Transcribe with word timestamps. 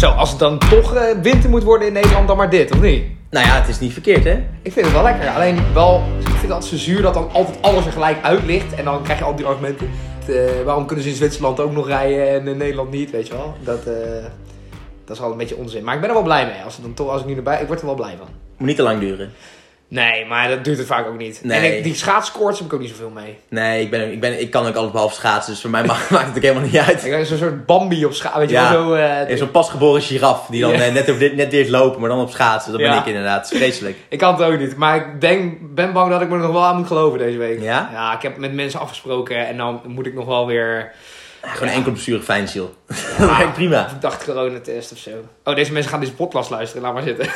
Zo, 0.00 0.10
als 0.10 0.30
het 0.30 0.38
dan 0.38 0.58
toch 0.58 0.94
eh, 0.94 1.20
winter 1.22 1.50
moet 1.50 1.62
worden 1.62 1.86
in 1.86 1.92
Nederland, 1.92 2.28
dan 2.28 2.36
maar 2.36 2.50
dit, 2.50 2.72
of 2.72 2.80
niet? 2.80 3.04
Nou 3.30 3.46
ja, 3.46 3.60
het 3.60 3.68
is 3.68 3.78
niet 3.78 3.92
verkeerd, 3.92 4.24
hè? 4.24 4.44
Ik 4.62 4.72
vind 4.72 4.86
het 4.86 4.94
wel 4.94 5.02
lekker. 5.02 5.28
Alleen 5.28 5.72
wel, 5.74 6.02
ik 6.18 6.26
vind 6.26 6.42
het 6.42 6.50
altijd 6.50 6.70
zo 6.70 6.76
zuur 6.76 7.02
dat 7.02 7.14
dan 7.14 7.30
altijd 7.32 7.58
alles 7.60 7.86
er 7.86 7.92
gelijk 7.92 8.22
uit 8.22 8.44
ligt. 8.44 8.74
En 8.74 8.84
dan 8.84 9.02
krijg 9.02 9.18
je 9.18 9.24
al 9.24 9.34
die 9.34 9.46
argumenten. 9.46 9.90
Eh, 10.28 10.62
waarom 10.64 10.86
kunnen 10.86 11.04
ze 11.04 11.10
in 11.10 11.16
Zwitserland 11.16 11.60
ook 11.60 11.72
nog 11.72 11.86
rijden 11.86 12.28
en 12.28 12.48
in 12.48 12.56
Nederland 12.56 12.90
niet, 12.90 13.10
weet 13.10 13.26
je 13.26 13.32
wel? 13.32 13.54
Dat, 13.64 13.86
eh, 13.86 14.24
dat 15.04 15.16
is 15.16 15.22
al 15.22 15.30
een 15.30 15.38
beetje 15.38 15.56
onzin. 15.56 15.84
Maar 15.84 15.94
ik 15.94 16.00
ben 16.00 16.08
er 16.08 16.14
wel 16.14 16.24
blij 16.24 16.46
mee. 16.46 16.62
Als, 16.64 16.74
het 16.74 16.84
dan 16.84 16.94
toch, 16.94 17.08
als 17.08 17.20
ik 17.20 17.26
nu 17.26 17.36
erbij... 17.36 17.60
Ik 17.60 17.66
word 17.66 17.80
er 17.80 17.86
wel 17.86 17.94
blij 17.94 18.14
van. 18.18 18.26
Moet 18.56 18.68
niet 18.68 18.76
te 18.76 18.82
lang 18.82 19.00
duren. 19.00 19.32
Nee, 19.90 20.26
maar 20.26 20.48
dat 20.48 20.64
duurt 20.64 20.78
het 20.78 20.86
vaak 20.86 21.06
ook 21.06 21.18
niet. 21.18 21.40
Nee. 21.42 21.58
En 21.70 21.76
ik, 21.76 21.82
die 21.84 21.94
schaatskoorts 21.94 22.58
heb 22.58 22.66
ik 22.66 22.72
ook 22.74 22.80
niet 22.80 22.88
zoveel 22.90 23.10
mee. 23.10 23.38
Nee, 23.48 23.82
ik, 23.82 23.90
ben, 23.90 24.12
ik, 24.12 24.20
ben, 24.20 24.40
ik 24.40 24.50
kan 24.50 24.66
ook 24.66 24.74
alles 24.74 24.90
behalve 24.90 25.14
schaatsen, 25.14 25.52
dus 25.52 25.60
voor 25.60 25.70
mij 25.70 25.84
maakt, 25.84 26.10
maakt 26.16 26.26
het 26.26 26.36
ook 26.36 26.42
helemaal 26.42 26.62
niet 26.62 26.76
uit. 26.78 27.04
Ik 27.04 27.10
ben 27.10 27.26
zo'n 27.26 27.38
soort 27.38 27.66
Bambi 27.66 28.04
op 28.04 28.12
schaats, 28.12 28.36
weet 28.36 28.48
je 28.48 28.54
Ja. 28.54 28.72
wel? 28.72 28.96
Eh, 28.96 29.36
zo'n 29.36 29.50
pasgeboren 29.50 30.02
giraf 30.02 30.46
die 30.46 30.60
dan 30.60 30.72
eh, 30.72 30.92
net, 30.92 31.08
over 31.08 31.18
dit- 31.20 31.36
net 31.36 31.52
leert 31.52 31.68
lopen, 31.68 32.00
maar 32.00 32.08
dan 32.08 32.20
op 32.20 32.30
schaatsen. 32.30 32.72
Dat 32.72 32.80
ben 32.80 32.96
ik 32.96 33.06
inderdaad. 33.06 33.48
Vreselijk. 33.48 33.96
Ik 34.08 34.18
kan 34.18 34.34
het 34.34 34.42
ook 34.42 34.58
niet. 34.58 34.76
Maar 34.76 34.96
ik 34.96 35.20
denk, 35.20 35.58
ben 35.74 35.92
bang 35.92 36.10
dat 36.10 36.20
ik 36.20 36.28
me 36.28 36.34
er 36.34 36.40
nog 36.40 36.52
wel 36.52 36.64
aan 36.64 36.76
moet 36.76 36.86
geloven 36.86 37.18
deze 37.18 37.38
week. 37.38 37.60
Ja? 37.62 37.88
Ja, 37.92 38.14
ik 38.14 38.22
heb 38.22 38.36
met 38.36 38.52
mensen 38.52 38.80
afgesproken 38.80 39.46
en 39.46 39.56
dan 39.56 39.80
moet 39.86 40.06
ik 40.06 40.14
nog 40.14 40.26
wel 40.26 40.46
weer... 40.46 40.92
Gewoon 41.42 41.68
een 41.68 41.74
enkel 41.74 41.92
blessure 41.92 42.22
fijn, 42.22 42.48
ziel. 42.48 42.74
Dat 43.18 43.36
werkt 43.36 43.52
prima. 43.52 43.88
Ik 43.88 44.00
dacht 44.00 44.24
coronatest 44.24 44.92
of 44.92 44.98
zo. 44.98 45.10
Oh, 45.44 45.54
deze 45.54 45.72
mensen 45.72 45.90
gaan 45.90 46.00
deze 46.00 46.14
podcast 46.14 46.50
luisteren. 46.50 46.82
Laat 46.82 46.94
maar 46.94 47.02
zitten. 47.02 47.28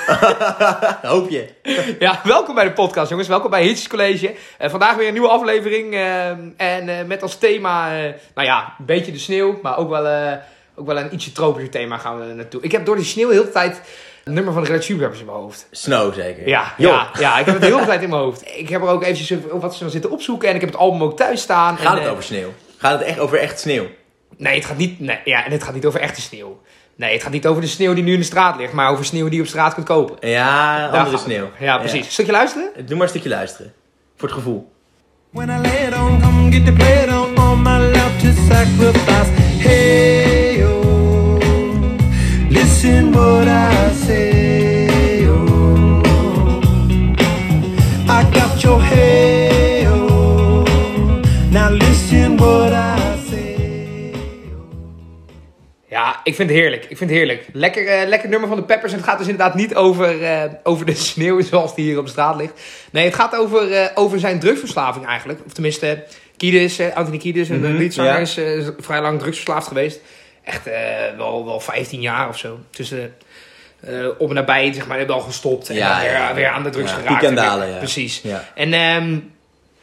Hoop 1.13 1.31
je. 1.31 1.49
ja, 1.99 2.21
welkom 2.25 2.55
bij 2.55 2.65
de 2.65 2.73
podcast, 2.73 3.11
jongens. 3.11 3.29
Welkom 3.29 3.51
bij 3.51 3.63
Hitjes 3.63 3.89
College. 3.89 4.35
Eh, 4.59 4.71
vandaag 4.71 4.97
weer 4.97 5.07
een 5.07 5.13
nieuwe 5.13 5.29
aflevering. 5.29 5.95
eh, 5.95 6.29
en 6.57 6.89
eh, 6.89 7.05
met 7.07 7.23
als 7.23 7.39
thema, 7.39 7.91
nou 8.35 8.47
ja, 8.47 8.75
een 8.79 8.85
beetje 8.85 9.13
de 9.13 9.19
sneeuw. 9.19 9.59
Maar 9.63 9.79
ook 9.79 9.89
wel, 9.89 10.39
ook 10.75 10.87
wel 10.87 10.97
een 10.97 11.15
ietsje 11.15 11.33
tropischer 11.33 11.71
thema 11.71 11.99
gaan 11.99 12.19
we 12.19 12.35
naartoe. 12.35 12.63
Ik 12.63 12.73
heb 12.73 12.87
door 12.87 12.97
die 12.97 13.05
sneeuw 13.05 13.31
heel 13.31 13.45
de 13.45 13.51
tijd 13.51 13.81
een 14.25 14.33
nummer 14.33 14.53
van 14.53 14.63
de 14.63 14.69
Red 14.69 14.85
Chili 14.85 15.05
in 15.05 15.11
mijn 15.11 15.29
hoofd. 15.29 15.67
Snow 15.71 16.15
zeker. 16.15 16.49
Ja, 16.49 16.75
ja, 16.77 17.09
ja, 17.19 17.39
ik 17.39 17.45
heb 17.45 17.55
het 17.55 17.65
de 17.65 17.71
hele 17.75 17.87
tijd 17.87 18.03
in 18.03 18.09
mijn 18.09 18.23
hoofd. 18.23 18.49
Ik 18.57 18.69
heb 18.69 18.83
er 18.83 18.89
ook 18.89 19.03
eventjes 19.03 19.39
wat 19.51 19.75
ze 19.75 19.89
zitten 19.91 20.11
opzoeken. 20.11 20.49
En 20.49 20.55
ik 20.55 20.61
heb 20.61 20.71
het 20.71 20.79
album 20.79 21.03
ook 21.03 21.17
thuis 21.17 21.41
staan. 21.41 21.77
Gaat 21.77 21.97
en, 21.97 22.03
het 22.03 22.11
over 22.11 22.25
sneeuw? 22.25 22.53
Gaat 22.85 22.99
het 22.99 23.09
echt 23.09 23.19
over 23.19 23.39
echt 23.39 23.61
sneeuw? 23.61 23.87
Nee, 24.37 24.55
het 24.55 24.65
gaat 24.65 24.77
niet, 24.77 25.01
nee, 25.01 25.19
ja, 25.25 25.45
en 25.45 25.53
het 25.53 25.63
gaat 25.63 25.75
niet 25.75 25.87
over 25.87 26.01
echte 26.01 26.21
sneeuw. 26.21 26.61
Nee, 26.97 27.13
het 27.13 27.23
gaat 27.23 27.33
niet 27.33 27.47
over 27.47 27.63
de 27.63 27.69
sneeuw 27.69 27.95
die 27.95 28.05
nu 28.05 28.13
in 28.13 28.19
de 28.19 28.25
straat 28.25 28.57
ligt. 28.57 28.73
Maar 28.73 28.91
over 28.91 29.05
sneeuw 29.05 29.25
die 29.25 29.35
je 29.35 29.41
op 29.41 29.49
straat 29.49 29.75
kunt 29.75 29.87
kopen. 29.87 30.29
Ja, 30.29 30.79
Daar 30.79 30.89
andere 30.89 31.11
het 31.11 31.21
sneeuw. 31.21 31.51
Ja, 31.59 31.79
precies. 31.79 32.13
Stukje 32.13 32.33
luisteren? 32.33 32.71
Doe 32.87 32.95
maar 32.95 33.03
een 33.03 33.09
stukje 33.09 33.29
luisteren. 33.29 33.73
Voor 34.17 34.29
het 34.29 34.37
gevoel. 34.37 34.73
When 35.31 35.49
I 35.49 35.59
lay 35.61 35.87
it 35.87 35.97
on, 35.97 36.21
come 36.21 36.53
get 36.53 36.65
the 36.65 36.73
plate 36.73 37.09
on, 37.11 37.37
all 37.37 37.57
my 37.57 37.79
love 37.79 38.17
to 38.23 38.33
sacrifice. 38.49 39.31
Hey, 39.69 40.65
oh, 40.65 41.39
listen 42.49 43.13
what 43.13 43.47
I 43.47 43.95
say, 44.07 44.34
ik 56.25 56.35
vind 56.35 56.49
het 56.51 56.59
heerlijk. 56.59 56.83
Ik 56.89 56.97
vind 56.97 57.11
het 57.11 57.19
heerlijk. 57.19 57.47
Lekker, 57.53 57.87
eh, 57.87 58.09
lekker 58.09 58.29
nummer 58.29 58.49
van 58.49 58.57
de 58.59 58.65
Peppers. 58.65 58.93
En 58.93 58.99
het 58.99 59.07
gaat 59.07 59.19
dus 59.19 59.27
inderdaad 59.29 59.55
niet 59.55 59.75
over, 59.75 60.23
eh, 60.23 60.43
over 60.63 60.87
de 60.87 60.95
sneeuw 61.11 61.41
zoals 61.41 61.75
die 61.75 61.85
hier 61.85 61.99
op 61.99 62.09
straat 62.09 62.37
ligt. 62.37 62.61
Nee, 62.91 63.05
het 63.05 63.15
gaat 63.15 63.37
over, 63.37 63.73
eh, 63.73 63.87
over 63.95 64.19
zijn 64.19 64.39
drugsverslaving 64.39 65.07
eigenlijk. 65.07 65.41
Of 65.47 65.53
tenminste, 65.53 66.05
Kiedis, 66.37 66.81
Anthony 66.95 67.19
Kiedis, 67.19 67.49
een 67.49 67.61
Mhm, 67.61 67.77
liedzanger, 67.77 68.13
ja. 68.13 68.19
is 68.19 68.39
vrij 68.79 69.01
lang 69.01 69.19
drugsverslaafd 69.19 69.67
geweest. 69.69 70.01
Echt 70.45 70.65
wel, 71.17 71.45
wel 71.45 71.61
15 71.61 72.01
jaar 72.01 72.29
of 72.29 72.39
zo. 72.39 72.59
Tussen 72.71 73.15
op 74.19 74.29
en 74.29 74.35
nabij, 74.35 74.73
zeg 74.73 74.87
maar, 74.87 74.99
hebben 74.99 75.15
al 75.17 75.21
gestopt. 75.23 75.69
En 75.69 75.75
Ja, 75.75 76.01
weer, 76.01 76.11
ja, 76.11 76.29
ja. 76.29 76.35
weer 76.35 76.49
aan 76.49 76.63
de 76.63 76.71
drugs 76.71 76.93
geraakt. 76.93 77.25
en 77.25 77.35
dalen. 77.35 77.79
Precies. 77.79 78.23
En 78.55 78.73
ehm, 78.73 79.19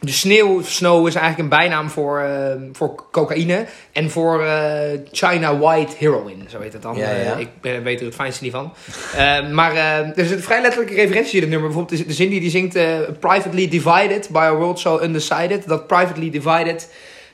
de 0.02 0.10
sneeuw, 0.12 0.62
snow 0.62 1.06
is 1.06 1.14
eigenlijk 1.14 1.42
een 1.52 1.58
bijnaam 1.58 1.90
voor, 1.90 2.20
eh, 2.20 2.54
voor 2.72 3.04
cocaïne. 3.12 3.66
En 3.92 4.10
voor 4.10 4.44
eh, 4.44 4.98
China 5.12 5.56
White 5.58 5.92
Heroin, 5.98 6.44
zo 6.48 6.60
heet 6.60 6.72
het 6.72 6.82
dan. 6.82 6.96
Ja, 6.96 7.10
ja. 7.10 7.32
Eh, 7.32 7.38
ik 7.38 7.48
ben, 7.60 7.82
weet 7.82 8.00
er 8.00 8.06
het 8.06 8.14
fijnste 8.14 8.42
niet 8.44 8.52
van. 8.52 8.72
Eh, 9.16 9.48
maar 9.50 9.72
eh, 9.72 9.98
er 9.98 10.12
zit 10.26 10.30
een 10.30 10.42
vrij 10.42 10.60
letterlijke 10.60 10.94
referentie 10.94 11.34
in 11.34 11.40
het 11.40 11.50
nummer. 11.50 11.68
Bijvoorbeeld 11.68 12.00
de, 12.00 12.06
de 12.06 12.12
zin 12.12 12.28
die 12.30 12.40
die 12.40 12.50
zingt... 12.50 12.74
eh, 12.76 12.84
privately 13.20 13.68
divided 13.68 14.28
by 14.30 14.38
a 14.38 14.54
world 14.54 14.78
so 14.78 15.00
undecided. 15.02 15.66
Dat 15.68 15.86
privately 15.86 16.30
divided, 16.30 16.88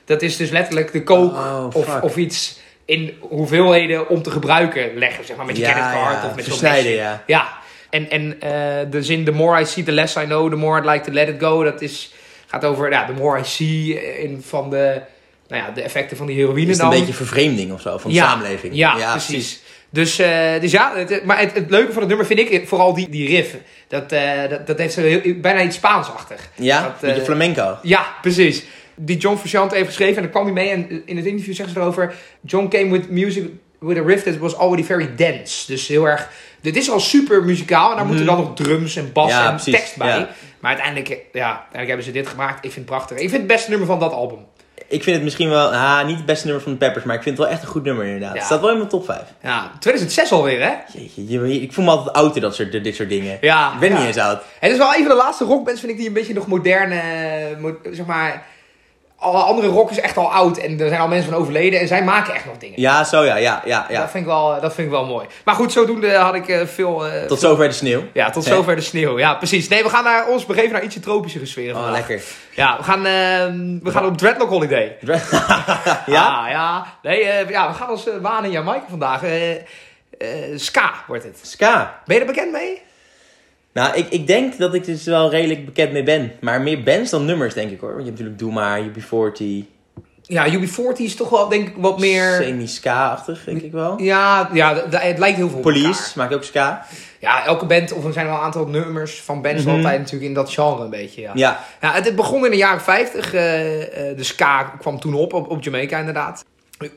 dat 0.05 0.21
is 0.21 0.37
dus 0.37 0.49
letterlijk 0.49 0.91
de 0.91 1.03
coke 1.03 1.35
Oh, 1.35 1.67
of, 1.73 1.85
fuck. 1.85 2.03
of 2.03 2.15
iets 2.17 2.59
in 2.85 3.13
hoeveelheden 3.19 4.09
om 4.09 4.21
te 4.21 4.31
gebruiken 4.31 4.97
leggen. 4.97 5.25
Zeg 5.25 5.35
maar 5.37 5.45
met 5.45 5.57
je 5.57 5.61
Ja, 5.61 5.71
creditcard 5.71 6.21
ja, 6.21 6.29
of 6.29 6.35
met 6.35 6.45
zo'n 6.45 6.93
ja. 6.93 7.23
Ja, 7.25 7.47
en, 7.89 8.09
en 8.09 8.41
eh, 8.41 8.51
de 8.91 9.03
zin 9.03 9.23
the 9.25 9.31
more 9.31 9.61
I 9.61 9.65
see, 9.65 9.83
the 9.83 9.91
less 9.91 10.15
I 10.15 10.23
know, 10.25 10.49
the 10.49 10.55
more 10.55 10.79
I'd 10.79 10.85
like 10.89 11.05
to 11.05 11.11
let 11.11 11.27
it 11.27 11.35
go. 11.39 11.63
Dat 11.63 11.81
is, 11.81 12.13
gaat 12.49 12.65
over 12.65 12.91
ja, 12.91 13.05
the 13.05 13.13
more 13.13 13.39
I 13.39 13.43
see 13.43 13.93
in, 14.23 14.43
van 14.47 14.69
de, 14.69 15.01
nou 15.47 15.63
ja, 15.63 15.71
de 15.71 15.81
effecten 15.81 16.17
van 16.17 16.25
die 16.27 16.35
heroïne 16.35 16.61
Is 16.61 16.67
het 16.67 16.77
dan. 16.77 16.91
een 16.93 16.99
beetje 16.99 17.13
vervreemding 17.13 17.71
of 17.73 17.81
zo 17.81 17.97
van 17.97 18.09
de 18.11 18.15
ja, 18.17 18.29
samenleving? 18.29 18.75
Ja, 18.75 19.11
precies. 19.11 19.61
Dus, 19.91 20.19
eh, 20.19 20.59
dus 20.61 20.71
ja, 20.71 20.93
het- 20.95 21.25
maar 21.25 21.39
het, 21.39 21.53
het 21.53 21.69
leuke 21.69 21.91
van 21.91 21.99
het 21.99 22.07
nummer 22.09 22.25
vind 22.27 22.39
ik 22.39 22.67
vooral 22.67 22.93
die, 22.93 23.09
die 23.09 23.27
riff. 23.27 23.55
Dat, 23.87 24.11
eh, 24.11 24.49
dat, 24.49 24.67
dat 24.67 24.77
heeft 24.77 24.93
zo 24.93 25.01
heel, 25.01 25.21
bijna 25.41 25.61
iets 25.61 25.75
Spaansachtig. 25.75 26.49
Ja, 26.55 26.81
Dat, 26.83 26.99
beetje 26.99 27.19
eh, 27.19 27.25
flamenco. 27.25 27.77
Ja, 27.81 28.05
precies. 28.21 28.63
Die 28.95 29.17
John 29.17 29.37
Frusciante 29.37 29.75
heeft 29.75 29.87
geschreven 29.87 30.15
en 30.15 30.21
daar 30.21 30.31
kwam 30.31 30.43
hij 30.43 30.53
mee. 30.53 30.69
En 30.69 31.01
in 31.05 31.17
het 31.17 31.25
interview 31.25 31.53
zeggen 31.55 31.73
ze 31.73 31.79
erover... 31.81 32.13
John 32.41 32.67
came 32.67 32.91
with 32.91 33.09
music 33.09 33.43
with 33.79 33.97
a 33.97 34.01
riff 34.05 34.23
that 34.23 34.37
was 34.37 34.57
already 34.57 34.83
very 34.83 35.09
dense. 35.15 35.67
Dus 35.71 35.87
heel 35.87 36.07
erg... 36.07 36.29
Dit 36.61 36.75
is 36.75 36.89
al 36.89 36.99
super 36.99 37.43
muzikaal 37.43 37.89
en 37.91 37.95
daar 37.97 38.05
moeten 38.05 38.25
dan 38.25 38.37
nog 38.37 38.55
drums 38.55 38.95
en 38.95 39.11
bas 39.13 39.25
Mhm. 39.31 39.35
Ja, 39.39 39.45
en 39.49 39.55
precies, 39.55 39.73
tekst 39.73 39.97
bij. 39.97 40.07
ja. 40.07 40.29
Maar 40.59 40.71
uiteindelijk, 40.71 41.07
ja, 41.33 41.47
uiteindelijk 41.49 41.87
hebben 41.87 42.03
ze 42.05 42.11
dit 42.11 42.27
gemaakt. 42.27 42.55
Ik 42.65 42.71
vind 42.71 42.75
het 42.75 42.85
prachtig. 42.85 43.17
Ik 43.17 43.29
vind 43.29 43.41
het 43.41 43.47
beste 43.47 43.69
nummer 43.69 43.87
van 43.87 43.99
dat 43.99 44.11
album. 44.11 44.39
Ik 44.87 45.03
vind 45.03 45.15
het 45.15 45.23
misschien 45.25 45.49
wel, 45.49 45.73
ah, 45.73 46.05
niet 46.05 46.17
het 46.17 46.25
beste 46.25 46.45
nummer 46.45 46.63
van 46.63 46.71
de 46.71 46.77
Peppers, 46.77 47.05
maar 47.05 47.15
ik 47.15 47.23
vind 47.23 47.37
het 47.37 47.45
wel 47.45 47.55
echt 47.55 47.63
een 47.65 47.69
goed 47.71 47.83
nummer 47.83 48.05
inderdaad. 48.05 48.31
Ja. 48.31 48.37
Het 48.37 48.45
staat 48.45 48.59
wel 48.61 48.69
in 48.71 48.77
mijn 48.77 48.89
top 48.89 49.05
5. 49.05 49.19
Ja, 49.43 49.71
2006 49.79 50.31
alweer, 50.31 50.61
hè? 50.61 50.73
Jeetje, 50.99 51.27
je- 51.27 51.61
ik 51.61 51.73
voel 51.73 51.85
me 51.85 51.91
altijd 51.91 52.15
ouder 52.15 52.41
dat 52.41 52.55
soort, 52.55 52.71
dit 52.83 52.95
soort 52.95 53.09
dingen. 53.09 53.37
Ja. 53.41 53.73
Ik 53.73 53.79
ben 53.79 53.89
ja. 53.89 53.97
niet 53.97 54.07
eens 54.07 54.17
oud. 54.17 54.41
Het 54.59 54.71
is 54.71 54.77
wel 54.77 54.87
een 54.93 54.99
van 54.99 55.07
de 55.07 55.15
laatste 55.23 55.43
rockbands, 55.43 55.79
vind 55.79 55.91
ik, 55.91 55.97
die 55.97 56.07
een 56.07 56.13
beetje 56.13 56.33
nog 56.33 56.47
moderne... 56.47 56.95
eh, 56.99 57.93
zeg 57.93 58.05
maar... 58.05 58.45
Alle 59.19 59.37
andere 59.41 59.67
rock 59.67 59.89
is 59.91 59.99
echt 59.99 60.17
al 60.17 60.31
oud 60.31 60.57
en 60.57 60.79
er 60.79 60.87
zijn 60.87 61.01
al 61.01 61.07
mensen 61.07 61.31
van 61.31 61.39
overleden. 61.41 61.79
En 61.79 61.87
zij 61.87 62.03
maken 62.03 62.33
echt 62.33 62.45
nog 62.45 62.57
dingen. 62.57 62.81
Ja, 62.81 63.03
zo 63.03 63.23
ja, 63.23 63.35
ja, 63.35 63.61
ja. 63.65 63.85
ja. 63.89 63.99
Dat, 63.99 64.09
vind 64.11 64.23
ik 64.23 64.29
wel, 64.29 64.61
dat 64.61 64.73
vind 64.73 64.87
ik 64.87 64.93
wel 64.93 65.05
mooi. 65.05 65.27
Maar 65.45 65.55
goed, 65.55 65.71
zodoende 65.71 66.15
had 66.15 66.35
ik 66.35 66.47
eh, 66.47 66.65
veel... 66.65 67.07
eh, 67.07 67.23
Tot 67.25 67.39
zover 67.39 67.67
de 67.67 67.73
sneeuw. 67.73 68.03
Ja, 68.13 68.29
tot 68.29 68.43
zover 68.43 68.75
de 68.75 68.81
sneeuw. 68.81 69.17
Ja, 69.19 69.33
precies. 69.35 69.67
Nee, 69.67 69.83
we 69.83 69.89
gaan 69.89 70.03
naar 70.03 70.27
ons 70.27 70.45
begeven 70.45 70.71
naar 70.71 70.83
ietsje 70.83 70.99
tropischere 70.99 71.45
sferen. 71.45 71.75
Oh, 71.75 71.91
lekker. 71.91 72.21
Ja, 72.55 72.77
we 72.77 72.83
gaan, 72.83 73.05
ehm, 73.05 73.79
we 73.83 73.91
gaan 73.91 74.05
op 74.05 74.17
Dreadlock 74.17 74.49
Holiday. 74.49 74.97
ja? 75.01 75.19
Ja, 76.05 76.47
ja. 76.49 76.85
Nee, 77.01 77.23
eh, 77.23 77.49
ja, 77.49 77.67
we 77.67 77.73
gaan 77.73 77.89
uh, 78.07 78.13
waan 78.21 78.45
in 78.45 78.51
Jamaica 78.51 78.85
vandaag. 78.89 79.21
Ska 80.55 80.91
wordt 81.07 81.23
het. 81.23 81.39
Ska. 81.41 81.99
Ben 82.05 82.15
je 82.15 82.21
er 82.21 82.27
bekend 82.27 82.51
mee? 82.51 82.81
Nou, 83.73 83.95
ik, 83.95 84.09
ik 84.09 84.27
denk 84.27 84.57
dat 84.57 84.73
ik 84.73 84.85
dus 84.85 85.03
wel 85.05 85.29
redelijk 85.29 85.65
bekend 85.65 85.91
mee 85.91 86.03
ben. 86.03 86.31
Maar 86.41 86.61
meer 86.61 86.83
bands 86.83 87.09
dan 87.11 87.25
nummers, 87.25 87.53
denk 87.53 87.71
ik 87.71 87.79
hoor. 87.79 87.93
Want 87.93 88.05
je 88.05 88.11
hebt 88.11 88.19
natuurlijk 88.19 88.39
Doe 88.39 88.51
Maar, 88.51 88.81
UB40. 88.81 89.67
Ja, 90.21 90.47
UB40 90.53 90.97
is 90.97 91.15
toch 91.15 91.29
wel, 91.29 91.47
denk 91.49 91.67
ik, 91.67 91.73
wat 91.77 91.99
meer... 91.99 92.33
Semi-ska-achtig, 92.41 93.43
denk 93.43 93.61
ik 93.61 93.71
wel. 93.71 94.01
Ja, 94.01 94.49
ja 94.53 94.83
het 94.89 95.17
lijkt 95.17 95.37
heel 95.37 95.47
veel 95.47 95.57
op 95.57 95.63
Police 95.63 96.17
maakt 96.17 96.33
ook 96.33 96.43
ska. 96.43 96.85
Ja, 97.19 97.45
elke 97.45 97.65
band, 97.65 97.91
of 97.93 98.05
er 98.05 98.13
zijn 98.13 98.25
wel 98.25 98.35
een 98.35 98.41
aantal 98.41 98.65
nummers 98.67 99.21
van 99.21 99.41
bands 99.41 99.63
Mhm. 99.63 99.75
altijd 99.75 99.97
natuurlijk 99.97 100.25
in 100.25 100.33
dat 100.33 100.51
genre 100.53 100.83
een 100.83 100.89
beetje, 100.89 101.21
ja. 101.21 101.31
Ja. 101.35 101.59
Ja, 101.81 101.91
het, 101.93 102.05
het 102.05 102.15
begon 102.15 102.45
in 102.45 102.51
de 102.51 102.57
jaren 102.57 102.81
50. 102.81 103.33
eh, 103.33 104.09
eh, 104.09 104.17
de 104.17 104.23
ska 104.23 104.63
kwam 104.63 104.99
toen 104.99 105.13
op, 105.13 105.33
op, 105.33 105.49
op 105.49 105.63
Jamaica 105.63 105.99
inderdaad. 105.99 106.45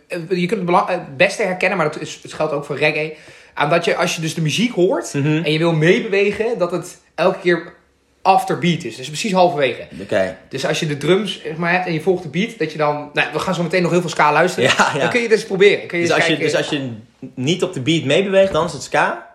Eh, 0.08 0.18
Je 0.30 0.46
kunt 0.46 0.68
het, 0.68 0.88
het 0.88 1.16
beste 1.16 1.42
herkennen, 1.42 1.78
maar 1.78 1.92
dat, 1.92 2.00
is, 2.00 2.18
het 2.22 2.32
geldt 2.32 2.52
ook 2.52 2.64
voor 2.64 2.76
reggae. 2.76 3.16
Aan 3.54 3.70
dat 3.70 3.84
je, 3.84 3.96
als 3.96 4.14
je 4.14 4.20
dus 4.20 4.34
de 4.34 4.40
muziek 4.40 4.72
hoort 4.74 5.14
Mhm. 5.14 5.42
en 5.44 5.52
je 5.52 5.58
wil 5.58 5.72
meebewegen, 5.72 6.58
dat 6.58 6.70
het 6.70 6.98
elke 7.14 7.38
keer 7.38 7.72
afterbeat 8.22 8.84
is. 8.84 8.96
Dus 8.96 9.06
precies 9.06 9.32
halverwege. 9.32 9.82
Oké. 10.02 10.36
Dus 10.48 10.66
als 10.66 10.80
je 10.80 10.86
de 10.86 10.96
drums 10.96 11.40
zeg 11.44 11.56
maar, 11.56 11.72
hebt 11.72 11.86
en 11.86 11.92
je 11.92 12.00
volgt 12.00 12.22
de 12.22 12.28
beat, 12.28 12.58
dat 12.58 12.72
je 12.72 12.78
dan... 12.78 13.10
Nou, 13.12 13.28
we 13.32 13.38
gaan 13.38 13.54
zo 13.54 13.62
meteen 13.62 13.82
nog 13.82 13.90
heel 13.90 14.00
veel 14.00 14.10
ska 14.10 14.32
luisteren. 14.32 14.70
Ja, 14.78 14.90
ja. 14.94 14.98
Dan 15.00 15.10
kun 15.10 15.20
je 15.20 15.30
eens 15.32 15.44
proberen. 15.44 15.86
Kun 15.86 15.98
je 15.98 16.04
Dus 16.06 16.14
als, 16.14 16.26
je, 16.26 16.36
dus 16.38 16.54
als 16.54 16.68
je 16.68 16.90
niet 17.34 17.62
op 17.62 17.72
de 17.72 17.80
beat 17.80 18.04
meebeweegt, 18.04 18.52
dan 18.52 18.66
is 18.66 18.72
het 18.72 18.82
ska. 18.82 19.30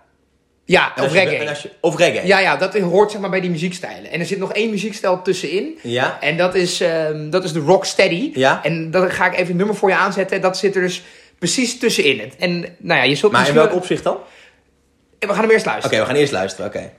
Ja, 0.65 0.91
of 1.01 1.13
je- 1.13 1.19
reggae. 1.19 1.45
je- 1.61 1.69
of 1.81 1.97
reggae. 1.97 2.27
Ja, 2.27 2.39
ja, 2.39 2.55
dat 2.57 2.77
hoort 2.77 3.11
zeg 3.11 3.21
maar 3.21 3.29
bij 3.29 3.41
die 3.41 3.49
muziekstijlen. 3.49 4.11
En 4.11 4.19
er 4.19 4.25
zit 4.25 4.39
nog 4.39 4.53
één 4.53 4.69
muziekstijl 4.69 5.21
tussenin. 5.21 5.77
Ja. 5.83 6.17
En 6.21 6.37
dat 6.37 6.55
is, 6.55 6.81
ehm, 6.81 7.29
dat 7.29 7.43
is 7.43 7.51
de 7.53 7.59
rocksteady. 7.59 8.31
Ja. 8.33 8.63
En 8.63 8.91
dan 8.91 9.11
ga 9.11 9.25
ik 9.25 9.37
even 9.39 9.51
een 9.51 9.57
nummer 9.57 9.75
voor 9.75 9.89
je 9.89 9.95
aanzetten. 9.95 10.41
Dat 10.41 10.57
zit 10.57 10.75
er 10.75 10.81
dus 10.81 11.03
precies 11.39 11.79
tussenin. 11.79 12.31
En 12.39 12.59
nou 12.77 12.99
ja, 12.99 13.03
je 13.03 13.15
zult 13.15 13.31
Maar 13.31 13.47
in 13.47 13.47
misschien 13.47 13.53
welk 13.55 13.69
wel- 13.69 13.77
opzicht 13.77 14.03
dan? 14.03 14.13
Oké, 14.15 15.27
We 15.27 15.33
gaan 15.33 15.41
hem 15.41 15.51
eerst 15.51 15.65
luisteren. 15.65 15.99
we 15.99 16.05
gaan 16.05 16.15
eerst 16.15 16.31
luisteren. 16.31 16.67
Oké. 16.67 16.91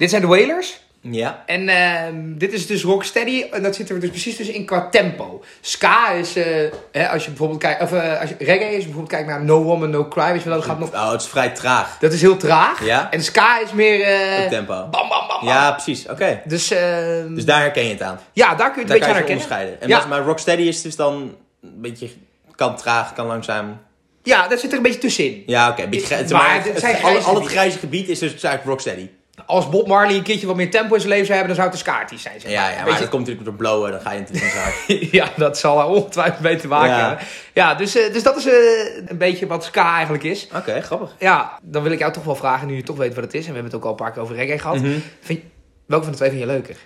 Dit 0.00 0.10
zijn 0.10 0.22
de 0.22 0.28
Wailers. 0.28 0.80
Ja. 1.00 1.42
En 1.46 1.68
ehm, 1.68 2.14
dit 2.38 2.52
is 2.52 2.66
dus 2.66 2.82
Rocksteady. 2.82 3.44
En 3.50 3.62
dat 3.62 3.74
zit 3.74 3.90
er 3.90 4.00
dus 4.00 4.10
precies 4.10 4.36
tussen 4.36 4.54
in 4.54 4.64
qua 4.64 4.88
tempo. 4.90 5.42
Ska 5.60 6.10
is, 6.10 6.36
eh, 6.36 6.44
hè, 6.92 7.08
als 7.08 7.22
je 7.22 7.28
bijvoorbeeld 7.28 7.60
kijkt, 7.60 7.82
of 7.82 7.92
eh, 7.92 8.20
als 8.20 8.28
je, 8.28 8.36
reggae 8.38 8.68
is, 8.70 8.76
bijvoorbeeld 8.84 9.08
kijkt 9.08 9.26
naar 9.28 9.44
No 9.44 9.62
Woman, 9.62 9.90
No 9.90 10.08
Cry, 10.08 10.32
weet 10.32 10.42
je 10.42 10.48
wel, 10.48 10.58
dat 10.58 10.66
gaat 10.66 10.78
nog, 10.78 10.92
Oh, 10.94 11.10
het 11.10 11.20
is 11.20 11.26
vrij 11.26 11.50
traag. 11.50 11.98
dat 11.98 12.12
is 12.12 12.20
heel 12.20 12.36
traag. 12.36 12.84
Ja. 12.84 13.10
En 13.10 13.22
ska 13.22 13.60
is 13.60 13.72
meer, 13.72 14.00
eh, 14.02 14.42
Op 14.44 14.48
tempo. 14.50 14.72
bam, 14.74 14.90
bam, 14.90 15.08
bam, 15.08 15.28
bam. 15.28 15.48
Ja, 15.48 15.72
precies. 15.72 16.08
Oké. 16.08 16.40
Dus, 16.44 16.70
ehm, 16.70 17.34
Dus 17.34 17.44
daar 17.44 17.60
herken 17.60 17.84
je 17.84 17.90
het 17.92 18.02
aan. 18.02 18.20
ja, 18.32 18.54
daar 18.54 18.72
kun 18.72 18.86
je 18.86 18.92
het 18.92 19.00
Daar 19.00 19.08
een 19.08 19.14
beetje 19.14 19.14
aan 19.14 19.14
herkennen. 19.14 19.44
onderscheiden. 19.44 19.80
En 19.80 19.88
Ja. 19.88 20.06
maar 20.06 20.20
Rocksteady 20.22 20.62
is 20.62 20.82
dus 20.82 20.96
dan 20.96 21.12
een 21.62 21.80
beetje... 21.80 22.08
Kan 22.54 22.76
traag, 22.76 23.12
kan 23.12 23.26
langzaam. 23.26 23.80
Ja, 24.22 24.48
dat 24.48 24.60
zit 24.60 24.70
er 24.70 24.76
een 24.76 24.82
beetje 24.82 24.98
tussenin. 24.98 25.42
Ja, 25.46 25.68
oké. 25.70 25.86
Maar 25.86 26.24
Maar, 26.30 26.64
het 26.64 27.02
al, 27.24 27.34
het 27.34 27.46
grijze 27.46 27.78
gebied 27.78 28.08
is 28.08 28.18
dus 28.18 28.30
eigenlijk 28.30 28.64
Rocksteady. 28.64 29.08
Als 29.50 29.68
Bob 29.68 29.86
Marley 29.86 30.16
een 30.16 30.22
keertje 30.22 30.46
wat 30.46 30.56
meer 30.56 30.70
tempo 30.70 30.94
in 30.94 31.00
zijn 31.00 31.12
leven 31.12 31.26
zou 31.26 31.38
hebben, 31.38 31.56
dan 31.56 31.64
zou 31.64 31.76
het 31.76 31.86
een 32.12 32.18
zijn. 32.18 32.40
Zeg 32.40 32.50
Ja, 32.50 32.60
maar. 32.62 32.70
ja, 32.70 32.82
maar 32.84 32.92
je? 32.92 32.98
dat 32.98 33.08
komt 33.08 33.26
natuurlijk 33.26 33.44
door 33.44 33.54
blowen. 33.56 33.90
Dan 33.90 34.00
ga 34.00 34.12
je 34.12 34.18
natuurlijk 34.18 34.52
hard. 34.52 34.74
ja, 35.20 35.28
dat 35.36 35.58
zal 35.58 35.78
er 35.80 35.86
ongetwijfeld 35.86 36.40
mee 36.40 36.56
te 36.56 36.68
maken 36.68 36.96
Ja. 36.96 37.08
hebben. 37.08 37.26
Ja, 37.54 37.74
dus, 37.74 37.96
eh, 37.96 38.12
dus 38.12 38.22
dat 38.22 38.36
is 38.36 38.46
eh, 38.46 38.52
een 39.06 39.18
beetje 39.18 39.46
wat 39.46 39.64
ska 39.64 39.94
eigenlijk 39.94 40.24
is. 40.24 40.48
Oké, 40.56 40.80
grappig. 40.80 41.14
Ja, 41.18 41.58
dan 41.62 41.82
wil 41.82 41.92
ik 41.92 41.98
jou 41.98 42.12
toch 42.12 42.24
wel 42.24 42.34
vragen, 42.36 42.66
nu 42.66 42.76
je 42.76 42.82
toch 42.82 42.96
weet 42.96 43.14
wat 43.14 43.24
het 43.24 43.34
is. 43.34 43.40
En 43.40 43.46
we 43.48 43.52
hebben 43.54 43.72
het 43.72 43.74
ook 43.80 43.84
al 43.84 43.90
een 43.90 43.96
paar 43.96 44.12
keer 44.12 44.22
over 44.22 44.34
reggae 44.36 44.58
gehad. 44.58 44.76
Mhm. 44.80 44.98
vind, 45.20 45.40
welke 45.86 46.02
van 46.04 46.12
de 46.12 46.18
twee 46.18 46.30
vind 46.30 46.40
je 46.40 46.46
leuker? 46.46 46.76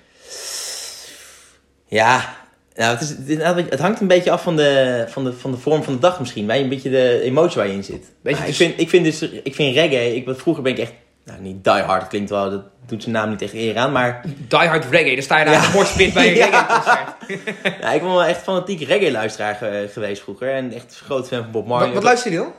Ja, 1.86 2.36
nou, 2.74 2.90
het, 2.92 3.00
is, 3.00 3.08
het, 3.08 3.28
is- 3.58 3.64
het 3.70 3.78
hangt 3.80 4.00
een 4.00 4.06
beetje 4.06 4.30
af 4.30 4.42
van 4.42 4.56
de, 4.56 5.04
van, 5.08 5.24
de, 5.24 5.32
van 5.32 5.50
de 5.50 5.56
vorm 5.56 5.82
van 5.82 5.92
de 5.92 5.98
dag 5.98 6.20
misschien. 6.20 6.46
Waar 6.46 6.56
je 6.56 6.62
een 6.62 6.68
beetje 6.68 6.90
de 6.90 7.20
emotie 7.22 7.56
waar 7.56 7.66
je 7.66 7.72
in 7.72 7.84
zit. 7.84 8.04
Weet 8.22 8.36
je, 8.36 8.40
dus- 8.44 8.50
ik, 8.50 8.56
vind, 8.56 8.80
ik, 8.80 8.88
vind 8.88 9.04
dus, 9.04 9.22
ik 9.42 9.54
vind 9.54 9.74
reggae, 9.74 10.14
ik, 10.16 10.28
vroeger 10.28 10.62
ben 10.62 10.72
ik 10.72 10.78
echt, 10.78 10.92
nou 11.24 11.40
niet 11.40 11.64
die 11.64 11.72
hard, 11.72 12.00
dat 12.00 12.08
klinkt 12.08 12.30
wel, 12.30 12.50
dat 12.50 12.62
doet 12.86 13.02
zijn 13.02 13.14
naam 13.14 13.30
niet 13.30 13.42
echt 13.42 13.52
eer 13.54 13.76
aan. 13.76 13.92
Maar 13.92 14.24
Die 14.48 14.58
Hard 14.58 14.84
Reggae, 14.90 15.14
dan 15.14 15.22
sta 15.22 15.38
je 15.38 15.44
daar 15.44 15.54
Ja. 15.54 15.60
in 15.64 15.70
de 15.70 15.76
morspit 15.76 16.12
bij 16.14 16.28
een 16.28 16.34
Ja. 16.36 16.44
reggae-concert. 16.46 17.08
ja, 17.80 17.92
ik 17.92 18.00
ben 18.00 18.10
wel 18.10 18.24
echt 18.24 18.42
fanatiek 18.42 18.80
reggae-luisteraar 18.80 19.54
ge- 19.54 19.88
geweest 19.92 20.22
vroeger. 20.22 20.52
En 20.54 20.72
echt 20.72 20.84
een 20.84 21.06
groot 21.06 21.28
fan 21.28 21.42
van 21.42 21.50
Bob 21.50 21.66
Marley. 21.66 21.86
Wat, 21.86 21.94
wat 21.94 22.04
luister 22.04 22.30
je 22.30 22.36
dan? 22.36 22.52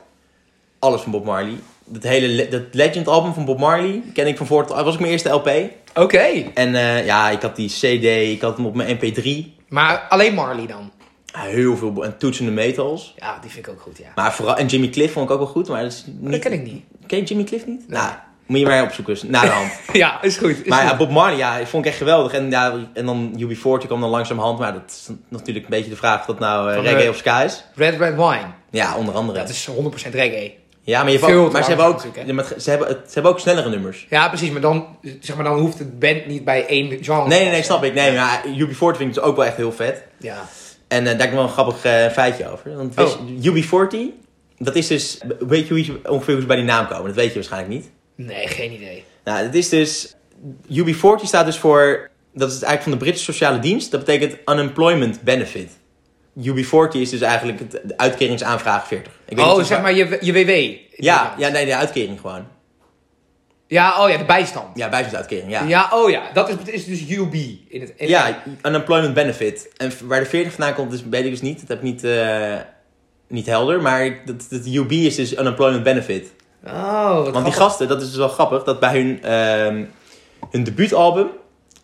Alles 0.78 1.00
van 1.00 1.12
Bob 1.12 1.24
Marley. 1.24 1.54
Dat 1.84 2.02
hele 2.02 2.26
le- 2.28 2.48
dat 2.48 2.62
Legend 2.72 3.08
album 3.08 3.34
van 3.34 3.44
Bob 3.44 3.58
Marley 3.58 4.02
ken 4.14 4.26
ik 4.26 4.36
van 4.36 4.46
voor. 4.46 4.66
Dat 4.66 4.84
was 4.84 4.94
ook 4.94 5.00
mijn 5.00 5.12
eerste 5.12 5.28
LP. 5.28 5.50
Oké, 5.94 6.18
En 6.54 6.74
eh, 6.74 7.04
ja, 7.06 7.30
ik 7.30 7.42
had 7.42 7.56
die 7.56 7.68
CD, 7.68 8.04
ik 8.32 8.40
had 8.40 8.56
hem 8.56 8.66
op 8.66 8.74
mijn 8.74 8.98
MP3. 8.98 9.54
maar 9.68 10.06
alleen 10.08 10.34
Marley 10.34 10.66
dan? 10.66 10.90
Heel 11.32 11.76
veel. 11.76 12.04
En 12.04 12.16
Toetsende 12.18 12.50
Metals. 12.52 13.14
Ja, 13.18 13.38
die 13.40 13.50
vind 13.50 13.66
ik 13.66 13.72
ook 13.72 13.80
goed, 13.80 13.98
ja. 13.98 14.06
Maar 14.14 14.32
vooral, 14.34 14.56
en 14.56 14.66
Jimmy 14.66 14.88
Cliff 14.88 15.12
vond 15.12 15.26
ik 15.26 15.32
ook 15.34 15.38
wel 15.40 15.48
goed. 15.48 15.68
Maar 15.68 15.82
dat 15.82 15.92
is 15.92 16.04
niet, 16.06 16.30
Dat 16.32 16.40
ken 16.40 16.52
ik 16.52 16.62
niet. 16.62 16.84
Ken 17.06 17.18
je 17.18 17.24
Jimmy 17.24 17.44
Cliff 17.44 17.66
niet? 17.66 17.88
Nee. 17.88 17.98
Nou, 18.00 18.12
moet 18.46 18.58
je 18.58 18.66
maar 18.66 18.82
opzoeken. 18.82 19.16
Na 19.26 19.40
de 19.40 19.46
hand. 19.48 19.72
Ja, 19.92 20.22
is 20.22 20.36
goed. 20.36 20.50
Is 20.62 20.68
maar 20.68 20.84
ja. 20.84 20.96
Bob 20.96 21.10
Marley, 21.10 21.36
ja, 21.36 21.56
ik 21.58 21.66
vond 21.66 21.84
ik 21.84 21.90
echt 21.90 21.98
geweldig. 21.98 22.32
En, 22.32 22.50
ja, 22.50 22.74
en 22.94 23.06
dan 23.06 23.40
UB40 23.40 23.86
kwam 23.86 24.00
dan 24.00 24.10
langzamerhand. 24.10 24.58
Maar 24.58 24.72
dat 24.72 24.82
is 24.86 25.08
natuurlijk 25.28 25.64
een 25.64 25.70
beetje 25.70 25.90
de 25.90 25.96
vraag 25.96 26.20
of 26.20 26.26
dat 26.26 26.38
nou 26.38 26.72
eh, 26.72 26.82
reggae 26.82 27.08
of 27.08 27.16
ska 27.16 27.42
is. 27.42 27.64
Red 27.74 27.98
Red 27.98 28.14
Wine, 28.14 28.46
Ja, 28.70 28.96
onder 28.96 29.14
andere. 29.14 29.38
dat 29.38 29.48
is 29.48 29.68
100% 29.70 30.10
reggae. 30.12 30.54
ja, 30.82 31.02
maar, 31.02 31.12
je 31.12 31.18
veel 31.18 31.44
ook, 31.44 31.52
maar 31.52 31.62
ze 31.62 31.68
hebben 31.68 31.86
ook, 31.86 32.02
ja, 32.26 32.44
ze, 32.60 32.70
hebben, 32.70 32.88
ze 32.88 33.12
hebben 33.14 33.32
ook 33.32 33.40
snellere 33.40 33.68
nummers. 33.68 34.06
Ja, 34.10 34.28
precies, 34.28 34.50
maar 34.50 34.60
dan, 34.60 34.86
zeg 35.20 35.36
maar, 35.36 35.44
dan 35.44 35.58
hoeft 35.58 35.78
het 35.78 35.98
band 35.98 36.26
niet 36.26 36.44
bij 36.44 36.66
één 36.66 37.04
genre 37.04 37.28
Nee, 37.28 37.40
nee, 37.40 37.50
nee, 37.50 37.62
snap 37.62 37.84
ik. 37.84 37.94
Nee, 37.94 38.12
maar 38.16 38.42
UB40 38.46 38.76
vind 38.78 39.00
ik 39.00 39.14
dus 39.14 39.20
ook 39.20 39.36
wel 39.36 39.44
echt 39.44 39.56
heel 39.56 39.72
vet. 39.72 40.02
Ja. 40.18 40.36
En 40.88 40.98
eh, 40.98 41.04
daar 41.04 41.18
heb 41.20 41.28
ik 41.28 41.32
wel 41.34 41.42
een 41.42 41.48
grappig 41.48 41.84
eh, 41.84 42.06
feitje 42.06 42.52
over. 42.52 42.76
Want 42.76 42.94
wist 42.94 43.18
je- 43.40 43.52
UB40, 43.52 44.24
dat 44.58 44.74
is 44.74 44.86
dus... 44.86 45.20
Weet 45.38 45.68
je 45.68 45.74
hoe 45.74 45.84
je, 45.86 46.00
ongeveer 46.10 46.32
hoe 46.32 46.40
ze 46.42 46.46
bij 46.48 46.56
die 46.56 46.64
naam 46.64 46.86
komen? 46.86 47.06
Dat 47.06 47.14
weet 47.14 47.28
je 47.28 47.34
waarschijnlijk 47.34 47.72
niet. 47.72 47.90
Nee, 48.16 48.48
geen 48.48 48.72
idee. 48.72 49.04
Nou, 49.24 49.44
het 49.44 49.54
is 49.54 49.68
dus... 49.68 50.14
UB40 50.72 51.22
staat 51.22 51.46
dus 51.46 51.58
voor... 51.58 52.10
Dat 52.34 52.48
is 52.48 52.54
eigenlijk 52.54 52.82
van 52.82 52.92
de 52.92 52.98
Britse 52.98 53.24
sociale 53.24 53.58
dienst. 53.58 53.90
Dat 53.90 54.04
betekent 54.04 54.38
Unemployment 54.46 55.22
Benefit. 55.22 55.70
UB40 56.40 56.92
is 56.92 57.10
dus 57.10 57.20
eigenlijk 57.20 57.58
het, 57.58 57.70
de 57.84 57.96
uitkeringsaanvraag 57.96 58.86
40. 58.86 59.12
Ik 59.24 59.36
weet 59.36 59.46
Oh, 59.46 59.62
zeg 59.62 59.80
maar 59.80 59.94
je, 59.94 60.18
je 60.20 60.32
WW. 60.32 60.76
Ja, 61.02 61.34
ja, 61.38 61.48
nee, 61.48 61.64
de 61.64 61.76
uitkering 61.76 62.20
gewoon. 62.20 62.46
Ja, 63.68 64.02
oh 64.02 64.10
ja, 64.10 64.16
de 64.16 64.24
bijstand. 64.24 64.76
Ja, 64.78 64.88
bijstandsuitkering, 64.88 65.50
ja. 65.50 65.62
Ja, 65.64 65.90
oh 65.92 66.10
ja, 66.10 66.30
dat 66.32 66.48
is, 66.48 66.54
is 66.64 66.84
dus 66.84 67.16
UB. 67.16 67.34
In 67.68 67.80
het, 67.80 67.92
in 67.96 68.08
Ja, 68.08 68.42
unemployment 68.62 69.14
benefit. 69.14 69.68
En 69.76 69.92
waar 70.04 70.20
de 70.20 70.26
40 70.26 70.52
vandaan 70.52 70.74
komt, 70.74 70.90
dus, 70.90 71.02
weet 71.10 71.24
ik 71.24 71.30
dus 71.30 71.40
niet. 71.40 71.60
Dat 71.60 71.68
heb 71.68 71.78
ik 71.78 71.84
niet, 71.84 72.04
eh, 72.04 72.54
niet 73.28 73.46
helder. 73.46 73.82
Maar 73.82 74.20
dat, 74.24 74.46
dat 74.50 74.66
UB 74.66 74.90
is 74.90 75.14
dus 75.14 75.32
unemployment 75.32 75.82
benefit. 75.82 76.32
Oh, 76.66 77.14
wat 77.14 77.30
Want 77.30 77.44
die 77.44 77.54
gasten, 77.54 77.88
dat 77.88 78.02
is 78.02 78.08
dus 78.08 78.16
wel 78.16 78.28
grappig, 78.28 78.64
dat 78.64 78.80
bij 78.80 78.92
hun, 78.92 79.22
ehm, 79.22 79.84
hun 80.50 80.64
debuutalbum, 80.64 81.28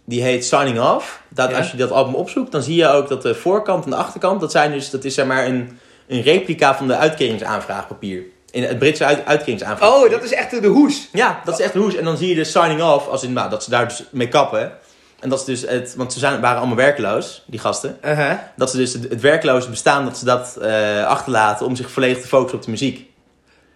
die 0.04 0.22
heet 0.22 0.44
Signing 0.44 0.80
Off. 0.80 1.22
Dat, 1.28 1.50
Ja. 1.50 1.56
Als 1.56 1.70
je 1.70 1.76
dat 1.76 1.90
album 1.90 2.14
opzoekt, 2.14 2.52
dan 2.52 2.62
zie 2.62 2.76
je 2.76 2.88
ook 2.88 3.08
dat 3.08 3.22
de 3.22 3.34
voorkant 3.34 3.84
en 3.84 3.90
de 3.90 3.96
achterkant, 3.96 4.40
dat, 4.40 4.50
zijn 4.50 4.72
dus, 4.72 4.90
dat 4.90 5.04
is 5.04 5.14
zeg 5.14 5.26
maar 5.26 5.46
een, 5.46 5.78
een 6.08 6.22
replica 6.22 6.76
van 6.76 6.86
de 6.86 6.96
uitkeringsaanvraagpapier. 6.96 8.22
In 8.50 8.62
het 8.62 8.78
Britse 8.78 9.04
uit, 9.04 9.24
uitkeringsaanvraag. 9.24 9.90
Oh, 9.90 10.10
dat 10.10 10.22
is 10.22 10.32
echt 10.32 10.50
de, 10.50 10.60
de 10.60 10.68
hoes. 10.68 11.08
Ja, 11.12 11.40
dat 11.44 11.58
is 11.58 11.64
echt 11.64 11.74
een 11.74 11.80
hoes. 11.80 11.96
En 11.96 12.04
dan 12.04 12.16
zie 12.16 12.28
je 12.28 12.34
de 12.34 12.44
signing 12.44 12.82
off, 12.82 13.08
als 13.08 13.22
in, 13.22 13.32
nou, 13.32 13.50
dat 13.50 13.64
ze 13.64 13.70
daar 13.70 13.88
dus 13.88 14.04
mee 14.10 14.28
kappen. 14.28 14.72
En 15.20 15.28
dat 15.28 15.38
is 15.38 15.44
dus 15.44 15.70
het, 15.70 15.94
want 15.96 16.12
ze 16.12 16.18
zijn, 16.18 16.40
waren 16.40 16.58
allemaal 16.58 16.76
werkloos, 16.76 17.42
die 17.46 17.60
gasten. 17.60 17.98
Uh-huh. 18.04 18.32
Dat 18.56 18.70
ze 18.70 18.76
dus 18.76 18.92
het, 18.92 19.08
het 19.08 19.20
werkloze 19.20 19.70
bestaan, 19.70 20.04
dat 20.04 20.18
ze 20.18 20.24
dat 20.24 20.56
eh, 20.56 21.06
achterlaten 21.06 21.66
om 21.66 21.76
zich 21.76 21.90
volledig 21.90 22.20
te 22.20 22.28
focussen 22.28 22.58
op 22.58 22.64
de 22.64 22.70
muziek. 22.70 23.10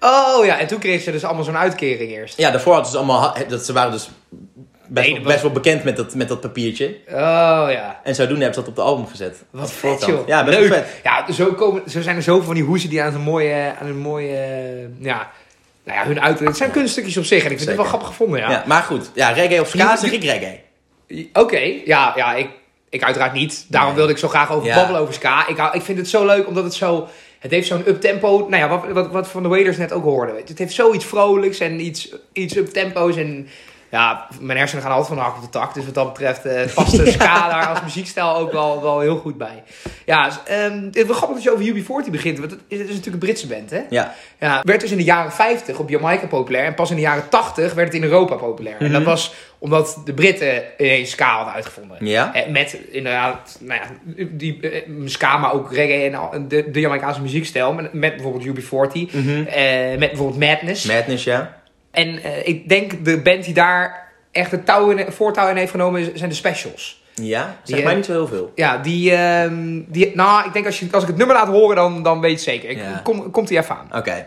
Oh 0.06 0.44
ja, 0.44 0.58
en 0.58 0.66
toen 0.66 0.78
kreeg 0.78 1.02
ze 1.02 1.10
dus 1.12 1.24
allemaal 1.24 1.44
zo'n 1.44 1.56
uitkering 1.56 2.10
eerst. 2.10 2.38
Ja, 2.38 2.50
daarvoor 2.50 2.72
hadden 2.72 2.90
ze 2.90 2.96
allemaal, 2.96 3.20
ha- 3.20 3.34
dat 3.48 3.64
ze 3.64 3.72
waren 3.72 3.92
dus 3.92 4.08
best, 4.86 5.06
Nee, 5.06 5.14
wel, 5.14 5.22
dat 5.22 5.32
best 5.32 5.42
wel 5.42 5.52
bekend 5.52 5.84
met 5.84 5.96
dat, 5.96 6.14
met 6.14 6.28
dat 6.28 6.40
papiertje. 6.40 6.86
Oh 7.08 7.66
ja. 7.70 8.00
En 8.04 8.14
zodoende 8.14 8.44
hebben 8.44 8.54
ze 8.54 8.60
dat 8.60 8.68
op 8.68 8.76
de 8.76 8.82
album 8.82 9.06
gezet. 9.06 9.36
Wat 9.50 9.72
vet 9.72 10.04
joh. 10.04 10.26
Ja, 10.26 10.44
best 10.44 10.58
Leuk. 10.58 10.72
vet. 10.72 10.86
Ja, 11.02 11.32
zo, 11.32 11.52
komen, 11.52 11.82
zo 11.90 12.00
zijn 12.02 12.16
er 12.16 12.22
zoveel 12.22 12.44
van 12.44 12.54
die 12.54 12.64
hoesen 12.64 12.88
die 12.88 13.02
aan 13.02 13.14
een 13.14 13.20
mooie, 13.20 13.72
aan 13.80 13.86
een 13.86 13.98
mooie, 13.98 14.36
ja, 14.98 15.30
nou 15.84 15.98
ja, 15.98 16.04
hun 16.06 16.20
uit. 16.20 16.38
Het 16.38 16.56
zijn 16.56 16.70
kunststukjes 16.70 17.16
op 17.16 17.24
zich 17.24 17.44
en 17.44 17.50
ik 17.50 17.56
vind 17.56 17.68
het 17.68 17.76
wel 17.78 17.86
grappig 17.86 18.08
gevonden, 18.08 18.40
Ja. 18.40 18.50
ja. 18.50 18.62
maar 18.66 18.82
goed, 18.82 19.10
ja, 19.14 19.28
reggae 19.30 19.60
of 19.60 19.68
ska 19.68 19.96
zeg 19.96 20.12
ik 20.12 20.24
reggae. 20.24 20.60
Oké, 21.32 21.58
ja, 21.84 22.12
ja, 22.16 22.34
ik, 22.34 22.48
ik 22.90 23.02
uiteraard 23.02 23.32
niet. 23.32 23.64
Daarom 23.68 23.94
wilde 23.94 24.12
ik 24.12 24.18
zo 24.18 24.28
graag 24.28 24.50
over 24.52 24.74
babbelen 24.74 25.00
over 25.00 25.14
ska. 25.14 25.46
Ik, 25.48 25.58
ik 25.72 25.82
vind 25.82 25.98
het 25.98 26.08
zo 26.08 26.26
leuk 26.26 26.46
omdat 26.46 26.64
het 26.64 26.74
zo, 26.74 27.08
het 27.38 27.50
heeft 27.50 27.66
zo'n 27.66 27.88
uptempo. 27.88 28.38
Nou 28.38 28.56
ja, 28.56 28.68
wat, 28.68 28.92
wat, 28.92 29.10
wat 29.10 29.28
van 29.28 29.42
de 29.42 29.48
Wailers 29.48 29.76
net 29.76 29.92
ook 29.92 30.04
hoorden. 30.04 30.36
Het 30.36 30.58
heeft 30.58 30.74
zoiets 30.74 31.04
vrolijks 31.04 31.60
en 31.60 31.80
iets, 31.80 32.14
iets 32.32 32.56
uptempo's 32.56 33.16
en... 33.16 33.48
Ja, 33.90 34.26
mijn 34.40 34.58
hersenen 34.58 34.82
gaan 34.82 34.92
altijd 34.92 35.08
van 35.08 35.16
de 35.16 35.22
hak 35.22 35.36
op 35.36 35.42
de 35.42 35.48
tak. 35.48 35.74
Dus 35.74 35.84
wat 35.84 35.94
dat 35.94 36.12
betreft 36.12 36.44
eh, 36.44 36.74
past 36.74 36.96
de 36.96 37.10
ska 37.20 37.48
daar 37.48 37.66
als 37.66 37.82
muziekstijl 37.82 38.36
ook 38.36 38.52
wel, 38.52 38.82
wel 38.82 39.00
heel 39.00 39.16
goed 39.16 39.38
bij. 39.38 39.62
Ja, 40.06 40.24
dus, 40.26 40.38
ehm, 40.44 40.82
het 40.84 40.96
is 40.96 41.04
wel 41.04 41.14
grappig 41.14 41.36
dat 41.36 41.44
je 41.44 41.52
over 41.52 41.64
UB40 42.06 42.10
begint. 42.10 42.38
Want 42.38 42.50
het 42.50 42.60
is, 42.68 42.78
het 42.78 42.88
is 42.88 42.94
natuurlijk 42.94 43.22
een 43.22 43.28
Britse 43.28 43.46
band, 43.46 43.70
hè? 43.70 43.80
Ja, 43.90 44.14
Ja, 44.40 44.60
werd 44.62 44.80
dus 44.80 44.90
in 44.90 44.96
de 44.96 45.04
jaren 45.04 45.32
50 45.32 45.78
op 45.78 45.88
Jamaica 45.88 46.26
populair. 46.26 46.64
En 46.64 46.74
pas 46.74 46.90
in 46.90 46.96
de 46.96 47.02
jaren 47.02 47.28
80 47.28 47.74
werd 47.74 47.86
het 47.86 47.96
in 47.96 48.02
Europa 48.02 48.34
populair. 48.34 48.76
En 48.78 48.92
dat 48.92 49.00
Mhm. 49.00 49.10
was 49.10 49.34
omdat 49.58 50.00
de 50.04 50.12
Britten 50.14 50.62
ineens 50.78 51.10
ska 51.10 51.36
hadden 51.36 51.54
uitgevonden. 51.54 51.96
ja. 52.06 52.34
Eh, 52.34 52.46
Met 52.50 52.78
inderdaad, 52.90 53.58
nou 53.60 53.80
ja, 53.80 53.86
die 54.30 54.60
eh, 54.70 54.82
ska, 55.04 55.36
maar 55.38 55.52
ook 55.52 55.72
reggae 55.72 56.10
en 56.32 56.48
de, 56.48 56.70
de 56.70 56.80
Jamaicaanse 56.80 57.20
muziekstijl. 57.20 57.72
Met, 57.72 57.92
met 57.92 58.14
bijvoorbeeld 58.14 58.44
UB40. 58.44 59.12
Mhm. 59.12 59.42
met 59.98 59.98
bijvoorbeeld 59.98 60.38
Madness. 60.50 60.84
Madness, 60.84 61.24
ja. 61.24 61.56
En 61.96 62.22
eh, 62.22 62.46
ik 62.48 62.68
denk 62.68 63.04
de 63.04 63.20
band 63.20 63.44
die 63.44 63.54
daar 63.54 64.08
echt 64.32 64.50
het 64.50 64.66
touw 64.66 64.90
in, 64.90 65.12
voortouw 65.12 65.48
in 65.48 65.56
heeft 65.56 65.70
genomen 65.70 66.10
zijn 66.18 66.28
de 66.30 66.34
Specials. 66.36 67.04
Ja, 67.14 67.56
zeg 67.62 67.76
Die, 67.76 67.84
mij 67.84 67.90
eh, 67.92 67.96
niet 67.96 68.06
zo 68.06 68.12
heel 68.12 68.26
veel. 68.26 68.52
Ja, 68.54 68.78
die, 68.78 69.12
ehm, 69.12 69.80
die... 69.86 70.12
Nou, 70.14 70.46
ik 70.46 70.52
denk 70.52 70.66
als, 70.66 70.78
je, 70.80 70.86
als 70.90 71.02
ik 71.02 71.08
het 71.08 71.18
nummer 71.18 71.36
laat 71.36 71.48
horen, 71.48 71.76
dan, 71.76 72.02
dan 72.02 72.20
weet 72.20 72.30
je 72.30 72.36
het 72.36 72.44
zeker. 72.60 72.70
Ik, 72.70 72.76
Ja. 72.78 73.00
kom, 73.04 73.30
komt 73.30 73.48
hij 73.48 73.58
even 73.58 73.76
aan. 73.76 73.98
Oké. 73.98 74.26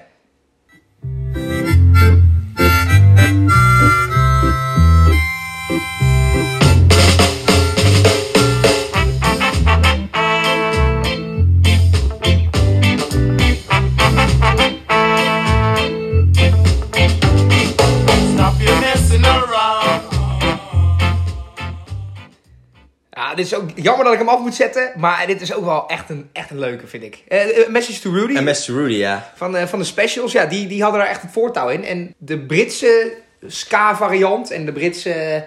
Dit 23.40 23.52
is 23.52 23.56
ook 23.56 23.70
jammer 23.76 24.04
dat 24.04 24.14
ik 24.14 24.20
hem 24.20 24.30
af 24.30 24.40
moet 24.40 24.56
zetten. 24.56 24.92
Maar 24.98 25.28
dit 25.28 25.42
is 25.42 25.54
ook 25.54 25.66
wel 25.66 25.88
echt 25.88 26.10
een, 26.10 26.30
echt 26.34 26.50
een 26.50 26.60
leuke, 26.60 26.88
vind 26.88 27.04
ik. 27.04 27.24
Eh, 27.28 27.68
Message 27.68 28.00
to 28.00 28.12
Rudy 28.12 28.36
En 28.36 28.44
Mr. 28.44 28.66
Rudy, 28.66 28.94
ja. 28.94 29.32
van, 29.36 29.58
eh, 29.58 29.68
van 29.68 29.80
de 29.80 29.86
Specials. 29.86 30.32
Ja, 30.32 30.46
die, 30.46 30.68
die 30.68 30.82
hadden 30.82 31.00
daar 31.00 31.10
echt 31.10 31.22
het 31.22 31.32
voortouw 31.32 31.70
in. 31.70 31.86
En 31.86 32.14
de 32.18 32.40
Britse 32.40 33.14
ska-variant 33.48 34.52
en 34.52 34.66
de 34.66 34.72
Britse... 34.72 35.44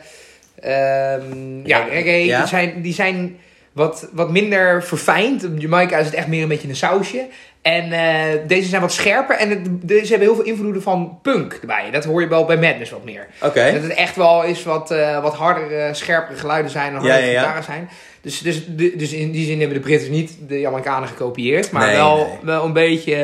ehm, 0.61 1.67
ja, 1.67 1.79
reggae, 1.79 2.25
ja. 2.25 2.39
Die, 2.39 2.49
zijn, 2.49 2.83
die 2.83 2.95
zijn 2.95 3.39
wat, 3.73 4.09
wat 4.13 4.31
minder 4.31 4.85
verfijnd. 4.85 5.49
Jamaica 5.59 5.99
is 5.99 6.07
het 6.07 6.15
echt 6.15 6.27
meer 6.27 6.43
een 6.43 6.49
beetje 6.49 6.69
een 6.69 6.77
sausje. 6.77 7.27
En 7.63 7.93
eh, 7.93 8.39
deze 8.47 8.69
zijn 8.69 8.81
wat 8.81 8.93
scherper. 8.93 9.37
En 9.37 9.49
het- 9.51 9.89
deze 9.89 10.09
hebben 10.11 10.27
heel 10.29 10.37
veel 10.37 10.45
invloeden 10.53 10.83
van 10.83 11.19
punk 11.23 11.59
erbij. 11.61 11.91
Dat 11.91 12.05
hoor 12.05 12.21
je 12.21 12.29
wel 12.29 12.45
bij 12.45 12.57
Madness 12.57 12.91
wat 12.91 13.05
meer. 13.05 13.27
Oké. 13.43 13.73
Dat 13.73 13.83
het 13.83 13.95
echt 13.95 14.17
wel 14.17 14.43
is 14.45 14.63
wat, 14.63 14.91
eh, 14.91 15.23
wat 15.23 15.35
harder, 15.35 15.79
eh, 15.79 15.93
scherpere 15.93 16.39
geluiden 16.39 16.71
zijn. 16.71 16.95
En 16.95 17.03
Ja, 17.03 17.11
harder 17.13 17.31
ja, 17.33 17.43
ja. 17.43 17.63
zijn. 17.63 17.89
Dus, 18.21 18.39
dus, 18.41 18.63
dus 18.97 19.13
in 19.13 19.31
die 19.31 19.47
zin 19.47 19.59
hebben 19.59 19.77
de 19.77 19.83
Britten 19.83 20.11
niet 20.11 20.33
de 20.49 20.61
Jamaicanen 20.61 21.09
gekopieerd. 21.09 21.71
Maar 21.71 21.87
Nee, 21.87 21.97
wel, 21.97 22.17
nee. 22.17 22.27
wel 22.43 22.65
een 22.65 22.73
beetje... 22.73 23.17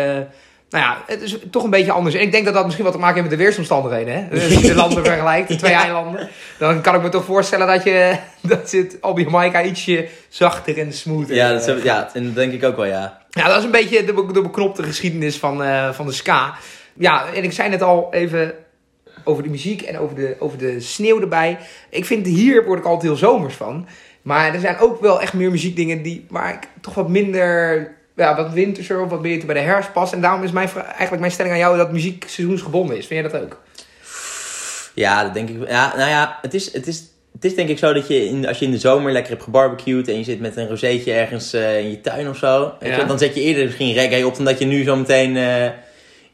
nou 0.70 0.84
ja, 0.84 0.96
het 1.06 1.22
is 1.22 1.36
toch 1.50 1.64
een 1.64 1.70
beetje 1.70 1.92
anders. 1.92 2.14
En 2.14 2.20
ik 2.20 2.32
denk 2.32 2.44
dat 2.44 2.54
dat 2.54 2.64
misschien 2.64 2.84
wat 2.84 2.94
te 2.94 3.00
maken 3.00 3.16
heeft 3.16 3.28
met 3.28 3.38
de 3.38 3.44
weersomstandigheden. 3.44 4.14
Hè? 4.14 4.28
Dus 4.30 4.44
Als 4.44 4.62
je 4.62 4.68
de 4.68 4.74
landen 4.84 5.04
vergelijkt, 5.04 5.48
de 5.48 5.56
twee 5.56 5.72
eilanden. 5.72 6.28
Dan 6.58 6.80
kan 6.80 6.94
ik 6.94 7.02
me 7.02 7.08
toch 7.08 7.24
voorstellen 7.24 7.66
dat 7.66 7.84
je 7.84 8.16
dat 8.40 8.68
zit 8.70 8.96
op 9.00 9.18
Jamaica 9.18 9.62
ietsje 9.62 10.08
zachter 10.28 10.78
en 10.78 10.92
smoother. 10.92 11.34
Ja, 11.34 11.52
dat, 11.52 11.68
is- 11.68 11.82
ja, 11.82 12.10
en 12.14 12.24
dat 12.24 12.34
denk 12.34 12.52
ik 12.52 12.64
ook 12.64 12.76
wel, 12.76 12.84
ja. 12.84 13.18
Ja, 13.38 13.48
dat 13.48 13.58
is 13.58 13.64
een 13.64 13.70
beetje 13.70 14.04
de, 14.04 14.26
de 14.32 14.42
beknopte 14.42 14.82
geschiedenis 14.82 15.36
van, 15.36 15.62
eh, 15.62 15.92
van 15.92 16.06
de 16.06 16.12
ska. 16.12 16.54
Ja, 16.94 17.32
en 17.32 17.44
ik 17.44 17.52
zei 17.52 17.68
net 17.68 17.82
al 17.82 18.08
even 18.10 18.54
over 19.24 19.42
de 19.42 19.48
muziek 19.48 19.82
en 19.82 19.98
over 19.98 20.16
de, 20.16 20.36
over 20.38 20.58
de 20.58 20.80
sneeuw 20.80 21.20
erbij. 21.20 21.58
Ik 21.90 22.04
vind 22.04 22.26
hier 22.26 22.64
word 22.64 22.78
ik 22.78 22.84
altijd 22.84 23.02
heel 23.02 23.16
zomers 23.16 23.54
van. 23.54 23.86
Maar 24.22 24.54
er 24.54 24.60
zijn 24.60 24.78
ook 24.78 25.00
wel 25.00 25.20
echt 25.20 25.32
meer 25.32 25.50
muziekdingen 25.50 26.02
die, 26.02 26.26
waar 26.28 26.52
ik 26.52 26.68
toch 26.80 26.94
wat 26.94 27.08
minder, 27.08 27.94
ja, 28.16 28.36
wat 28.36 28.52
winterser 28.52 29.00
of 29.00 29.10
wat 29.10 29.22
beter 29.22 29.46
bij 29.46 29.54
de 29.54 29.60
herfst 29.60 29.92
past. 29.92 30.12
En 30.12 30.20
daarom 30.20 30.42
is 30.42 30.50
mijn, 30.50 30.68
eigenlijk 30.74 31.20
mijn 31.20 31.32
stelling 31.32 31.54
aan 31.54 31.60
jou 31.60 31.76
dat 31.76 31.92
muziek 31.92 32.24
seizoensgebonden 32.28 32.96
is. 32.96 33.06
Vind 33.06 33.20
jij 33.20 33.30
dat 33.30 33.42
ook? 33.42 33.60
Ja, 34.94 35.22
dat 35.22 35.34
denk 35.34 35.48
ik. 35.48 35.68
Ja, 35.68 35.96
nou 35.96 36.10
ja, 36.10 36.38
het 36.42 36.54
is, 36.54 36.72
het 36.72 36.86
is, 36.86 37.04
het 37.40 37.44
is 37.50 37.54
denk 37.54 37.68
ik 37.68 37.78
zo 37.78 37.92
dat 37.92 38.08
je 38.08 38.24
in, 38.26 38.46
als 38.46 38.58
je 38.58 38.64
in 38.64 38.70
de 38.70 38.78
zomer 38.78 39.12
lekker 39.12 39.30
hebt 39.32 39.42
gebarbecued 39.44 40.08
en 40.08 40.16
je 40.18 40.24
zit 40.24 40.40
met 40.40 40.56
een 40.56 40.68
rozeetje 40.68 41.12
ergens 41.12 41.52
eh, 41.52 41.78
in 41.78 41.90
je 41.90 42.00
tuin 42.00 42.28
of 42.28 42.36
zo, 42.36 42.72
weet 42.80 42.90
je 43.00 43.06
dan 43.06 43.18
zet 43.18 43.34
je 43.34 43.40
eerder 43.40 43.64
misschien 43.64 43.92
reggae 43.92 44.26
op 44.26 44.36
dan 44.36 44.44
dat 44.44 44.58
je 44.58 44.64
nu 44.64 44.82
zo 44.84 44.96
meteen 44.96 45.36
eh, 45.36 45.64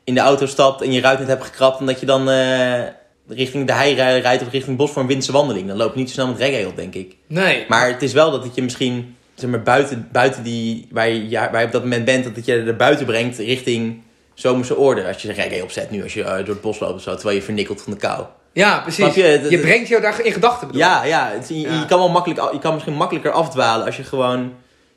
in 0.04 0.14
de 0.14 0.20
auto 0.20 0.46
stapt 0.46 0.82
en 0.82 0.92
je 0.92 1.00
ruit 1.00 1.18
net 1.18 1.28
hebt 1.28 1.44
gekrapt 1.44 1.80
en 1.80 1.87
dat 1.87 2.00
je 2.00 2.06
dan 2.06 2.30
eh, 2.30 2.82
richting 3.28 3.66
de 3.66 3.73
hei 3.73 3.94
rij- 3.94 4.20
rijdt 4.20 4.42
of 4.42 4.50
richting 4.50 4.66
het 4.66 4.76
bos 4.76 4.90
voor 4.90 5.02
een 5.02 5.08
winterse 5.08 5.32
wandeling. 5.32 5.68
Dan 5.68 5.76
loop 5.76 5.92
je 5.94 5.99
niet 5.99 6.08
zo 6.08 6.14
snel 6.14 6.26
met 6.26 6.38
reggae 6.38 6.66
op, 6.66 6.76
denk 6.76 6.94
ik. 6.94 7.16
Nee. 7.26 7.64
Maar 7.68 7.88
het 7.88 8.02
is 8.02 8.12
wel 8.12 8.30
dat 8.30 8.44
het 8.44 8.54
je 8.54 8.62
misschien, 8.62 9.16
zeg 9.34 9.50
maar, 9.50 9.62
buiten, 9.62 10.08
buiten 10.12 10.42
die, 10.42 10.88
waar 10.90 11.08
je, 11.08 11.28
ja, 11.28 11.50
waar 11.50 11.61
je 11.61 11.66
op 11.66 11.73
dat 11.73 11.82
moment 11.82 12.04
bent, 12.04 12.25
dat 12.25 12.37
het 12.37 12.44
je 12.44 12.52
er 12.62 12.76
buiten 12.76 13.06
brengt 13.06 13.38
richting 13.38 14.02
zomerse 14.34 14.76
orde. 14.76 15.06
Als 15.06 15.23
je 15.23 15.32
reggae 15.32 15.62
opzet 15.62 15.90
nu, 15.90 16.02
als 16.02 16.14
je 16.14 16.23
door 16.23 16.34
het 16.54 16.61
bos 16.61 16.78
loopt 16.78 16.94
of 16.94 17.02
zo, 17.02 17.14
terwijl 17.14 17.37
je 17.37 17.42
vernikkelt 17.42 17.82
van 17.82 17.92
de 17.92 17.99
kou. 17.99 18.25
Ja, 18.54 18.80
precies. 18.80 19.14
Je, 19.14 19.23
je? 19.23 19.40
Dat- 19.40 19.50
dat- 19.50 19.61
brengt 19.61 19.88
jou 19.88 20.02
daar 20.02 20.20
in 20.25 20.32
gedachten 20.32 20.66
bedoel. 20.66 20.82
Ja, 20.82 21.04
ja, 21.04 21.30
het- 21.32 21.49
je, 21.49 21.61
Ja. 21.61 21.78
je 21.80 21.87
kan 21.87 21.99
wel 21.99 22.08
makkelijk, 22.08 22.52
je 22.52 22.58
kan 22.58 22.73
misschien 22.73 22.94
makkelijker 22.94 23.30
afdwalen 23.32 23.87
als 23.87 23.96
je 23.96 24.02
gewoon 24.04 24.52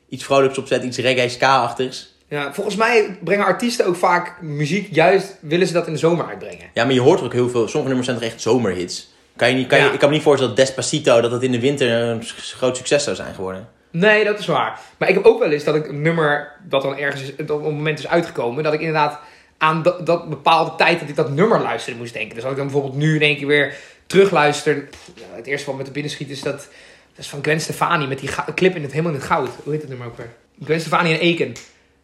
iets 0.08 0.24
vrolijks 0.24 0.58
opzet, 0.58 0.82
iets 0.82 0.98
reggae 0.98 1.28
ska-achtigs. 1.28 2.16
Ja, 2.28 2.52
volgens 2.54 2.76
mij 2.76 3.18
brengen 3.24 3.44
artiesten 3.46 3.86
ook 3.86 3.96
vaak 3.96 4.40
muziek, 4.42 4.94
juist 4.94 5.36
willen 5.40 5.66
ze 5.66 5.72
dat 5.72 5.86
in 5.86 5.92
de 5.92 5.98
zomer 5.98 6.26
uitbrengen. 6.28 6.66
Ja, 6.74 6.84
maar 6.84 6.94
je 6.94 7.00
hoort 7.00 7.18
er 7.18 7.24
ook 7.24 7.32
heel 7.32 7.48
veel, 7.48 7.60
sommige 7.68 7.86
nummers 7.86 8.06
zijn 8.06 8.18
toch 8.18 8.28
echt 8.28 8.40
zomerhits. 8.40 9.08
Kan 9.36 9.48
je 9.48 9.54
niet, 9.54 9.66
kan 9.66 9.78
je, 9.78 9.84
ik 9.92 9.98
kan 9.98 10.08
me 10.08 10.14
niet 10.14 10.24
voorstellen 10.24 10.54
dat 10.54 10.64
Despacito, 10.66 11.20
dat 11.20 11.30
het 11.30 11.42
in 11.42 11.52
de 11.52 11.60
winter 11.60 11.90
een 11.90 12.22
groot 12.56 12.76
succes 12.76 13.04
zou 13.04 13.16
zijn 13.16 13.34
geworden. 13.34 13.68
Nee, 13.90 14.24
dat 14.24 14.38
is 14.38 14.46
waar. 14.46 14.78
Maar 14.96 15.08
ik 15.08 15.14
heb 15.14 15.24
ook 15.24 15.38
wel 15.38 15.50
eens 15.50 15.64
dat 15.64 15.74
ik 15.74 15.88
een 15.88 16.02
nummer 16.02 16.52
dat 16.68 16.82
dan 16.82 16.96
ergens 16.96 17.22
dat 17.36 17.50
op 17.50 17.64
een 17.64 17.74
moment 17.74 17.98
is 17.98 18.08
uitgekomen, 18.08 18.62
dat 18.64 18.72
ik 18.72 18.78
inderdaad 18.80 19.18
aan 19.58 19.82
dat, 19.82 20.06
dat 20.06 20.28
bepaalde 20.28 20.74
tijd 20.76 21.00
dat 21.00 21.08
ik 21.08 21.16
dat 21.16 21.30
nummer 21.30 21.60
luisterde 21.60 21.98
moest 21.98 22.12
denken. 22.12 22.34
Dus 22.34 22.42
als 22.42 22.52
ik 22.52 22.58
dan 22.58 22.66
bijvoorbeeld 22.66 22.96
nu 22.96 23.14
in 23.14 23.22
één 23.22 23.36
keer 23.36 23.46
weer 23.46 23.74
terugluister, 24.06 24.88
ja, 25.14 25.22
het 25.36 25.46
eerste 25.46 25.66
wat 25.66 25.76
me 25.78 25.84
te 25.84 25.90
binnen 25.90 26.10
schiet 26.12 26.30
is 26.30 26.42
dat, 26.42 26.56
dat 26.56 26.66
is 27.16 27.28
van 27.28 27.38
Gwen 27.42 27.60
Stefani 27.60 28.06
met 28.06 28.18
die 28.18 28.30
clip 28.54 28.76
in 28.76 28.82
het 28.82 28.90
helemaal 28.90 29.12
in 29.12 29.18
het 29.18 29.26
goud. 29.26 29.48
Hoe 29.62 29.72
heet 29.72 29.80
het 29.80 29.90
nummer 29.90 30.06
ook 30.06 30.16
weer? 30.16 30.30
Gwen 30.64 30.80
Stefani 30.80 31.12
en 31.12 31.20
Eken. 31.20 31.52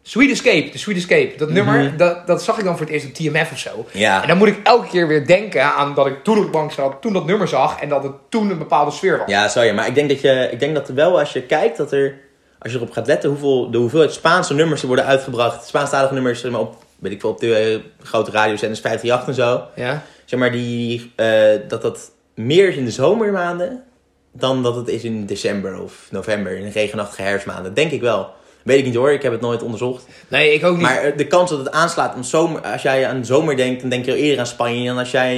Sweet 0.01 0.31
Escape, 0.31 0.69
de 0.71 0.77
Sweet 0.77 0.97
Escape. 0.97 1.33
Dat 1.37 1.49
nummer, 1.49 1.83
Mhm. 1.83 1.97
dat, 1.97 2.27
dat 2.27 2.43
zag 2.43 2.57
ik 2.57 2.63
dan 2.63 2.77
voor 2.77 2.85
het 2.85 2.95
eerst 2.95 3.05
op 3.05 3.13
TMF 3.13 3.51
of 3.51 3.57
zo. 3.59 3.85
Ja. 3.91 4.21
En 4.21 4.27
dan 4.27 4.37
moet 4.37 4.47
ik 4.47 4.59
elke 4.63 4.87
keer 4.87 5.07
weer 5.07 5.27
denken 5.27 5.63
aan 5.63 5.93
dat 5.93 6.05
ik 6.07 6.23
toen 6.23 6.37
op 6.37 6.43
de 6.43 6.49
bank 6.49 6.71
zat, 6.71 7.01
toen 7.01 7.13
dat 7.13 7.25
nummer 7.25 7.47
zag 7.47 7.79
en 7.79 7.89
dat 7.89 8.03
het 8.03 8.11
toen 8.29 8.49
een 8.49 8.57
bepaalde 8.57 8.91
sfeer 8.91 9.17
was. 9.17 9.27
Ja, 9.29 9.47
sorry, 9.47 9.73
maar 9.73 9.87
ik 9.87 9.95
denk 9.95 10.09
dat 10.09 10.21
je, 10.21 10.49
ik 10.51 10.59
denk 10.59 10.75
dat 10.75 10.87
er 10.87 10.95
wel 10.95 11.19
als 11.19 11.33
je 11.33 11.41
kijkt 11.41 11.77
dat 11.77 11.91
er, 11.91 12.17
als 12.59 12.71
je 12.71 12.77
erop 12.77 12.91
gaat 12.91 13.07
letten 13.07 13.29
hoeveel, 13.29 13.71
de 13.71 13.77
hoeveelheid 13.77 14.13
Spaanse 14.13 14.53
nummers 14.53 14.79
die 14.79 14.87
worden 14.89 15.07
uitgebracht, 15.07 15.67
Spaanstalige 15.67 16.13
nummers, 16.13 16.39
zeg 16.41 16.51
maar 16.51 16.59
op, 16.61 16.83
weet 16.99 17.11
ik 17.11 17.19
veel, 17.19 17.29
op 17.29 17.39
de 17.39 17.55
eh, 17.55 18.05
grote 18.07 18.31
radiozenders 18.31 18.79
538 18.79 19.27
en 19.27 19.33
zo, 19.75 19.81
Ja? 19.85 20.03
zeg 20.25 20.39
maar 20.39 20.51
die, 20.51 21.11
eh, 21.15 21.27
dat 21.67 21.81
dat 21.81 22.11
meer 22.33 22.67
is 22.69 22.75
in 22.75 22.85
de 22.85 22.91
zomermaanden 22.91 23.83
dan 24.31 24.63
dat 24.63 24.75
het 24.75 24.87
is 24.87 25.03
in 25.03 25.25
december 25.25 25.79
of 25.81 26.07
november, 26.11 26.57
in 26.57 26.63
de 26.63 26.69
regenachtige 26.71 27.21
herfstmaanden. 27.21 27.73
Denk 27.73 27.91
ik 27.91 28.01
wel. 28.01 28.29
Weet 28.63 28.77
ik 28.79 28.85
niet 28.85 28.95
hoor, 28.95 29.11
ik 29.11 29.21
heb 29.21 29.31
het 29.31 29.41
nooit 29.41 29.63
onderzocht. 29.63 30.05
Nee, 30.27 30.53
ik 30.53 30.63
ook 30.65 30.73
niet. 30.73 30.81
Maar 30.81 30.97
eh, 30.97 31.17
de 31.17 31.27
kans 31.27 31.49
dat 31.49 31.59
het 31.59 31.71
aanslaat 31.71 32.15
om 32.15 32.23
zomer, 32.23 32.61
als 32.61 32.81
jij 32.81 33.07
aan 33.07 33.19
de 33.19 33.25
zomer 33.25 33.57
denkt, 33.57 33.81
dan 33.81 33.89
denk 33.89 34.05
je 34.05 34.11
al 34.11 34.17
eerder 34.17 34.39
aan 34.39 34.45
Spanje 34.47 34.87
dan 34.87 34.97
als 34.97 35.11
jij... 35.11 35.37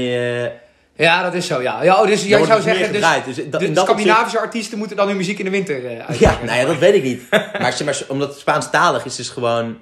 Ja, 0.95 1.23
dat 1.23 1.33
is 1.33 1.47
zo, 1.47 1.61
ja. 1.61 1.83
ja 1.83 2.01
oh, 2.01 2.07
dus 2.07 2.25
jij 2.25 2.45
zou 2.45 2.61
zeggen, 2.61 2.91
dus. 2.91 3.35
Dus, 3.35 3.49
de 3.49 3.71
Scandinavische 3.81 4.39
artiesten 4.39 4.77
moeten 4.77 4.97
dan 4.97 5.07
hun 5.07 5.17
muziek 5.17 5.39
in 5.39 5.45
de 5.45 5.51
winter 5.51 5.91
Ja, 5.91 6.05
uitbrengen. 6.05 6.45
nou 6.45 6.59
ja, 6.59 6.65
dat 6.65 6.77
weet 6.77 6.93
ik 6.93 7.03
niet. 7.03 7.21
maar, 7.59 7.73
zeg 7.73 7.85
maar 7.85 8.01
omdat 8.07 8.29
het 8.29 8.39
Spaanstalig 8.39 9.05
is, 9.05 9.19
is 9.19 9.29
gewoon... 9.29 9.77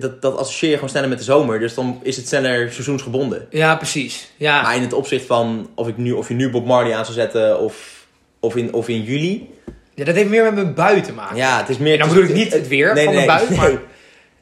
Dat, 0.00 0.22
dat 0.22 0.36
associeer 0.36 0.70
je 0.70 0.74
gewoon 0.74 0.90
sneller 0.90 1.08
met 1.08 1.18
de 1.18 1.24
zomer. 1.24 1.58
Dus 1.58 1.74
dan 1.74 2.00
is 2.02 2.16
het 2.16 2.28
sneller 2.28 2.72
seizoensgebonden. 2.72 3.46
Ja, 3.50 3.76
precies. 3.76 4.30
Ja. 4.36 4.62
Maar 4.62 4.76
in 4.76 4.82
het 4.82 4.92
opzicht 4.92 5.26
van 5.26 5.70
of, 5.74 5.88
ik 5.88 5.96
nu, 5.96 6.12
of 6.12 6.28
je 6.28 6.34
nu 6.34 6.50
Bob 6.50 6.66
Marley 6.66 6.94
aan 6.94 7.04
zou 7.04 7.16
zetten 7.16 7.60
of, 7.60 8.06
of, 8.40 8.56
in, 8.56 8.72
of 8.72 8.88
in 8.88 9.02
juli. 9.02 9.50
ja, 9.94 10.04
dat 10.04 10.14
heeft 10.14 10.28
meer 10.28 10.44
met 10.44 10.54
mijn 10.54 10.74
bui 10.74 11.00
te 11.00 11.12
maken. 11.12 11.36
Ja, 11.36 11.58
het 11.58 11.68
is 11.68 11.78
meer... 11.78 11.92
En 11.92 11.98
dan 11.98 12.08
bedoel 12.08 12.24
ik 12.24 12.34
niet 12.34 12.52
het 12.52 12.68
weer 12.68 12.94
nee, 12.94 13.04
van 13.04 13.14
nee, 13.14 13.22
de 13.22 13.26
bui, 13.26 13.48
nee. 13.48 13.58
maar... 13.58 13.70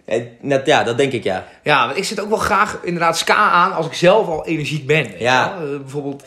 Net, 0.41 0.67
ja, 0.67 0.83
dat 0.83 0.99
denk 0.99 1.13
ik, 1.13 1.25
ja. 1.25 1.47
Ja, 1.63 1.87
want 1.87 1.99
ik 1.99 2.05
zit 2.05 2.21
ook 2.21 2.29
wel 2.29 2.39
graag 2.39 2.79
inderdaad 2.83 3.19
ska 3.19 3.35
aan 3.35 3.73
als 3.73 3.87
ik 3.87 3.93
zelf 3.93 4.27
al 4.27 4.47
energiek 4.47 4.87
ben. 4.87 5.11
Ja. 5.19 5.55
Eh, 5.55 5.79
bijvoorbeeld 5.81 6.25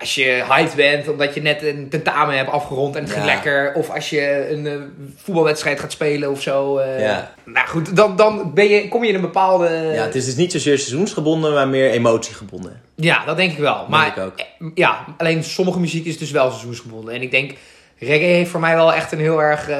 als 0.00 0.14
je 0.14 0.44
hyped 0.48 0.74
bent 0.74 1.08
omdat 1.08 1.34
je 1.34 1.42
net 1.42 1.62
een 1.62 1.88
tentamen 1.90 2.36
hebt 2.36 2.50
afgerond 2.50 2.96
en 2.96 3.02
het 3.02 3.12
ging 3.12 3.24
lekker. 3.24 3.72
Of 3.74 3.90
als 3.90 4.10
je 4.10 4.48
een 4.50 4.66
eh, 4.66 4.72
voetbalwedstrijd 5.16 5.80
gaat 5.80 5.92
spelen 5.92 6.30
of 6.30 6.42
zo. 6.42 6.76
eh. 6.78 7.00
Ja. 7.00 7.32
Nou 7.44 7.66
goed, 7.68 7.96
dan, 7.96 8.16
dan 8.16 8.54
ben 8.54 8.68
je, 8.68 8.88
kom 8.88 9.02
je 9.02 9.08
in 9.08 9.14
een 9.14 9.20
bepaalde... 9.20 9.68
ja. 9.94 10.02
Het 10.04 10.14
is 10.14 10.24
dus 10.24 10.36
niet 10.36 10.52
zozeer 10.52 10.78
seizoensgebonden, 10.78 11.52
maar 11.52 11.68
meer 11.68 11.90
emotiegebonden. 11.90 12.80
Ja, 12.94 13.24
dat 13.24 13.36
denk 13.36 13.52
ik 13.52 13.58
wel. 13.58 13.86
Maar 13.88 14.06
ik 14.06 14.18
ook. 14.18 14.32
eh, 14.38 14.44
ja, 14.74 15.04
alleen 15.18 15.44
sommige 15.44 15.80
muziek 15.80 16.04
is 16.04 16.18
dus 16.18 16.30
wel 16.30 16.50
seizoensgebonden. 16.50 17.14
En 17.14 17.22
ik 17.22 17.30
denk, 17.30 17.52
reggae 17.98 18.26
heeft 18.26 18.50
voor 18.50 18.60
mij 18.60 18.74
wel 18.74 18.92
echt 18.92 19.12
een 19.12 19.18
heel 19.20 19.42
erg 19.42 19.70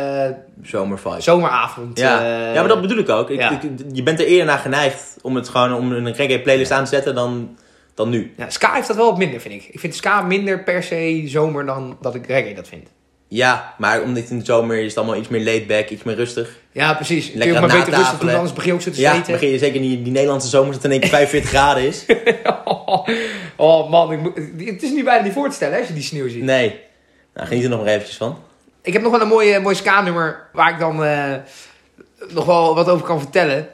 Zomervibe. 0.63 1.21
zomeravond. 1.21 1.99
Ja. 1.99 2.27
ja, 2.53 2.53
maar 2.61 2.69
dat 2.69 2.81
bedoel 2.81 2.99
ik 2.99 3.09
ook. 3.09 3.31
Ik, 3.31 3.41
ja. 3.41 3.51
ik- 3.51 3.71
je 3.93 4.03
bent 4.03 4.21
er 4.21 4.27
eerder 4.27 4.47
naar 4.47 4.59
geneigd 4.59 5.17
om 5.23 5.35
het 5.37 5.49
gewoon 5.49 5.75
om 5.75 5.93
een 5.93 6.13
reggae 6.15 6.41
playlist 6.41 6.71
aan 6.71 6.85
te 6.85 6.91
zetten 6.91 7.15
dan, 7.15 7.57
dan 7.97 8.09
nu. 8.09 8.33
ja, 8.37 8.51
ska 8.51 8.73
heeft 8.75 8.87
dat 8.87 8.97
wel 8.97 9.07
wat 9.11 9.19
minder, 9.19 9.41
vind 9.41 9.55
ik. 9.55 9.69
Ik 9.73 9.81
vind 9.81 9.95
ska 9.95 10.23
minder 10.23 10.63
per 10.63 10.83
se 10.83 11.23
zomer 11.27 11.67
dan 11.67 11.97
dat 12.01 12.15
ik 12.15 12.27
reggae 12.27 12.55
dat 12.55 12.69
vind. 12.69 12.89
Ja, 13.29 13.75
maar 13.79 14.03
omdat 14.03 14.29
in 14.31 14.39
de 14.39 14.45
zomer 14.45 14.79
is 14.79 14.87
het 14.89 14.97
allemaal 14.97 15.17
iets 15.17 15.29
meer 15.29 15.45
laid 15.45 15.67
back, 15.67 15.89
iets 15.89 16.03
meer 16.03 16.15
rustig. 16.15 16.59
Ja, 16.73 16.95
precies. 16.95 17.25
Kun 17.25 17.33
je 17.33 17.39
Lekker 17.39 17.61
maar 17.61 17.79
beter 17.79 17.95
rustig 17.95 18.19
doen, 18.19 18.31
anders 18.35 18.53
begin 18.53 18.69
je 18.71 18.75
ook 18.77 18.83
zo 18.83 18.91
te 18.91 19.01
Ja, 19.01 19.13
zweten. 19.15 19.33
begin 19.33 19.49
je 19.51 19.59
zeker 19.59 19.81
die, 19.81 20.03
die 20.03 20.13
Nederlandse 20.13 20.49
zomer 20.49 20.73
dat 20.73 20.83
het 20.83 20.85
in 20.85 20.91
één 20.91 21.01
keer 21.01 21.11
45 21.19 21.51
graden 21.51 21.83
is. 21.83 22.05
oh 23.57 23.91
man, 23.91 24.13
ik 24.13 24.21
moet- 24.21 24.37
het 24.67 24.83
is 24.83 24.91
nu 24.91 25.05
bijna 25.05 25.25
niet 25.25 25.33
voor 25.33 25.49
te 25.49 25.55
stellen 25.55 25.75
hè, 25.75 25.79
als 25.81 25.89
je 25.89 25.95
die 25.95 26.03
sneeuw 26.03 26.29
ziet. 26.29 26.43
Nee. 26.43 26.81
Nou, 27.35 27.47
geniet 27.49 27.65
er 27.65 27.71
nog 27.71 27.79
maar 27.85 27.89
eventjes 27.93 28.17
van. 28.17 28.39
Ik 28.83 28.93
heb 28.93 29.03
nog 29.03 29.11
wel 29.13 29.21
een 29.21 29.29
mooie, 29.29 29.61
mooi 29.61 29.75
ska-nummer 29.75 30.49
waar 30.53 30.71
ik 30.73 30.79
dan 30.79 31.05
eh, 31.05 31.35
nog 32.29 32.45
wel 32.45 32.75
wat 32.75 32.89
over 32.89 33.07
kan 33.07 33.21
vertellen. 33.21 33.69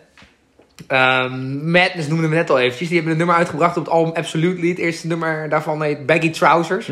Ehm 0.87 1.71
Madness 1.71 2.09
noemde 2.09 2.29
me 2.29 2.35
net 2.35 2.51
al 2.51 2.59
eventjes. 2.59 2.89
Die 2.89 2.97
hebben 2.97 3.13
een 3.13 3.19
nummer 3.19 3.37
uitgebracht 3.37 3.77
op 3.77 3.85
het 3.85 3.93
album 3.93 4.15
Absolutely. 4.15 4.69
Het 4.69 4.79
eerste 4.79 5.07
nummer 5.07 5.49
daarvan 5.49 5.83
heet 5.83 6.07
Baggy 6.07 6.31
Trousers. 6.31 6.91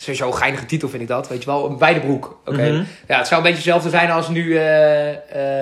Sowieso 0.00 0.26
een 0.26 0.34
geinige 0.34 0.66
titel 0.66 0.88
vind 0.88 1.02
ik 1.02 1.08
dat, 1.08 1.28
weet 1.28 1.42
je 1.42 1.50
wel. 1.50 1.70
Een 1.70 1.78
wijde 1.78 2.00
broek. 2.00 2.40
Oké. 2.44 2.70
Mhm. 2.70 2.84
Ja, 3.08 3.18
het 3.18 3.26
zou 3.26 3.40
een 3.40 3.42
beetje 3.42 3.70
hetzelfde 3.70 3.90
zijn 3.90 4.10
als 4.10 4.28
nu 4.28 4.56
eh, 4.56 5.10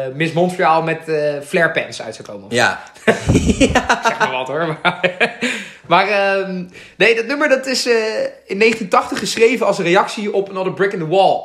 eh, 0.07 0.15
Miss 0.15 0.33
Montreal 0.33 0.83
met 0.83 1.09
eh 1.09 1.41
flare 1.45 1.71
pants 1.71 2.03
uit 2.03 2.15
zou 2.15 2.29
komen. 2.29 2.47
Ja. 2.49 2.81
Zeg 4.03 4.19
maar 4.19 4.31
wat 4.31 4.49
hoor. 4.49 4.79
Maar, 4.83 5.01
maar 5.87 6.09
ehm, 6.09 6.65
nee, 6.97 7.15
dat 7.15 7.27
nummer 7.27 7.49
dat 7.49 7.67
is 7.67 7.87
in 7.87 8.59
1980 8.59 9.19
geschreven 9.19 9.67
als 9.67 9.79
een 9.79 9.85
reactie 9.85 10.33
op 10.33 10.49
Another 10.49 10.73
Brick 10.73 10.93
in 10.93 10.99
the 10.99 11.09
Wall 11.09 11.41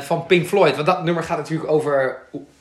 van 0.00 0.26
Pink 0.26 0.46
Floyd. 0.46 0.74
Want 0.74 0.86
dat 0.86 1.04
nummer 1.04 1.22
gaat 1.22 1.38
natuurlijk 1.38 1.70
over 1.70 2.18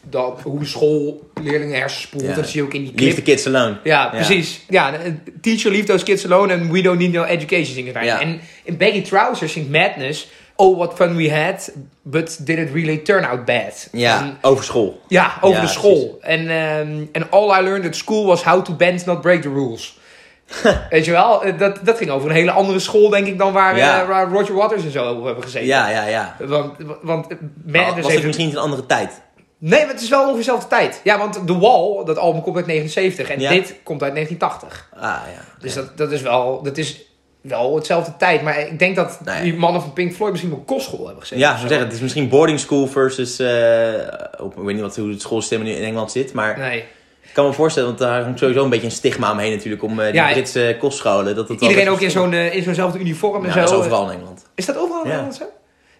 dat, 0.09 0.39
hoe 0.43 0.59
de 0.59 0.65
schoolleerlingen 0.65 1.79
hersenspoelt. 1.79 2.23
Ja. 2.23 2.33
Dat 2.35 2.47
zie 2.47 2.59
je 2.61 2.65
ook 2.67 2.73
in 2.73 2.81
die 2.83 2.91
Leave 2.95 3.03
clip. 3.13 3.15
the 3.25 3.31
kids 3.31 3.47
alone. 3.47 3.77
Ja, 3.83 4.07
precies. 4.09 4.65
Ja, 4.69 4.93
eh, 4.93 5.11
teacher 5.41 5.71
leave 5.71 5.85
those 5.85 6.03
kids 6.03 6.25
alone 6.25 6.53
and 6.53 6.71
we 6.71 6.81
don't 6.81 6.99
need 6.99 7.11
no 7.11 7.23
education 7.23 7.73
zingen 7.73 7.93
wij. 7.93 8.05
Ja. 8.05 8.19
En 8.21 8.39
in 8.63 8.77
Baggy 8.77 9.01
Trousers 9.01 9.51
zingt 9.53 9.69
Madness... 9.69 10.27
Oh, 10.55 10.77
what 10.77 10.93
fun 10.95 11.15
we 11.15 11.31
had, 11.31 11.71
but 12.01 12.45
did 12.45 12.57
it 12.57 12.69
really 12.73 12.97
turn 12.97 13.23
out 13.25 13.45
bad? 13.45 13.87
Ja, 13.91 14.19
En- 14.21 14.37
over 14.41 14.63
school. 14.63 15.01
ja, 15.07 15.33
over 15.41 15.61
de 15.61 15.67
school. 15.67 16.17
En, 16.21 16.39
ehm, 16.49 17.05
en 17.11 17.29
all 17.31 17.59
I 17.59 17.63
learned 17.63 17.85
at 17.87 17.95
school 17.95 18.25
was 18.25 18.43
how 18.43 18.63
to 18.65 18.73
bend, 18.75 19.05
not 19.05 19.21
break 19.21 19.41
the 19.41 19.49
rules. 19.49 19.97
Weet 20.89 21.05
je 21.05 21.11
wel, 21.11 21.43
Eh, 21.43 21.57
dat, 21.57 21.79
dat 21.83 21.97
ging 21.97 22.09
over 22.09 22.29
een 22.29 22.35
hele 22.35 22.51
andere 22.51 22.79
school, 22.79 23.09
denk 23.09 23.27
ik, 23.27 23.37
dan 23.37 23.53
waar, 23.53 23.77
Ja. 23.77 24.01
eh, 24.01 24.07
waar 24.07 24.31
Roger 24.31 24.55
Waters 24.55 24.83
en 24.83 24.91
zo 24.91 25.25
hebben 25.25 25.43
gezeten. 25.43 25.67
Ja, 25.67 25.89
ja, 25.89 26.07
ja. 26.07 26.35
Want, 26.39 26.75
want 27.01 27.27
Madness 27.65 27.95
was 27.95 28.05
heeft... 28.05 28.15
het 28.15 28.25
misschien 28.25 28.49
een 28.49 28.57
andere 28.57 28.85
tijd? 28.85 29.21
Nee, 29.65 29.79
maar 29.85 29.93
het 29.93 30.01
is 30.01 30.09
wel 30.09 30.19
ongeveer 30.19 30.37
dezelfde 30.37 30.67
tijd. 30.67 31.01
Ja, 31.03 31.17
want 31.17 31.33
The 31.47 31.59
Wall, 31.59 32.05
dat 32.05 32.17
album 32.17 32.41
komt 32.41 32.55
uit 32.55 32.65
79 32.65 33.29
en 33.29 33.39
Ja. 33.39 33.49
dit 33.49 33.75
komt 33.83 34.03
uit 34.03 34.13
1980. 34.13 34.89
Ah, 34.95 35.01
ja. 35.01 35.43
Dus 35.59 35.73
dat, 35.73 35.97
dat 35.97 36.11
is 36.11 36.21
wel... 36.21 36.61
Dat 36.63 36.77
is 36.77 37.01
wel 37.41 37.75
hetzelfde 37.75 38.13
tijd. 38.17 38.41
Maar 38.41 38.59
ik 38.59 38.79
denk 38.79 38.95
dat 38.95 39.19
die 39.41 39.53
mannen 39.55 39.81
van 39.81 39.93
Pink 39.93 40.13
Floyd 40.13 40.31
misschien 40.31 40.53
een 40.53 40.65
kostschool 40.65 41.03
hebben 41.05 41.21
gezeten. 41.21 41.43
Ja, 41.43 41.53
ik 41.53 41.59
zeggen, 41.59 41.79
het 41.79 41.93
is 41.93 41.99
misschien 41.99 42.29
boarding 42.29 42.59
school 42.59 42.87
versus... 42.87 43.39
eh, 43.39 43.93
op, 44.39 44.57
ik 44.57 44.63
weet 44.63 44.73
niet 44.73 44.81
wat, 44.83 44.95
hoe 44.95 45.09
het 45.09 45.21
schoolsysteem 45.21 45.61
in 45.65 45.83
Engeland 45.83 46.11
zit, 46.11 46.33
maar 46.33 46.59
Nee. 46.59 46.77
ik 47.21 47.29
kan 47.33 47.45
me 47.45 47.53
voorstellen, 47.53 47.87
want 47.87 47.99
daar 47.99 48.23
hangt 48.23 48.39
sowieso 48.39 48.63
een 48.63 48.69
beetje 48.69 48.85
een 48.85 48.91
stigma 48.91 49.31
omheen 49.31 49.51
natuurlijk, 49.51 49.83
om 49.83 49.99
eh, 49.99 50.05
die 50.05 50.13
Ja, 50.15 50.31
Britse 50.31 50.75
kostscholen. 50.79 51.35
Dat 51.35 51.47
het 51.49 51.59
wel 51.59 51.69
Iedereen 51.69 51.89
ook 51.91 52.01
in 52.01 52.13
wel- 52.13 52.23
zo'n 52.23 52.33
eh, 52.33 52.55
in 52.55 52.63
zo'nzelfde 52.63 52.99
uniform 52.99 53.43
en 53.45 53.47
Ja, 53.47 53.53
zo. 53.53 53.59
dat 53.59 53.69
is 53.71 53.75
overal 53.77 54.09
in 54.09 54.15
Engeland. 54.17 54.45
Is 54.55 54.65
dat 54.65 54.77
overal 54.77 55.03
in 55.03 55.09
Ja. 55.09 55.15
Nederland 55.15 55.35
zo? 55.35 55.45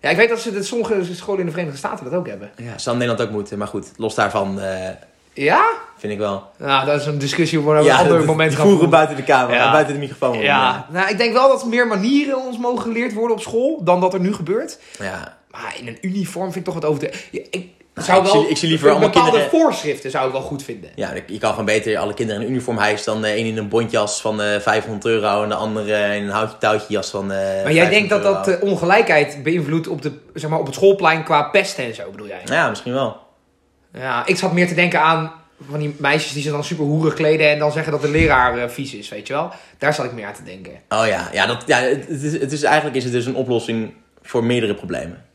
Ja, 0.04 0.10
ik 0.10 0.18
weet 0.18 0.30
dat, 0.30 0.40
ze, 0.40 0.52
dat 0.54 0.66
sommige 0.66 1.16
scholen 1.16 1.40
in 1.40 1.46
de 1.46 1.52
Verenigde 1.52 1.78
Staten 1.78 2.04
dat 2.06 2.14
ook 2.14 2.28
hebben. 2.28 2.52
Ja, 2.56 2.78
zou 2.78 2.98
Nederland 2.98 3.28
ook 3.28 3.34
moeten, 3.36 3.58
maar 3.58 3.68
goed, 3.68 3.92
los 3.98 4.16
daarvan 4.16 4.60
eh, 4.62 4.90
Ja? 5.34 5.70
vind 5.98 6.14
ik 6.14 6.20
wel. 6.20 6.52
Nou, 6.58 6.86
dat 6.86 7.00
is 7.02 7.06
een 7.06 7.18
discussie 7.18 7.62
waar 7.62 7.76
we 7.76 7.82
op 7.82 7.86
ja, 7.88 7.94
een 7.94 8.00
ander 8.00 8.18
dat- 8.18 8.26
moment 8.26 8.56
gaan 8.56 8.68
voeren 8.70 8.90
buiten 8.90 9.16
de 9.16 9.24
camera, 9.24 9.56
Ja. 9.56 9.72
buiten 9.72 9.94
de 9.94 10.00
microfoon. 10.00 10.38
Ja, 10.40 10.88
nou, 10.92 11.10
ik 11.10 11.18
denk 11.18 11.34
wel 11.34 11.48
dat 11.48 11.66
meer 11.66 11.88
manieren 11.88 12.38
ons 12.46 12.58
mogen 12.58 12.82
geleerd 12.82 13.14
worden 13.14 13.36
op 13.38 13.42
school 13.44 13.84
dan 13.84 14.02
dat 14.02 14.14
er 14.14 14.20
nu 14.20 14.34
gebeurt. 14.34 14.80
ja. 15.00 15.38
Maar 15.52 15.76
in 15.80 15.88
een 15.88 15.98
uniform 16.02 16.46
vind 16.52 16.56
ik 16.68 16.74
toch 16.74 16.82
wat 16.82 16.86
over 16.92 17.00
de... 17.04 17.14
Ja, 17.32 17.42
ik 17.50 17.70
zou 17.96 18.26
ik 18.26 18.32
wel 18.32 18.42
zie- 18.42 18.50
ik 18.50 18.58
zie 18.58 18.70
liever 18.70 18.90
allemaal 18.90 19.10
bepaalde 19.10 19.32
kinderen- 19.32 19.60
voorschriften 19.60 20.12
zou 20.12 20.26
ik 20.26 20.32
wel 20.32 20.42
goed 20.42 20.64
vinden. 20.64 20.90
Ja, 20.96 21.14
je 21.28 21.38
kan 21.38 21.50
gewoon 21.50 21.66
beter 21.66 21.98
alle 21.98 22.14
kinderen 22.14 22.42
in 22.42 22.48
een 22.48 22.54
uniform 22.54 22.78
hijsen 22.78 23.14
dan 23.14 23.22
de 23.22 23.38
een 23.38 23.46
in 23.46 23.58
een 23.58 23.68
bontjas 23.68 24.22
van 24.22 24.42
eh 24.42 24.60
500 24.60 25.06
euro 25.06 25.44
en 25.44 25.50
de 25.50 25.56
andere 25.56 26.16
in 26.16 26.24
een 26.24 26.30
houtje 26.30 26.58
touwtje 26.58 26.94
jas 26.94 27.10
van 27.10 27.32
eh 27.32 27.64
Maar 27.64 27.74
jij 27.74 27.90
denkt 27.90 28.10
dat 28.10 28.22
500 28.22 28.46
dat 28.46 28.62
eh, 28.62 28.70
ongelijkheid 28.72 29.44
beïnvloedt 29.44 29.88
op, 29.88 30.02
de, 30.02 30.12
zeg 30.34 30.50
maar, 30.50 30.60
op 30.60 30.66
het 30.66 30.76
schoolplein 30.76 31.24
qua 31.24 31.44
pesten 31.44 31.84
en 31.86 31.96
zo, 31.96 32.12
bedoel 32.12 32.28
jij? 32.28 32.42
Ja, 32.46 32.70
misschien 32.70 32.94
wel. 32.94 33.18
Ja, 33.94 34.26
ik 34.26 34.38
zat 34.38 34.54
meer 34.54 34.68
te 34.68 34.74
denken 34.74 35.02
aan 35.02 35.32
van 35.70 35.80
die 35.80 35.96
meisjes 35.98 36.34
die 36.34 36.44
zich 36.44 36.52
dan 36.52 36.64
super 36.64 36.86
hoerig 36.86 37.14
kleden 37.14 37.50
en 37.50 37.60
dan 37.60 37.72
zeggen 37.72 37.92
dat 37.92 38.02
de 38.02 38.10
leraar 38.10 38.58
eh, 38.58 38.70
vies 38.70 38.94
is, 38.94 39.10
weet 39.10 39.28
je 39.28 39.34
wel? 39.34 39.52
Daar 39.78 39.94
zat 39.94 40.06
ik 40.06 40.12
meer 40.12 40.26
aan 40.26 40.34
te 40.34 40.44
denken. 40.44 40.72
Oh 40.90 41.08
ja, 41.08 41.30
ja, 41.32 41.46
dat, 41.46 41.64
ja 41.66 41.78
het, 41.80 42.08
het 42.08 42.22
is, 42.24 42.34
het 42.40 42.52
is, 42.52 42.64
eigenlijk 42.64 42.96
is 42.96 43.04
het 43.04 43.14
dus 43.14 43.26
een 43.26 43.36
oplossing 43.36 43.94
voor 44.22 44.44
meerdere 44.44 44.74
problemen. 44.76 45.26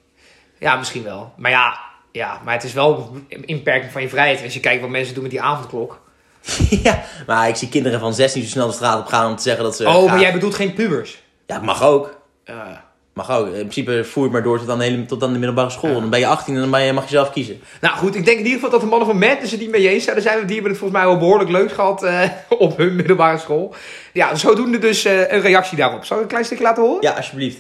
Ja, 0.59 0.77
misschien 0.77 1.03
wel. 1.03 1.33
Maar 1.37 1.51
ja, 1.51 1.79
ja 2.13 2.41
maar 2.45 2.55
het 2.55 2.65
is 2.65 2.73
wel 2.73 3.17
een 3.29 3.45
inperking 3.47 3.93
van 3.93 4.03
je 4.03 4.09
vrijheid. 4.09 4.43
Als 4.43 4.55
je 4.55 4.61
kijkt 4.61 4.81
wat 4.81 4.91
mensen 4.91 5.15
doen 5.15 5.23
met 5.23 5.33
die 5.33 5.43
avondklok. 5.43 6.01
ja, 6.83 7.05
maar 7.27 7.49
ik 7.49 7.57
zie 7.57 7.69
kinderen 7.69 8.01
van 8.01 8.15
16 8.15 8.43
zo 8.43 8.49
snel 8.49 8.67
de 8.67 8.73
straat 8.73 8.99
op 8.99 9.07
gaan 9.07 9.31
om 9.31 9.37
te 9.37 9.43
zeggen 9.43 9.65
dat 9.65 9.77
ze... 9.77 9.85
oh, 9.85 9.91
graag- 9.91 10.07
maar 10.07 10.21
jij 10.21 10.33
bedoelt 10.33 10.55
geen 10.55 10.75
pubers? 10.75 11.23
Ja, 11.47 11.59
mag 11.61 11.83
ook. 11.83 12.17
Ja. 12.45 12.87
Mag 13.19 13.31
ook. 13.31 13.47
In 13.47 13.53
principe 13.53 14.05
voer 14.05 14.23
het 14.23 14.33
maar 14.33 14.43
door 14.43 14.59
tot 14.59 14.71
aan 14.71 14.79
de, 14.79 14.85
hele, 14.85 15.07
tot 15.07 15.23
aan 15.23 15.33
de 15.33 15.39
middelbare 15.39 15.71
school. 15.71 16.01
Dan 16.01 16.11
ben 16.11 16.19
je 16.19 16.27
18 16.27 16.55
en 16.55 16.61
dan 16.61 16.71
ben 16.71 16.83
je, 16.83 16.93
mag 16.93 17.05
je 17.05 17.11
zelf 17.11 17.31
kiezen. 17.31 17.61
Nou 17.81 17.97
goed, 17.97 18.15
ik 18.15 18.25
denk 18.25 18.39
in 18.39 18.45
ieder 18.45 18.53
geval 18.55 18.71
dat 18.71 18.81
de 18.81 18.87
mannen 18.87 19.09
van 19.09 19.19
Madness 19.19 19.51
het 19.51 19.61
niet 19.61 19.71
mee 19.71 19.89
eens 19.89 20.03
zouden 20.03 20.25
zijn. 20.25 20.37
Want 20.37 20.47
die 20.47 20.57
hebben 20.57 20.73
het 20.73 20.81
volgens 20.81 21.01
mij 21.01 21.11
wel 21.11 21.19
behoorlijk 21.19 21.51
leuk 21.51 21.73
gehad 21.73 22.03
eh, 22.03 22.23
op 22.59 22.77
hun 22.77 22.97
middelbare 22.97 23.39
school. 23.39 23.75
Ja, 24.13 24.35
zodoende 24.35 24.79
dus 24.79 25.05
eh, 25.05 25.33
een 25.33 25.41
reactie 25.41 25.77
daarop. 25.77 26.05
Zal 26.05 26.17
ik 26.17 26.23
een 26.23 26.29
klein 26.29 26.45
stukje 26.45 26.65
laten 26.65 26.83
horen? 26.83 27.03
Ja, 27.03 27.13
alsjeblieft. 27.13 27.59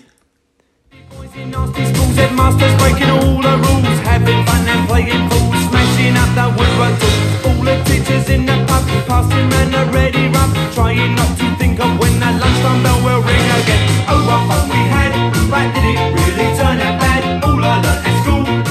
Nasty 1.46 1.84
schools, 1.86 2.16
headmasters 2.16 2.74
breaking 2.80 3.10
all 3.10 3.40
the 3.40 3.54
rules, 3.62 3.98
having 4.02 4.44
fun 4.44 4.66
and 4.66 4.88
playing 4.88 5.28
fools, 5.30 5.60
smashing 5.70 6.16
up 6.16 6.30
the 6.34 6.46
woodwork. 6.56 6.98
All 7.46 7.62
the 7.62 7.76
teachers 7.86 8.28
in 8.28 8.44
the 8.44 8.56
pub, 8.66 8.84
passing 9.06 9.48
round 9.50 9.72
the 9.72 9.84
ready 9.94 10.28
rum, 10.28 10.50
trying 10.74 11.14
not 11.14 11.38
to 11.38 11.46
think 11.56 11.78
of 11.78 11.98
when 12.00 12.18
the 12.18 12.30
lunchtime 12.42 12.82
bell 12.82 12.98
will 13.04 13.22
ring 13.22 13.48
again. 13.60 13.82
Oh, 14.10 14.18
what 14.26 14.42
fun 14.50 14.68
we 14.68 14.82
had, 14.90 15.12
but 15.50 15.66
did 15.74 15.94
it 15.94 16.10
really 16.16 16.48
turn 16.58 16.80
out 16.80 17.00
bad? 17.00 17.44
All 17.44 17.64
I 17.64 17.80
learned 17.82 18.06
at 18.06 18.67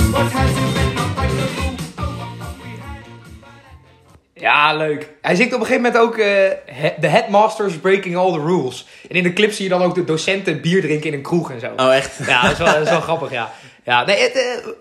Ja, 4.40 4.76
leuk. 4.76 5.10
Hij 5.22 5.36
zingt 5.36 5.54
op 5.54 5.60
een 5.60 5.66
gegeven 5.66 5.92
moment 5.92 6.04
ook... 6.04 6.18
he- 6.66 6.94
The 7.02 7.08
headmasters 7.08 7.78
breaking 7.78 8.16
all 8.16 8.32
the 8.32 8.40
rules. 8.40 8.88
En 9.10 9.16
in 9.16 9.24
de 9.24 9.34
clip 9.34 9.52
zie 9.52 9.64
je 9.64 9.70
dan 9.70 9.82
ook 9.82 9.96
de 9.96 10.04
docenten 10.04 10.62
bier 10.62 10.82
drinken 10.82 11.08
in 11.10 11.14
een 11.14 11.22
kroeg 11.22 11.52
en 11.52 11.60
zo. 11.60 11.72
Oh, 11.78 11.96
echt? 11.96 12.20
Ja, 12.28 12.42
dat 12.42 12.52
is 12.52 12.58
wel, 12.58 12.68
dat 12.74 12.82
is 12.82 12.90
wel 12.90 13.02
grappig, 13.10 13.32
ja. 13.32 13.52
ja 13.84 14.06
nee, 14.06 14.18
het, 14.20 14.34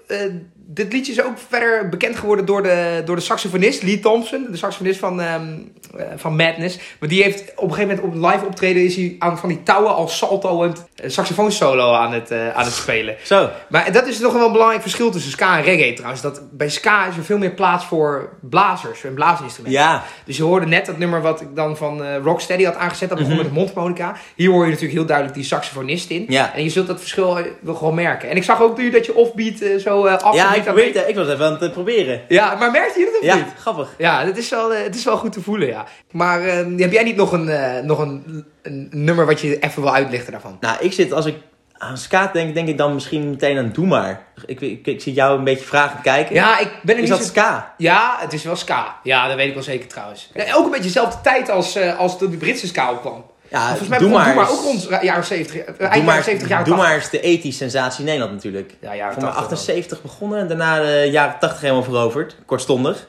eh, 0.07 0.25
eh, 0.25 0.33
dit 0.69 0.93
liedje 0.93 1.13
is 1.13 1.23
ook 1.23 1.39
verder 1.49 1.89
bekend 1.89 2.17
geworden 2.17 2.47
door 2.47 2.63
de, 2.63 3.03
door 3.05 3.17
de 3.17 3.23
saxofonist 3.23 3.83
Lee 3.83 4.01
Thompson. 4.01 4.47
De 4.51 4.57
saxofonist 4.57 4.99
van, 4.99 5.21
ehm, 5.21 5.55
eh, 5.97 6.07
van 6.17 6.37
Madness. 6.37 6.79
Maar 7.01 7.09
die 7.09 7.23
heeft 7.23 7.53
op 7.57 7.69
een 7.69 7.75
gegeven 7.75 7.97
moment 7.97 8.25
op 8.25 8.31
live 8.33 8.47
optreden... 8.47 8.85
is 8.85 8.97
hij 8.97 9.17
aan 9.19 9.39
van 9.39 9.49
die 9.49 9.63
touwen 9.63 9.95
als 9.95 10.17
salto 10.19 10.63
en 10.65 10.75
saxofoonsolo 11.05 11.93
aan 11.93 12.13
het, 12.13 12.31
eh, 12.31 12.49
aan 12.55 12.65
het 12.65 12.73
spelen. 12.73 13.17
Zo. 13.33 13.49
Maar 13.69 13.93
dat 13.93 14.07
is 14.07 14.19
nog 14.19 14.33
wel 14.33 14.47
een 14.47 14.53
belangrijk 14.53 14.83
verschil 14.83 15.11
tussen 15.11 15.31
ska 15.31 15.57
en 15.57 15.63
reggae 15.65 15.93
trouwens. 15.93 16.23
Dat 16.23 16.41
bij 16.53 16.69
ska 16.69 17.07
is 17.07 17.17
er 17.17 17.25
veel 17.25 17.39
meer 17.39 17.51
plaats 17.55 17.85
voor 17.85 18.29
blazers 18.41 19.05
en 19.05 19.15
blaasinstrumenten. 19.15 19.81
Ja. 19.81 20.03
Dus 20.25 20.37
je 20.37 20.43
hoorde 20.43 20.67
net 20.67 20.87
dat 20.87 20.99
nummer 20.99 21.23
wat 21.23 21.41
ik 21.41 21.49
dan 21.55 21.77
van 21.77 22.05
eh, 22.05 22.17
Rocksteady 22.23 22.65
had 22.65 22.77
aangezet. 22.77 23.09
Dat 23.09 23.19
begon 23.19 23.33
Mhm. 23.33 23.43
met 23.43 23.53
de 23.53 23.59
mondharmonica. 23.59 24.17
Hier 24.35 24.51
hoor 24.51 24.63
je 24.65 24.71
natuurlijk 24.71 24.99
heel 24.99 25.07
duidelijk 25.07 25.37
die 25.37 25.45
saxofonist 25.45 26.11
in. 26.11 26.25
Ja. 26.29 26.55
En 26.55 26.63
je 26.63 26.71
zult 26.71 26.87
dat 26.87 26.99
verschil 27.01 27.39
eh, 27.39 27.45
wel 27.61 27.75
gewoon 27.75 27.95
merken. 27.95 28.31
En 28.31 28.37
ik 28.37 28.45
zag 28.45 28.61
ook 28.61 28.77
nu 28.79 28.91
dat 28.91 29.07
je 29.07 29.15
offbeat 29.15 29.61
eh, 29.61 29.77
zo 29.79 30.05
eh 30.05 30.17
af 30.17 30.35
Ja, 30.35 30.55
ik, 30.55 30.63
weet- 30.65 31.05
ik 31.09 31.15
was 31.15 31.29
even 31.29 31.45
aan 31.47 31.53
het 31.53 31.63
eh, 31.63 31.71
proberen. 31.71 32.21
Ja, 32.29 32.55
maar 32.55 32.71
merkte 32.71 32.99
je 32.99 33.05
dat 33.05 33.21
of 33.21 33.27
Ja, 33.27 33.35
niet? 33.35 33.45
grappig. 33.59 33.95
Ja, 33.99 34.25
het 34.25 34.37
is 34.37 34.49
wel, 34.51 34.75
eh, 34.75 34.83
het 34.83 34.95
is 34.95 35.05
wel 35.05 35.17
goed 35.17 35.33
te 35.33 35.41
voelen, 35.43 35.69
ja. 35.69 35.85
Maar 36.13 36.41
eh, 36.45 36.57
heb 36.77 36.93
jij 36.93 37.03
niet 37.03 37.17
nog 37.17 37.33
een, 37.33 37.49
eh, 37.49 37.83
nog 37.83 37.99
een, 37.99 38.45
een 38.67 38.89
nummer 38.91 39.27
wat 39.27 39.41
je 39.41 39.59
even 39.59 39.83
wil 39.83 39.95
uitlichten 39.95 40.33
daarvan? 40.33 40.57
Nou, 40.61 40.77
ik 40.81 40.93
zit, 40.93 41.13
als 41.13 41.27
ik 41.27 41.37
aan 41.79 41.99
skaat 41.99 42.33
denk, 42.33 42.55
denk 42.55 42.69
ik 42.69 42.79
dan 42.79 42.95
misschien 42.95 43.31
meteen 43.31 43.59
aan 43.59 43.71
Doe 43.73 43.87
Maar. 43.87 44.23
Ik, 44.47 44.61
ik, 44.61 44.87
ik 44.87 45.01
zie 45.01 45.13
jou 45.13 45.39
een 45.39 45.45
beetje 45.45 45.65
vragen 45.67 46.01
kijken. 46.03 46.35
Ja, 46.35 46.59
ik 46.59 46.71
ben 46.83 46.97
er 46.97 47.03
Is 47.03 47.09
niet 47.09 47.19
dat 47.19 47.27
zo... 47.27 47.33
ska? 47.33 47.75
Ja, 47.79 48.17
het 48.19 48.33
is 48.33 48.43
wel 48.45 48.57
ska. 48.57 48.97
Ja, 49.03 49.27
dat 49.29 49.37
weet 49.37 49.49
ik 49.49 49.55
wel 49.55 49.63
zeker 49.63 49.89
trouwens. 49.89 50.31
Ja, 50.35 50.55
ook 50.55 50.65
een 50.65 50.71
beetje 50.71 50.85
dezelfde 50.85 51.21
tijd 51.23 51.51
als, 51.51 51.77
eh, 51.77 51.99
als 51.99 52.19
de 52.19 52.29
Britse 52.29 52.67
ska 52.67 52.91
opkwam. 52.91 53.25
Ja, 53.51 53.67
Volgens 53.69 53.89
mij 53.89 53.99
Doe 53.99 54.09
Maar 54.11 54.25
Doe 54.25 54.35
maar 54.35 54.45
is- 54.45 54.51
ook 54.51 54.63
rond 54.63 54.89
jaren 55.03 55.25
70, 55.25 55.57
eh, 55.57 55.65
eind 55.67 55.79
jaren 55.79 56.05
maar, 56.05 56.23
70, 56.23 56.49
jaren 56.49 56.65
Doe 56.65 56.75
80. 56.75 56.77
maar 56.77 56.97
is 56.97 57.11
de 57.11 57.21
ethische 57.21 57.59
sensatie 57.59 57.99
in 58.01 58.05
Nederland 58.05 58.33
natuurlijk. 58.33 58.75
Ja, 58.81 58.95
jaren 58.95 59.13
Voor 59.13 59.23
mij 59.23 59.33
80 59.33 59.49
dan. 59.49 59.59
78 59.59 60.03
begonnen 60.03 60.39
en 60.39 60.49
daarna 60.49 60.81
de 60.81 61.09
jaren 61.11 61.37
80 61.39 61.61
helemaal 61.61 61.83
veroverd. 61.83 62.37
Kortstondig. 62.47 63.09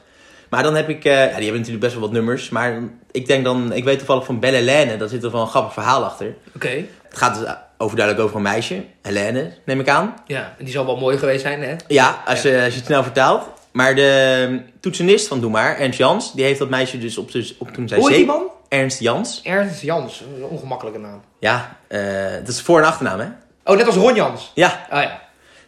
Maar 0.50 0.62
dan 0.62 0.74
heb 0.74 0.88
ik, 0.88 1.04
eh, 1.04 1.12
ja, 1.12 1.24
die 1.24 1.32
hebben 1.34 1.52
natuurlijk 1.54 1.80
best 1.80 1.92
wel 1.92 2.02
wat 2.02 2.12
nummers. 2.12 2.48
Maar 2.48 2.82
ik 3.10 3.26
denk 3.26 3.44
dan, 3.44 3.72
ik 3.72 3.84
weet 3.84 3.98
toevallig 3.98 4.24
van 4.24 4.40
Belle 4.40 4.56
Helene, 4.56 4.96
daar 4.96 5.08
zit 5.08 5.24
er 5.24 5.30
wel 5.30 5.40
een 5.40 5.46
grappig 5.46 5.72
verhaal 5.72 6.04
achter. 6.04 6.34
Oké, 6.54 6.68
Het 7.08 7.18
gaat 7.18 7.38
dus 7.38 7.48
overduidelijk 7.78 8.24
over 8.24 8.36
een 8.36 8.42
meisje, 8.42 8.84
Helene, 9.02 9.52
neem 9.64 9.80
ik 9.80 9.88
aan. 9.88 10.14
ja. 10.26 10.54
En 10.58 10.64
die 10.64 10.72
zal 10.74 10.86
wel 10.86 10.96
mooi 10.96 11.18
geweest 11.18 11.42
zijn, 11.42 11.62
hè? 11.62 11.76
Ja, 11.88 12.22
als, 12.26 12.42
Je, 12.42 12.54
als 12.64 12.72
je 12.72 12.78
het 12.78 12.84
snel 12.86 13.02
vertaalt. 13.02 13.46
Maar 13.72 13.94
de 13.94 14.60
toetsenist 14.80 15.28
van 15.28 15.40
Doe 15.40 15.50
Maar, 15.50 15.76
Ernst 15.78 15.98
Jans, 15.98 16.32
die 16.32 16.44
heeft 16.44 16.58
dat 16.58 16.68
meisje 16.68 16.98
dus 16.98 17.18
op, 17.18 17.32
dus 17.32 17.54
op 17.58 17.70
toen 17.72 17.88
zij 17.88 17.98
Hoe 17.98 18.08
heet 18.08 18.16
die 18.16 18.26
zeven- 18.26 18.40
man? 18.42 18.50
Ernst 18.68 19.00
Jans. 19.00 19.40
Ernst 19.44 19.82
Jans. 19.82 20.22
Een 20.36 20.44
ongemakkelijke 20.44 20.98
naam. 20.98 21.20
Ja, 21.40 21.76
eh, 21.86 22.00
dat 22.38 22.48
is 22.48 22.60
voor- 22.60 22.78
en 22.80 22.86
achternaam, 22.86 23.18
hè? 23.20 23.26
Oh, 23.64 23.76
net 23.76 23.86
als 23.86 23.94
Ron 23.96 24.14
Jans. 24.14 24.50
Ja, 24.54 24.86
Oh 24.92 25.00
ja. 25.02 25.20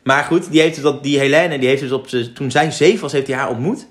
Maar 0.04 0.24
goed, 0.24 0.50
die, 0.50 0.60
heeft 0.60 0.74
dus 0.74 0.82
dat, 0.84 1.02
die 1.02 1.18
Helene, 1.18 1.58
die 1.58 1.68
heeft 1.68 1.80
dus 1.82 1.92
op 1.92 2.06
toen 2.08 2.50
zij 2.50 2.70
zeven 2.70 3.00
was, 3.00 3.12
heeft 3.12 3.26
hij 3.26 3.36
haar 3.36 3.48
ontmoet. 3.48 3.86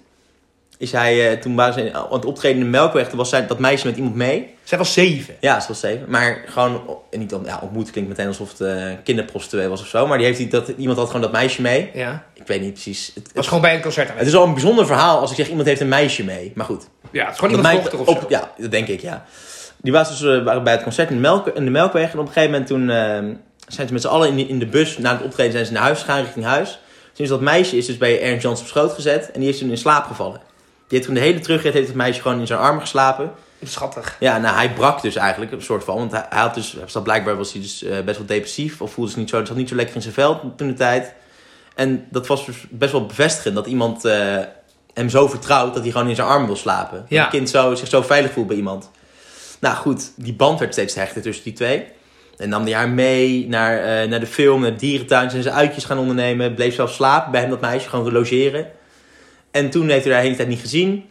Is 0.80 0.92
hij, 0.92 1.32
eh, 1.32 1.38
toen 1.42 1.56
waren 1.56 1.74
ze 1.74 1.94
aan 1.94 2.08
het 2.12 2.26
optreden 2.26 2.58
in 2.58 2.64
de 2.64 2.70
Melkweg, 2.70 3.08
toen 3.10 3.18
was 3.18 3.30
zij, 3.30 3.48
dat 3.48 3.60
meisje 3.60 3.88
met 3.88 3.96
iemand 3.96 4.16
mee. 4.16 4.56
Zij 4.64 4.78
was 4.78 4.94
zeven. 4.94 5.36
Ja, 5.40 5.60
ze 5.60 5.68
was 5.68 5.80
zeven. 5.80 6.06
Maar 6.10 6.44
gewoon, 6.48 6.98
niet 7.12 7.34
om- 7.34 7.46
ja, 7.46 7.60
ontmoet 7.62 7.92
klinkt 7.92 8.10
meteen 8.10 8.28
alsof 8.28 8.50
het 8.58 8.62
eh 8.62 8.84
kinderprostituee 9.04 9.68
was 9.68 9.82
of 9.82 9.88
zo. 9.88 10.08
Maar 10.08 10.18
die 10.18 10.28
heeft, 10.28 10.52
dat, 10.52 10.68
iemand 10.78 10.98
had 10.98 11.08
gewoon 11.08 11.22
dat 11.22 11.32
meisje 11.32 11.62
mee. 11.62 11.90
Ja. 11.94 12.24
Ik 12.34 12.48
weet 12.48 12.62
niet 12.62 12.74
precies. 12.74 13.12
Het, 13.16 13.24
Was 13.24 13.34
het, 13.36 13.46
gewoon 13.48 13.62
bij 13.62 13.76
een 13.76 13.82
concert 13.82 14.10
het 14.16 14.28
is 14.28 14.36
al 14.36 14.44
een 14.46 14.54
bijzonder 14.54 14.86
verhaal 14.86 15.20
als 15.20 15.30
ik 15.30 15.36
zeg 15.36 15.48
iemand 15.50 15.68
heeft 15.68 15.82
een 15.82 15.88
meisje 15.88 16.24
mee. 16.24 16.52
Maar 16.56 16.66
goed. 16.66 16.88
Ja, 17.12 17.24
het 17.26 17.34
is 17.34 17.40
gewoon 17.40 17.62
meid- 17.62 17.82
dochter 17.82 18.00
of 18.00 18.08
zo. 18.08 18.26
Ja, 18.30 18.52
dat 18.58 18.72
denk 18.72 18.88
ik, 18.88 19.02
ja. 19.02 19.26
Die 19.82 19.92
was 19.92 20.10
dus, 20.20 20.38
eh, 20.38 20.44
waren 20.44 20.64
bij 20.64 20.74
het 20.74 20.84
concert 20.84 21.10
in 21.10 21.16
de, 21.16 21.22
Melk, 21.22 21.48
in 21.48 21.66
de 21.66 21.72
Melkweg. 21.72 22.12
En 22.12 22.20
op 22.20 22.26
een 22.28 22.32
gegeven 22.34 22.52
moment 22.52 22.68
toen 22.68 22.90
eh, 22.90 22.98
zijn 23.68 23.88
ze 23.88 23.94
met 23.94 24.02
z'n 24.02 24.08
allen 24.08 24.38
in, 24.38 24.48
in 24.50 24.60
de 24.60 24.66
bus. 24.66 24.98
Na 24.98 25.12
het 25.14 25.22
optreden 25.24 25.52
zijn 25.52 25.66
ze 25.66 25.72
naar 25.72 25.82
huis 25.82 26.00
gegaan, 26.00 26.22
richting 26.24 26.46
huis. 26.46 26.80
Sinds 27.14 27.32
dat 27.32 27.42
meisje 27.42 27.78
is 27.78 27.86
dus 27.86 27.98
bij 27.98 28.22
Ernst 28.22 28.44
Jans 28.44 28.62
op 28.62 28.68
schoot 28.68 28.94
gezet. 28.94 29.32
En 29.32 29.40
die 29.40 29.50
is 29.50 29.58
toen 29.58 29.70
in 29.70 29.78
slaap 29.78 30.06
gevallen. 30.06 30.42
Die 30.90 30.98
heeft 30.98 31.06
toen 31.06 31.14
de 31.14 31.20
hele 31.20 31.40
terugrit 31.40 31.74
heeft 31.74 31.88
het 31.88 31.96
meisje 31.96 32.22
gewoon 32.22 32.40
in 32.40 32.48
zijn 32.48 32.60
armen 32.60 32.82
geslapen. 32.82 33.32
Schattig. 33.64 34.16
Ja, 34.20 34.38
nou 34.38 34.56
hij 34.56 34.74
brak 34.74 35.02
dus 35.02 35.16
eigenlijk, 35.16 35.52
een 35.52 35.62
soort 35.62 35.84
van. 35.84 35.96
Want 35.96 36.12
hij, 36.12 36.26
hij 36.30 36.40
had 36.42 36.54
dus, 36.54 36.78
blijkbaar 37.04 37.38
was 37.38 37.52
hij 37.52 37.62
dus 37.62 37.84
eh, 37.84 38.00
best 38.06 38.18
wel 38.18 38.28
depressief. 38.28 38.82
Of 38.82 38.92
voelde 38.92 39.10
zich 39.12 39.20
niet 39.20 39.30
zo, 39.30 39.46
zat 39.46 39.56
niet 39.56 39.70
zo 39.70 39.76
lekker 39.76 39.96
in 39.96 40.02
zijn 40.02 40.14
vel 40.14 40.54
toen 40.56 40.68
de 40.68 40.74
tijd. 40.74 41.14
En 41.76 42.08
dat 42.12 42.28
was 42.28 42.46
dus 42.46 42.56
best 42.70 42.92
wel 42.92 43.06
bevestigend. 43.06 43.56
Dat 43.56 43.68
iemand 43.68 44.06
eh, 44.06 44.38
hem 44.94 45.10
zo 45.10 45.28
vertrouwt 45.28 45.74
dat 45.74 45.84
hij 45.84 45.92
gewoon 45.92 46.10
in 46.10 46.16
zijn 46.16 46.28
armen 46.28 46.48
wil 46.48 46.56
slapen. 46.56 47.00
Dat 47.00 47.10
Ja. 47.10 47.24
een 47.24 47.30
kind 47.30 47.50
zo, 47.50 47.76
zich 47.76 47.88
zo 47.88 48.02
veilig 48.02 48.32
voelt 48.32 48.48
bij 48.48 48.56
iemand. 48.56 48.92
Nou 49.60 49.76
goed, 49.76 50.12
die 50.16 50.34
band 50.34 50.60
werd 50.60 50.74
steeds 50.74 50.96
hechter 50.96 51.22
tussen 51.22 51.44
die 51.44 51.54
twee. 51.54 51.86
En 52.38 52.50
nam 52.50 52.64
hij 52.64 52.74
haar 52.74 52.90
mee 52.90 53.48
naar, 53.48 53.78
eh, 53.78 54.10
naar 54.10 54.20
de 54.20 54.28
film, 54.28 54.62
naar 54.62 54.72
de 54.72 54.78
dierentuin. 54.78 55.30
Zijn 55.30 55.44
ze 55.44 55.52
uitjes 55.52 55.86
gaan 55.86 55.98
ondernemen. 55.98 56.54
Bleef 56.54 56.76
zelf 56.76 56.92
slapen 56.94 57.32
bij 57.32 57.42
hem, 57.42 57.50
dat 57.50 57.62
meisje, 57.62 57.90
gewoon 57.90 58.12
logeren. 58.12 58.68
En 59.52 59.70
toen 59.70 59.90
heeft 59.90 60.04
hij 60.04 60.14
haar 60.14 60.22
de 60.22 60.28
hele 60.28 60.38
tijd 60.38 60.50
niet 60.50 60.60
gezien. 60.60 61.06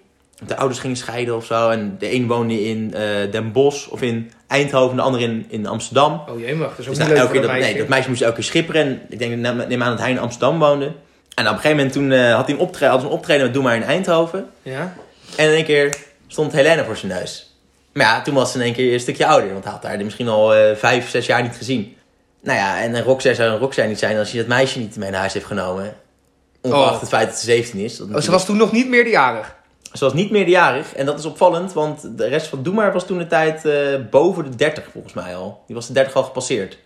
de 0.46 0.56
ouders 0.56 0.80
gingen 0.80 0.96
scheiden 0.96 1.36
of 1.36 1.44
zo. 1.44 1.70
En 1.70 1.96
de 1.98 2.14
een 2.14 2.26
woonde 2.26 2.64
in 2.68 2.94
eh, 2.94 3.02
Den 3.30 3.52
Bosch 3.52 3.88
of 3.88 4.02
in 4.02 4.30
Eindhoven, 4.46 4.96
de 4.96 5.02
ander 5.02 5.20
in, 5.20 5.46
in 5.48 5.66
Amsterdam. 5.66 6.22
Oh 6.28 6.40
jee, 6.40 6.54
mag. 6.54 6.68
Dat 6.68 6.78
is 6.78 6.84
ook 6.84 6.94
Dus 6.94 6.98
niet 6.98 7.06
nou, 7.06 7.08
leuk 7.08 7.18
elke 7.18 7.26
voor 7.26 7.32
keer 7.32 7.42
dat 7.42 7.50
meisje. 7.50 7.70
nee, 7.70 7.78
dat 7.78 7.88
meisje 7.88 8.08
moest 8.08 8.22
elke 8.22 8.34
keer 8.34 8.44
schipperen. 8.44 8.80
En 8.82 9.00
ik 9.08 9.18
denk, 9.18 9.36
neem 9.68 9.82
aan 9.82 9.90
dat 9.90 9.98
hij 9.98 10.10
in 10.10 10.18
Amsterdam 10.18 10.58
woonde. 10.58 10.92
En 11.34 11.44
op 11.44 11.52
een 11.52 11.58
gegeven 11.58 11.76
moment 11.76 11.92
toen 11.92 12.12
eh, 12.12 12.34
had 12.34 12.46
hij 12.46 12.54
een 12.54 12.60
optreden, 12.60 12.94
had 12.94 13.02
een 13.02 13.08
optreden 13.08 13.44
met 13.44 13.54
Doe 13.54 13.62
maar 13.62 13.76
in 13.76 13.82
Eindhoven. 13.82 14.46
Ja? 14.62 14.94
En 15.36 15.48
in 15.48 15.54
één 15.54 15.64
keer 15.64 15.96
stond 16.26 16.52
Helena 16.52 16.84
voor 16.84 16.96
zijn 16.96 17.12
neus. 17.12 17.56
Maar 17.92 18.06
ja, 18.06 18.22
toen 18.22 18.34
was 18.34 18.52
ze 18.52 18.58
in 18.58 18.64
één 18.64 18.74
keer 18.74 18.92
een 18.92 19.00
stukje 19.00 19.26
ouder. 19.26 19.52
Want 19.52 19.64
hij 19.64 19.72
had 19.72 19.82
haar 19.82 20.04
misschien 20.04 20.28
al 20.28 20.54
eh, 20.54 20.76
vijf, 20.76 21.08
zes 21.10 21.26
jaar 21.26 21.42
niet 21.42 21.56
gezien. 21.56 21.96
Nou 22.42 22.58
ja, 22.58 22.80
en 22.82 22.94
een 22.94 23.02
rockster 23.02 23.34
zou 23.34 23.50
een 23.50 23.58
rockster 23.58 23.86
niet 23.86 23.98
zijn 23.98 24.18
als 24.18 24.30
hij 24.30 24.40
dat 24.40 24.48
meisje 24.48 24.78
niet 24.78 24.96
mee 24.96 25.10
naar 25.10 25.20
huis 25.20 25.32
heeft 25.32 25.46
genomen. 25.46 25.94
Ongeacht 26.62 26.94
Oh. 26.94 27.00
het 27.00 27.08
feit 27.08 27.28
dat 27.28 27.38
ze 27.38 27.44
17 27.44 27.80
is. 27.80 27.96
Dat 27.96 28.08
Oh, 28.14 28.20
ze 28.20 28.30
was 28.30 28.44
toen 28.44 28.56
nog 28.56 28.72
niet 28.72 28.88
meerderjarig. 28.88 29.56
ze 29.92 30.04
was 30.04 30.12
niet 30.14 30.30
meerderjarig. 30.30 30.94
En 30.94 31.06
dat 31.06 31.18
is 31.18 31.24
opvallend, 31.24 31.72
want 31.72 32.18
de 32.18 32.26
rest 32.26 32.46
van 32.46 32.62
Doe 32.62 32.74
maar 32.74 32.92
was 32.92 33.06
toen 33.06 33.18
de 33.18 33.26
tijd 33.26 33.64
eh, 33.64 33.94
boven 34.10 34.50
de 34.50 34.56
30 34.56 34.88
volgens 34.92 35.12
mij 35.14 35.36
al. 35.36 35.62
Die 35.66 35.74
was 35.76 35.86
de 35.86 35.92
30 35.92 36.14
al 36.14 36.22
gepasseerd. 36.22 36.78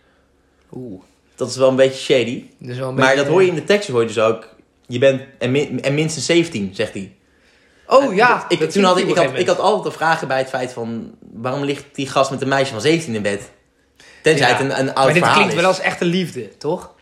Oeh. 0.73 1.03
Dat 1.35 1.51
is 1.51 1.57
wel 1.57 1.69
een 1.69 1.77
beetje 1.77 1.99
shady. 2.03 2.45
Wel 2.59 2.89
een 2.89 2.95
Maar 2.95 3.05
beetje- 3.07 3.17
dat 3.17 3.27
hoor 3.27 3.43
je 3.43 3.49
in 3.49 3.55
de 3.55 3.65
tekst 3.65 3.89
hoor 3.89 4.01
je 4.01 4.07
dus 4.07 4.19
ook. 4.19 4.49
Je 4.87 4.99
bent 4.99 5.23
en, 5.39 5.51
min- 5.51 5.83
en 5.83 5.95
minstens 5.95 6.27
17, 6.27 6.71
zegt 6.75 6.93
hij. 6.93 7.17
Oh 7.87 8.15
ja. 8.15 8.45
ik, 8.49 8.61
dat 8.61 8.73
toen 8.73 8.85
had 8.85 8.99
ik, 8.99 9.09
ik, 9.09 9.17
had, 9.17 9.39
ik 9.39 9.47
had 9.47 9.59
altijd 9.59 9.85
de 9.85 9.91
vragen 9.99 10.29
bij 10.29 10.39
het 10.39 10.49
feit 10.49 10.73
van... 10.73 11.15
waarom 11.33 11.65
ligt 11.65 11.85
die 11.93 12.09
gast 12.09 12.31
met 12.31 12.43
een 12.43 12.49
meisje 12.49 12.73
van 12.73 12.81
17 12.81 13.15
in 13.15 13.23
bed? 13.23 13.51
Tenzij 14.23 14.49
Ja. 14.49 14.55
het 14.57 14.63
een, 14.65 14.79
een 14.79 14.87
oud 14.95 14.95
Maar 14.95 15.07
dit 15.07 15.17
verhaal 15.17 15.35
klinkt 15.35 15.55
is. 15.55 15.61
wel 15.61 15.69
als 15.69 15.81
echte 15.81 16.05
liefde, 16.05 16.57
toch? 16.59 16.95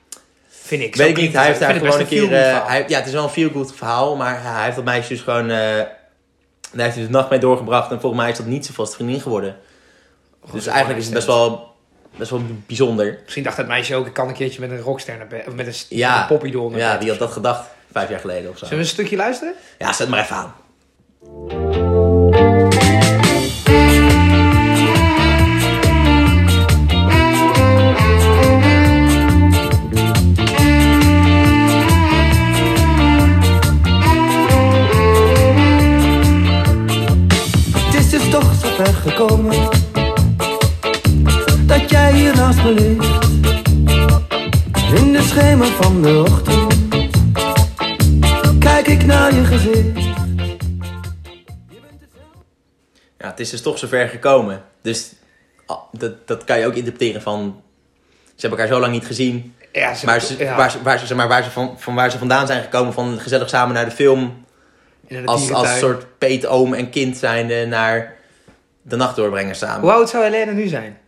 Vind 0.70 0.83
ik. 0.83 0.96
Zo 0.96 1.02
Weet 1.02 1.11
ik 1.11 1.22
niet, 1.22 1.33
hij 1.33 1.46
heeft 1.46 1.61
daar 1.61 1.74
gewoon 1.74 2.00
een 2.00 2.06
keer... 2.06 2.28
verhaal. 2.28 2.66
hij, 2.68 2.85
ja, 2.88 2.98
het 2.98 3.06
is 3.06 3.12
wel 3.12 3.22
een 3.22 3.28
feel-good 3.30 3.74
verhaal, 3.74 4.16
maar 4.16 4.42
hij 4.42 4.64
heeft 4.64 4.76
dat 4.76 4.85
meisje 4.85 5.09
dus 5.09 5.20
gewoon... 5.20 5.50
eh, 5.50 5.56
daar 6.72 6.85
heeft 6.85 6.94
hij 6.94 7.04
de 7.04 7.11
nacht 7.11 7.30
mee 7.30 7.38
doorgebracht 7.38 7.90
en 7.90 8.00
volgens 8.00 8.22
mij 8.22 8.30
is 8.30 8.37
dat 8.37 8.46
niet 8.46 8.66
zo 8.66 8.72
vast 8.74 8.94
vriendin 8.94 9.20
geworden. 9.20 9.56
dus 10.52 10.66
eigenlijk 10.66 10.98
is 10.98 11.04
het 11.04 11.14
best 11.14 11.26
wel, 11.26 11.74
best 12.16 12.30
wel 12.30 12.42
bijzonder. 12.66 13.18
Misschien 13.22 13.42
dacht 13.42 13.56
dat 13.56 13.66
meisje 13.66 13.94
ook, 13.94 14.06
ik 14.06 14.12
kan 14.12 14.28
een 14.28 14.35
keertje 14.35 14.61
met 14.61 14.70
een 14.70 14.80
rockster 14.80 15.16
naar 15.16 15.26
bed. 15.26 15.46
Of 15.46 15.54
met 15.54 15.66
een, 15.66 15.74
Ja. 15.88 16.30
een 16.30 16.70
Ja, 16.76 16.90
bed. 16.92 17.00
wie 17.00 17.11
had 17.11 17.18
dat 17.18 17.33
gedacht? 17.33 17.68
Vijf 17.92 18.09
jaar 18.09 18.20
geleden 18.20 18.50
of 18.50 18.59
zo. 18.59 18.64
Zullen 18.64 18.83
we 18.83 18.85
een 18.88 18.94
stukje 18.94 19.16
luisteren? 19.16 19.54
Ja, 19.78 19.92
zet 19.92 20.09
maar 20.09 20.20
even 20.20 20.37
aan. 20.37 21.89
Dat 41.66 41.90
jij 41.90 42.12
hier 42.12 42.34
naast 42.34 42.62
me 42.62 42.72
ligt 42.72 43.04
In 44.94 45.12
de 45.12 45.22
schemer 45.22 45.66
van 45.66 46.02
de 46.02 46.24
ochtend 46.26 46.74
Kijk 48.58 48.86
ik 48.86 49.04
naar 49.04 49.34
je 49.34 49.44
gezicht 49.44 49.98
Ja, 53.18 53.26
het 53.26 53.40
is 53.40 53.50
dus 53.50 53.62
toch 53.62 53.78
zover 53.78 54.08
gekomen. 54.08 54.62
Dus 54.82 55.12
ah, 55.66 55.78
dat, 55.92 56.26
dat 56.26 56.44
kan 56.44 56.58
je 56.58 56.66
ook 56.66 56.74
interpreteren 56.74 57.22
van... 57.22 57.62
Ze 58.24 58.46
hebben 58.46 58.58
elkaar 58.58 58.74
zo 58.74 58.80
lang 58.80 58.92
niet 58.92 59.06
gezien. 59.06 59.54
Ja, 59.72 59.94
ze, 59.94 60.06
Maar, 60.06 60.20
ze, 60.20 60.38
ja, 60.38 60.56
waar, 60.56 60.70
ze, 60.70 60.82
waar, 60.82 60.98
ze, 60.98 61.06
zeg 61.06 61.16
maar, 61.16 61.28
waar, 61.28 61.42
ze 61.42 61.50
van, 61.50 61.74
van 61.78 61.94
waar 61.94 62.10
ze 62.10 62.18
vandaan 62.18 62.46
zijn 62.46 62.62
gekomen, 62.62 62.92
van 62.92 63.20
gezellig 63.20 63.48
samen 63.48 63.74
naar 63.74 63.84
de 63.84 63.90
film. 63.90 64.44
Als, 65.24 65.52
als 65.52 65.78
soort 65.78 66.18
peet, 66.18 66.46
oom 66.46 66.74
en 66.74 66.90
kind 66.90 67.16
zijnde 67.16 67.66
naar 67.66 68.16
de 68.82 68.96
nacht 68.96 69.16
doorbrengen 69.16 69.56
samen. 69.56 69.80
Hoe 69.80 69.92
oud 69.92 70.10
zou 70.10 70.24
Helena 70.24 70.52
nu 70.52 70.66
zijn? 70.66 70.98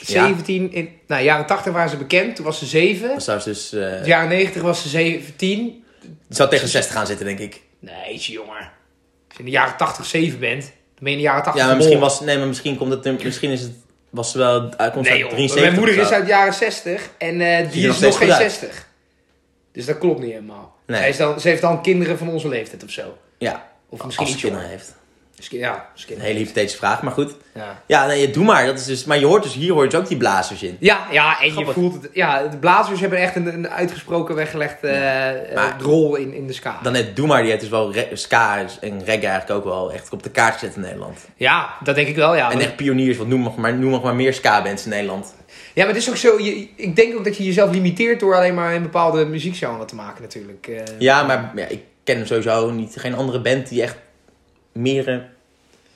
Ja. 0.00 0.26
17, 0.26 0.72
in 0.72 0.88
nou, 1.06 1.22
jaren 1.22 1.46
80 1.46 1.72
waren 1.72 1.90
ze 1.90 1.96
bekend, 1.96 2.36
toen 2.36 2.44
was 2.44 2.58
ze 2.58 2.66
7. 2.66 3.08
Dat 3.08 3.22
zou 3.22 3.40
ze 3.40 3.48
dus... 3.48 3.72
In 3.72 3.80
de 3.80 4.00
jaren 4.04 4.28
90 4.28 4.62
was 4.62 4.82
ze 4.82 4.88
17. 4.88 5.84
Die 6.00 6.12
zou 6.28 6.48
tegen 6.50 6.64
de 6.64 6.70
60 6.70 6.94
gaan 6.94 7.06
zitten, 7.06 7.26
denk 7.26 7.38
ik. 7.38 7.60
Nee, 7.78 8.14
is 8.14 8.26
jonger. 8.26 8.56
Als 9.28 9.32
je 9.32 9.38
in 9.38 9.44
de 9.44 9.50
jaren 9.50 9.76
80 9.76 10.06
7 10.06 10.38
bent, 10.38 10.62
dan 10.62 10.72
ben 10.98 11.10
je 11.12 11.16
in 11.16 11.16
de 11.16 11.28
jaren 11.28 11.42
80 11.42 11.62
Ja, 11.62 11.68
maar 11.68 11.76
misschien, 11.76 11.98
was, 11.98 12.20
nee, 12.20 12.38
maar 12.38 12.46
misschien 12.46 12.76
komt 12.76 13.04
het... 13.04 13.22
Misschien 13.24 13.50
is 13.50 13.60
het... 13.60 13.72
Was 14.10 14.30
ze 14.30 14.38
wel... 14.38 14.60
Komt 14.60 14.76
Nee 14.76 15.10
uit 15.10 15.18
joh, 15.18 15.28
73 15.28 15.60
mijn 15.60 15.74
moeder 15.74 15.98
is 15.98 16.10
uit 16.10 16.24
de 16.24 16.30
jaren 16.30 16.54
60 16.54 17.10
en 17.18 17.40
Ziet 17.62 17.72
die 17.72 17.88
is 17.88 17.98
nog 17.98 18.18
geen 18.18 18.28
goed 18.28 18.36
uit. 18.36 18.52
60. 18.52 18.88
Dus 19.72 19.86
dat 19.86 19.98
klopt 19.98 20.20
niet 20.20 20.30
helemaal. 20.30 20.76
Nee. 20.86 20.98
Zij 20.98 21.08
is 21.08 21.16
dan, 21.16 21.40
ze 21.40 21.48
heeft 21.48 21.62
dan 21.62 21.82
kinderen 21.82 22.18
van 22.18 22.28
onze 22.28 22.48
leeftijd 22.48 22.84
of 22.84 22.90
zo. 22.90 23.18
Ja, 23.38 23.68
Of 23.88 24.04
misschien 24.04 24.06
als 24.06 24.14
ze 24.16 24.22
iets 24.22 24.42
kinderen 24.42 24.68
jonger. 24.68 24.78
heeft. 24.78 24.96
Misschien, 25.40 25.58
ja, 25.58 25.88
misschien. 25.92 26.16
Een 26.16 26.22
hele 26.22 26.38
hypothetische 26.38 26.76
vraag, 26.78 27.02
maar 27.02 27.12
goed. 27.12 27.34
Ja. 27.54 27.82
Ja, 27.86 28.06
nee, 28.06 28.30
doe 28.30 28.44
maar. 28.44 28.66
Dat 28.66 28.78
is 28.78 28.84
dus, 28.84 29.04
maar 29.04 29.18
je 29.18 29.26
hoort 29.26 29.42
dus, 29.42 29.54
hier 29.54 29.72
hoor 29.72 29.82
je 29.84 29.88
dus 29.90 29.98
ook 29.98 30.08
die 30.08 30.16
blazers 30.16 30.62
in. 30.62 30.76
Ja, 30.80 31.06
ja, 31.10 31.40
en 31.40 31.50
Grappig. 31.50 31.74
je 31.74 31.80
voelt 31.80 32.02
het. 32.02 32.10
Ja, 32.12 32.46
de 32.46 32.56
blazers 32.56 33.00
hebben 33.00 33.18
echt 33.18 33.36
een, 33.36 33.46
een 33.46 33.68
uitgesproken 33.68 34.34
weggelegd 34.34 34.82
eh, 34.84 35.52
eh, 35.56 35.62
rol 35.78 36.14
in, 36.16 36.34
in 36.34 36.46
de 36.46 36.52
ska. 36.52 36.78
Dan 36.82 36.92
net 36.92 37.16
Doe 37.16 37.26
maar, 37.26 37.40
die 37.40 37.48
heeft 37.48 37.60
dus 37.62 37.70
wel 37.70 37.92
re- 37.92 38.08
ska 38.12 38.58
en 38.80 38.98
reggae 39.04 39.26
eigenlijk 39.28 39.50
ook 39.50 39.64
wel 39.64 39.92
echt 39.92 40.12
op 40.12 40.22
de 40.22 40.30
kaart 40.30 40.52
gezet 40.58 40.74
in 40.74 40.80
Nederland. 40.80 41.18
Ja, 41.36 41.70
dat 41.84 41.94
denk 41.94 42.08
ik 42.08 42.16
wel, 42.16 42.34
ja. 42.36 42.44
en 42.44 42.50
Want- 42.52 42.62
echt 42.62 42.76
pioniers, 42.76 43.16
want 43.16 43.28
noem 43.28 43.42
nog 43.42 43.56
maar, 43.56 43.74
noem 43.74 43.90
nog 43.90 44.02
maar 44.02 44.14
meer 44.14 44.34
ska-bands 44.34 44.84
in 44.84 44.90
Nederland. 44.90 45.34
Ja, 45.74 45.84
maar 45.84 45.94
het 45.94 46.02
is 46.02 46.08
ook 46.08 46.16
zo. 46.16 46.38
Je, 46.40 46.68
ik 46.76 46.96
denk 46.96 47.16
ook 47.18 47.24
dat 47.24 47.36
je 47.36 47.44
jezelf 47.44 47.70
limiteert 47.72 48.20
door 48.20 48.34
alleen 48.36 48.54
maar 48.54 48.74
een 48.74 48.82
bepaalde 48.82 49.24
muziekgenre 49.26 49.84
te 49.84 49.94
maken, 49.94 50.22
natuurlijk. 50.22 50.66
Eh, 50.66 50.80
Ja, 50.98 51.22
maar 51.22 51.52
ja, 51.54 51.66
ik 51.66 51.80
ken 52.04 52.26
sowieso 52.26 52.70
niet, 52.70 52.94
geen 52.98 53.14
andere 53.14 53.40
band 53.40 53.68
die 53.68 53.82
echt 53.82 53.96
meerdere, 54.72 55.22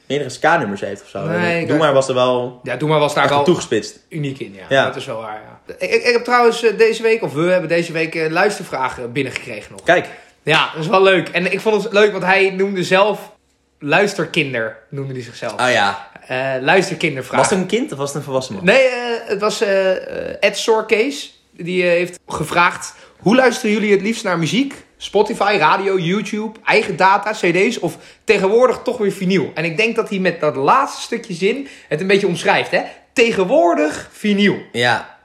meerdere 0.06 0.30
ska-nummers 0.30 0.80
heeft 0.80 1.02
of 1.02 1.08
zo. 1.08 1.26
Nee, 1.26 1.66
Doe 1.66 1.78
maar 1.78 1.92
was 1.92 2.08
er 2.08 2.14
wel 2.14 2.60
Ja, 2.62 2.76
Doe 2.76 2.88
maar 2.88 2.98
was 2.98 3.14
daar 3.14 3.28
wel 3.28 3.44
toegespitst. 3.44 3.98
uniek 4.08 4.38
in, 4.38 4.54
ja. 4.54 4.64
Ja. 4.68 4.84
Dat 4.87 4.96
is 4.96 5.04
wel 5.06 5.20
waar, 5.20 5.40
ja. 5.66 5.74
Ik, 5.78 5.90
ik, 5.90 6.12
heb 6.12 6.24
trouwens 6.24 6.62
eh, 6.62 6.78
deze 6.78 7.02
week, 7.02 7.22
of 7.22 7.32
we 7.32 7.42
hebben 7.42 7.68
deze 7.68 7.92
week 7.92 8.14
eh, 8.14 8.30
luistervragen 8.30 9.12
binnengekregen 9.12 9.72
nog. 9.72 9.82
Kijk, 9.82 10.08
Ja, 10.42 10.70
dat 10.74 10.82
is 10.82 10.88
wel 10.88 11.02
leuk. 11.02 11.28
En 11.28 11.52
ik 11.52 11.60
vond 11.60 11.82
het 11.84 11.92
leuk, 11.92 12.12
want 12.12 12.24
hij 12.24 12.50
noemde 12.50 12.82
zelf 12.84 13.32
luisterkinder, 13.78 14.76
noemde 14.88 15.12
hij 15.12 15.22
zichzelf. 15.22 15.60
oh 15.60 15.70
ja. 15.70 16.08
Eh 16.26 16.54
luisterkindervragen. 16.60 17.38
Was 17.38 17.50
het 17.50 17.58
een 17.58 17.66
kind 17.78 17.92
of 17.92 17.98
was 17.98 18.08
het 18.08 18.16
een 18.16 18.22
volwassen 18.22 18.54
man? 18.54 18.64
Nee, 18.64 18.88
het 19.24 19.40
was 19.40 19.60
eh, 19.60 20.42
Ed 20.44 20.56
Sorkees. 20.58 21.42
Die 21.50 21.82
heeft 21.82 22.18
gevraagd... 22.26 22.94
Hoe 23.18 23.37
luisteren 23.37 23.70
jullie 23.72 23.92
het 23.92 24.00
liefst 24.02 24.24
naar 24.24 24.38
muziek? 24.38 24.74
Spotify, 25.04 25.56
radio, 25.58 25.98
YouTube, 25.98 26.58
eigen 26.64 26.96
data, 26.96 27.32
cd's 27.32 27.78
of 27.78 27.98
tegenwoordig 28.24 28.80
toch 28.84 28.98
weer 28.98 29.12
vinyl? 29.12 29.50
En 29.54 29.64
ik 29.64 29.76
denk 29.76 29.96
dat 29.96 30.08
hij 30.08 30.18
met 30.18 30.40
dat 30.40 30.56
laatste 30.56 31.00
stukje 31.00 31.34
zin 31.34 31.68
het 31.88 32.00
een 32.00 32.06
beetje 32.06 32.26
omschrijft. 32.26 32.70
Hè? 32.70 32.82
Tegenwoordig 33.12 34.08
vinyl. 34.12 34.56
Ja. 34.72 35.18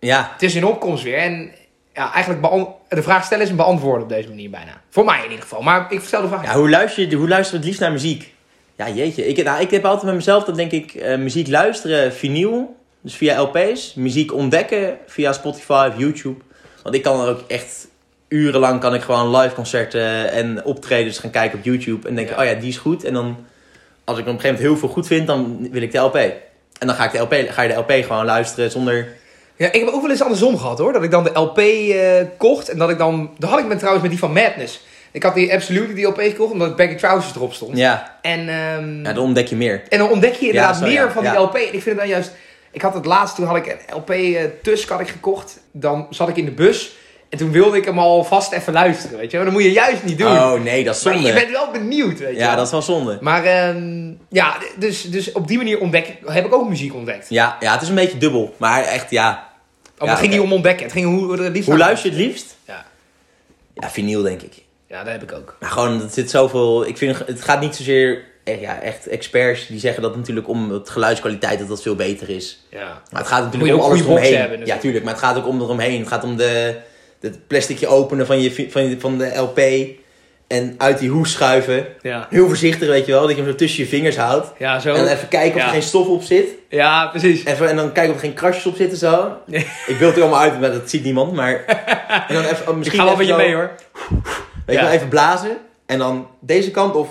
Ja. 0.00 0.30
Het 0.32 0.42
is 0.42 0.54
in 0.54 0.64
opkomst 0.64 1.02
weer. 1.02 1.16
En 1.16 1.52
ja, 1.94 2.12
eigenlijk 2.12 2.66
de 2.88 3.02
vraag 3.02 3.24
stellen 3.24 3.44
is 3.44 3.50
een 3.50 3.56
beantwoorden 3.56 4.02
op 4.02 4.08
deze 4.08 4.28
manier 4.28 4.50
bijna. 4.50 4.80
Voor 4.90 5.04
mij 5.04 5.18
in 5.18 5.24
ieder 5.30 5.42
geval. 5.42 5.62
Maar 5.62 5.92
ik 5.92 6.00
stel 6.00 6.22
de 6.22 6.28
vraag. 6.28 6.44
Ja, 6.44 6.54
hoe 6.54 6.70
luister 6.70 7.08
je, 7.08 7.16
hoe 7.16 7.28
luister 7.28 7.52
je 7.52 7.58
het 7.58 7.66
liefst 7.66 7.80
naar 7.80 7.92
muziek? 7.92 8.34
Ja, 8.76 8.88
jeetje. 8.88 9.26
Ik, 9.26 9.44
nou, 9.44 9.60
ik 9.60 9.70
heb 9.70 9.84
altijd 9.84 10.04
met 10.04 10.14
mezelf 10.14 10.44
dat 10.44 10.56
denk 10.56 10.70
ik 10.70 10.94
eh, 10.94 11.18
muziek 11.18 11.48
luisteren 11.48 12.12
vinyl, 12.12 12.76
dus 13.00 13.14
via 13.14 13.40
LP's. 13.40 13.94
Muziek 13.94 14.32
ontdekken 14.32 14.98
via 15.06 15.32
Spotify 15.32 15.88
of 15.92 15.98
YouTube. 15.98 16.40
Want 16.82 16.94
ik 16.94 17.02
kan 17.02 17.20
er 17.20 17.28
ook 17.28 17.44
echt 17.48 17.81
urenlang 18.32 18.80
kan 18.80 18.94
ik 18.94 19.02
gewoon 19.02 19.36
live 19.36 19.54
concerten 19.54 20.30
en 20.32 20.64
optredens 20.64 21.18
gaan 21.18 21.30
kijken 21.30 21.58
op 21.58 21.64
YouTube. 21.64 22.08
En 22.08 22.14
denken, 22.14 22.34
Ja. 22.36 22.42
oh 22.42 22.48
ja, 22.48 22.54
die 22.60 22.68
is 22.68 22.76
goed. 22.76 23.04
En 23.04 23.12
dan, 23.12 23.36
als 24.04 24.18
ik 24.18 24.24
op 24.26 24.32
een 24.32 24.40
gegeven 24.40 24.54
moment 24.54 24.58
heel 24.58 24.76
veel 24.76 24.88
goed 24.88 25.06
vind, 25.06 25.26
dan 25.26 25.68
wil 25.70 25.82
ik 25.82 25.92
de 25.92 25.98
LP. 25.98 26.14
En 26.78 26.86
dan 26.86 26.94
ga, 26.94 27.04
ik 27.04 27.12
de 27.12 27.18
LP, 27.18 27.34
ga 27.48 27.62
je 27.62 27.68
de 27.68 27.74
LP 27.74 27.90
gewoon 27.90 28.24
luisteren 28.24 28.70
zonder... 28.70 29.08
Ja, 29.56 29.72
ik 29.72 29.80
heb 29.80 29.88
ook 29.88 30.02
wel 30.02 30.10
eens 30.10 30.22
andersom 30.22 30.58
gehad 30.58 30.78
hoor. 30.78 30.92
Dat 30.92 31.02
ik 31.02 31.10
dan 31.10 31.24
de 31.24 31.30
LP 31.38 31.58
eh, 31.58 32.26
kocht. 32.36 32.68
En 32.68 32.78
dat 32.78 32.90
ik 32.90 32.98
dan. 32.98 33.30
Dat 33.38 33.50
had 33.50 33.58
ik 33.58 33.66
met, 33.66 33.76
trouwens 33.78 34.02
met 34.02 34.12
die 34.12 34.20
van 34.20 34.32
Madness. 34.32 34.80
Ik 35.12 35.22
had 35.22 35.34
die 35.34 35.52
Absolute 35.54 35.92
die 35.92 36.06
LP 36.06 36.20
gekocht 36.20 36.52
omdat 36.52 36.76
Baggy 36.76 36.94
Trousers 36.94 37.34
erop 37.34 37.52
stond. 37.52 37.76
Ja, 37.76 38.18
En, 38.22 38.48
ehm, 38.48 39.04
ja 39.04 39.12
dan 39.12 39.24
ontdek 39.24 39.46
je 39.46 39.56
meer. 39.56 39.82
en 39.88 39.98
dan 39.98 40.10
ontdek 40.10 40.34
je 40.34 40.46
inderdaad 40.46 40.76
zo, 40.76 40.82
meer 40.82 40.92
ja, 40.92 41.10
van 41.10 41.22
die 41.22 41.32
LP. 41.32 41.54
En 41.54 41.62
ik 41.62 41.70
vind 41.70 41.84
het 41.84 41.96
dan 41.96 42.08
juist. 42.08 42.32
Ik 42.70 42.82
had 42.82 42.94
het 42.94 43.04
laatst, 43.04 43.34
toen 43.34 43.46
had 43.46 43.56
ik 43.56 43.66
een 43.66 43.96
LP 43.96 44.10
eh 44.10 44.44
Tusk 44.62 44.88
had 44.88 45.00
ik 45.00 45.08
gekocht. 45.08 45.60
Dan 45.72 46.06
zat 46.10 46.28
ik 46.28 46.36
in 46.36 46.44
de 46.44 46.50
bus. 46.50 46.96
En 47.32 47.38
toen 47.38 47.50
wilde 47.52 47.76
ik 47.76 47.84
hem 47.84 47.98
al 47.98 48.24
vast 48.24 48.52
even 48.52 48.72
luisteren. 48.72 49.18
Weet 49.18 49.30
je, 49.30 49.36
maar 49.36 49.44
dat 49.46 49.54
moet 49.54 49.62
je 49.62 49.72
juist 49.72 50.02
niet 50.02 50.18
doen. 50.18 50.30
Oh 50.30 50.52
nee, 50.62 50.84
dat 50.84 50.96
is 50.96 51.02
maar 51.02 51.14
je 51.14 51.20
zonde. 51.20 51.34
bent 51.34 51.50
wel 51.50 51.70
benieuwd, 51.70 52.18
weet 52.18 52.28
je. 52.34 52.36
Ja, 52.40 52.54
dat 52.54 52.64
is 52.66 52.72
wel 52.72 52.82
zonde. 52.82 53.18
Maar 53.20 53.44
ehm, 53.44 54.10
ja, 54.28 54.56
dus, 54.78 55.02
dus 55.10 55.32
op 55.32 55.48
die 55.48 55.56
manier 55.56 55.80
ontdek 55.80 56.16
heb 56.26 56.44
ik 56.46 56.54
ook 56.54 56.68
muziek 56.68 56.94
ontdekt. 56.94 57.26
Ja, 57.28 57.56
ja, 57.60 57.72
het 57.72 57.82
is 57.82 57.88
een 57.88 57.94
beetje 57.94 58.18
dubbel. 58.18 58.54
Maar 58.56 58.82
echt, 58.84 59.10
ja, 59.10 59.50
Oh, 59.98 60.08
Ja, 60.08 60.14
het 60.14 60.20
ging 60.20 60.32
niet 60.32 60.42
om 60.42 60.52
ontdekken. 60.52 60.82
Het 60.84 60.92
ging 60.92 61.06
hoe 61.06 61.36
er 61.36 61.42
het 61.44 61.52
liefst 61.52 61.68
luister 61.68 62.10
je 62.10 62.16
het 62.16 62.26
liefst? 62.26 62.56
Ja. 62.66 62.84
Ja, 63.74 63.90
vinyl 63.90 64.22
denk 64.22 64.42
ik. 64.42 64.52
ja, 64.86 65.04
dat 65.04 65.12
heb 65.12 65.22
ik 65.22 65.32
ook. 65.32 65.56
Maar 65.60 65.70
gewoon, 65.70 66.02
er 66.02 66.08
zit 66.10 66.30
zoveel... 66.30 66.86
Ik 66.86 66.96
vind, 66.96 67.18
het 67.26 67.42
gaat 67.42 67.60
niet 67.60 67.76
zozeer... 67.76 68.24
eh, 68.44 68.60
Ja, 68.60 68.80
echt 68.80 69.06
experts 69.06 69.66
die 69.66 69.78
zeggen 69.78 70.02
dat 70.02 70.16
natuurlijk 70.16 70.48
om 70.48 70.70
het 70.70 70.90
geluidskwaliteit 70.90 71.58
dat 71.58 71.68
dat 71.68 71.82
veel 71.82 71.94
beter 71.94 72.28
is. 72.30 72.64
Ja. 72.70 73.02
Maar 73.10 73.20
het 73.20 73.30
gaat 73.30 73.44
natuurlijk 73.44 73.74
om 73.74 73.80
alles 73.80 74.28
hebben, 74.30 74.66
ja, 74.66 74.76
tuurlijk. 74.76 75.04
Maar 75.04 75.12
het 75.14 75.22
gaat 75.22 75.36
ook 75.36 75.46
om 75.46 75.60
eromheen. 75.60 75.98
Het 76.00 76.08
gaat 76.08 76.24
om 76.24 76.36
de, 76.36 76.76
het 77.22 77.46
plasticje 77.46 77.86
openen 77.86 78.26
van, 78.26 78.40
je, 78.40 78.66
van, 78.70 78.88
je- 78.88 79.00
van 79.00 79.18
de 79.18 79.34
LP. 79.36 79.60
En 80.46 80.74
uit 80.78 80.98
die 80.98 81.10
hoes 81.10 81.32
schuiven. 81.32 81.86
Ja, 82.02 82.26
Heel 82.30 82.46
voorzichtig, 82.46 82.88
weet 82.88 83.06
je 83.06 83.12
wel. 83.12 83.20
Dat 83.26 83.30
je 83.30 83.36
hem 83.42 83.50
zo 83.50 83.54
tussen 83.56 83.82
je 83.82 83.88
vingers 83.88 84.16
houdt. 84.16 84.46
ja 84.58 84.78
zo. 84.78 84.88
En 84.94 85.04
dan 85.04 85.12
even 85.14 85.28
kijken 85.28 85.56
of 85.60 85.62
er 85.66 85.72
geen 85.72 85.82
stof 85.82 86.06
op 86.06 86.22
zit. 86.22 86.48
Ja, 86.68 87.06
precies. 87.06 87.44
Even, 87.44 87.68
en 87.68 87.76
dan 87.76 87.92
kijken 87.92 88.10
of 88.14 88.20
er 88.20 88.26
geen 88.26 88.34
krasjes 88.34 88.66
op 88.66 88.76
zitten 88.76 88.98
zo. 88.98 89.32
Ik 89.86 89.96
beeld 89.98 90.16
er 90.16 90.22
allemaal 90.22 90.40
uit, 90.40 90.60
maar 90.60 90.72
dat 90.72 90.90
ziet 90.90 91.04
niemand. 91.04 91.32
Maar... 91.32 91.64
En 92.28 92.34
dan 92.34 92.44
even, 92.44 92.62
oh, 92.66 92.68
Ik 92.70 92.76
misschien 92.76 92.98
ga 92.98 93.04
wel 93.04 93.14
even 93.20 93.26
met 93.26 93.36
je 93.36 93.42
mee 93.42 93.54
hoor. 93.54 93.70
Weet 94.66 94.76
je 94.76 94.82
wel, 94.82 94.90
even 94.92 95.08
blazen. 95.08 95.56
En 95.86 95.98
dan 95.98 96.28
deze 96.40 96.70
kant 96.70 96.94
of 96.94 97.08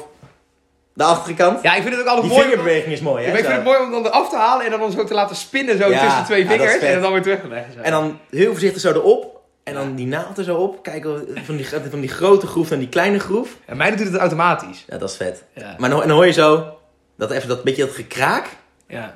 de 0.94 1.04
achterkant. 1.04 1.62
Ja, 1.64 1.76
ik 1.76 1.82
vind 1.82 1.94
het 1.96 2.04
ook 2.04 2.10
altijd 2.10 2.26
Die 2.28 2.36
mooi. 2.36 2.48
vingerbeweging 2.48 2.94
is 2.94 3.00
mooi, 3.02 3.24
hè? 3.26 3.32
Ja, 3.32 3.38
ik 3.38 3.44
vind 3.44 3.56
het 3.56 3.64
mooi 3.66 3.80
om 3.80 3.92
dan 3.92 4.06
eraf 4.06 4.30
te 4.30 4.36
halen 4.36 4.66
en 4.66 4.72
dan 4.72 4.82
hem 4.82 4.92
zo 4.92 5.04
te 5.04 5.14
laten 5.14 5.36
spinnen 5.36 5.78
zo 5.82 5.90
Ja, 5.90 6.04
tussen 6.06 6.24
twee 6.26 6.46
vingers 6.48 6.78
en 6.78 7.02
dan 7.02 7.12
weer 7.12 7.22
terug 7.22 7.42
te 7.42 7.48
leggen. 7.48 7.74
zo. 7.74 7.80
En 7.80 7.92
dan 7.92 8.20
heel 8.30 8.52
voorzichtig 8.52 8.82
zo 8.82 8.90
erop. 8.92 9.41
En 9.64 9.74
dan 9.74 9.96
die 9.96 10.08
naald 10.08 10.38
er 10.38 10.44
zo 10.44 10.58
op. 10.58 10.84
Kijken 10.84 11.28
van 11.44 11.56
die, 11.56 11.68
van 11.90 12.00
die 12.00 12.10
grote 12.10 12.48
groef 12.48 12.70
naar 12.70 12.80
die 12.80 12.90
kleine 12.90 13.20
groef. 13.20 13.58
En 13.66 13.78
mij 13.78 13.96
doet 13.96 14.08
het 14.08 14.16
automatisch. 14.16 14.86
Ja, 14.88 14.98
dat 14.98 15.10
is 15.10 15.16
vet. 15.16 15.44
Maar 15.78 15.90
dan, 15.90 16.02
en 16.02 16.08
dan 16.08 16.18
hoor 16.18 16.26
je 16.26 16.32
zo 16.32 16.78
dat 17.18 17.32
even 17.32 17.48
dat 17.48 17.64
beetje 17.64 17.86
dat 17.86 17.96
gekraak. 17.96 18.58
Ja. 18.88 19.16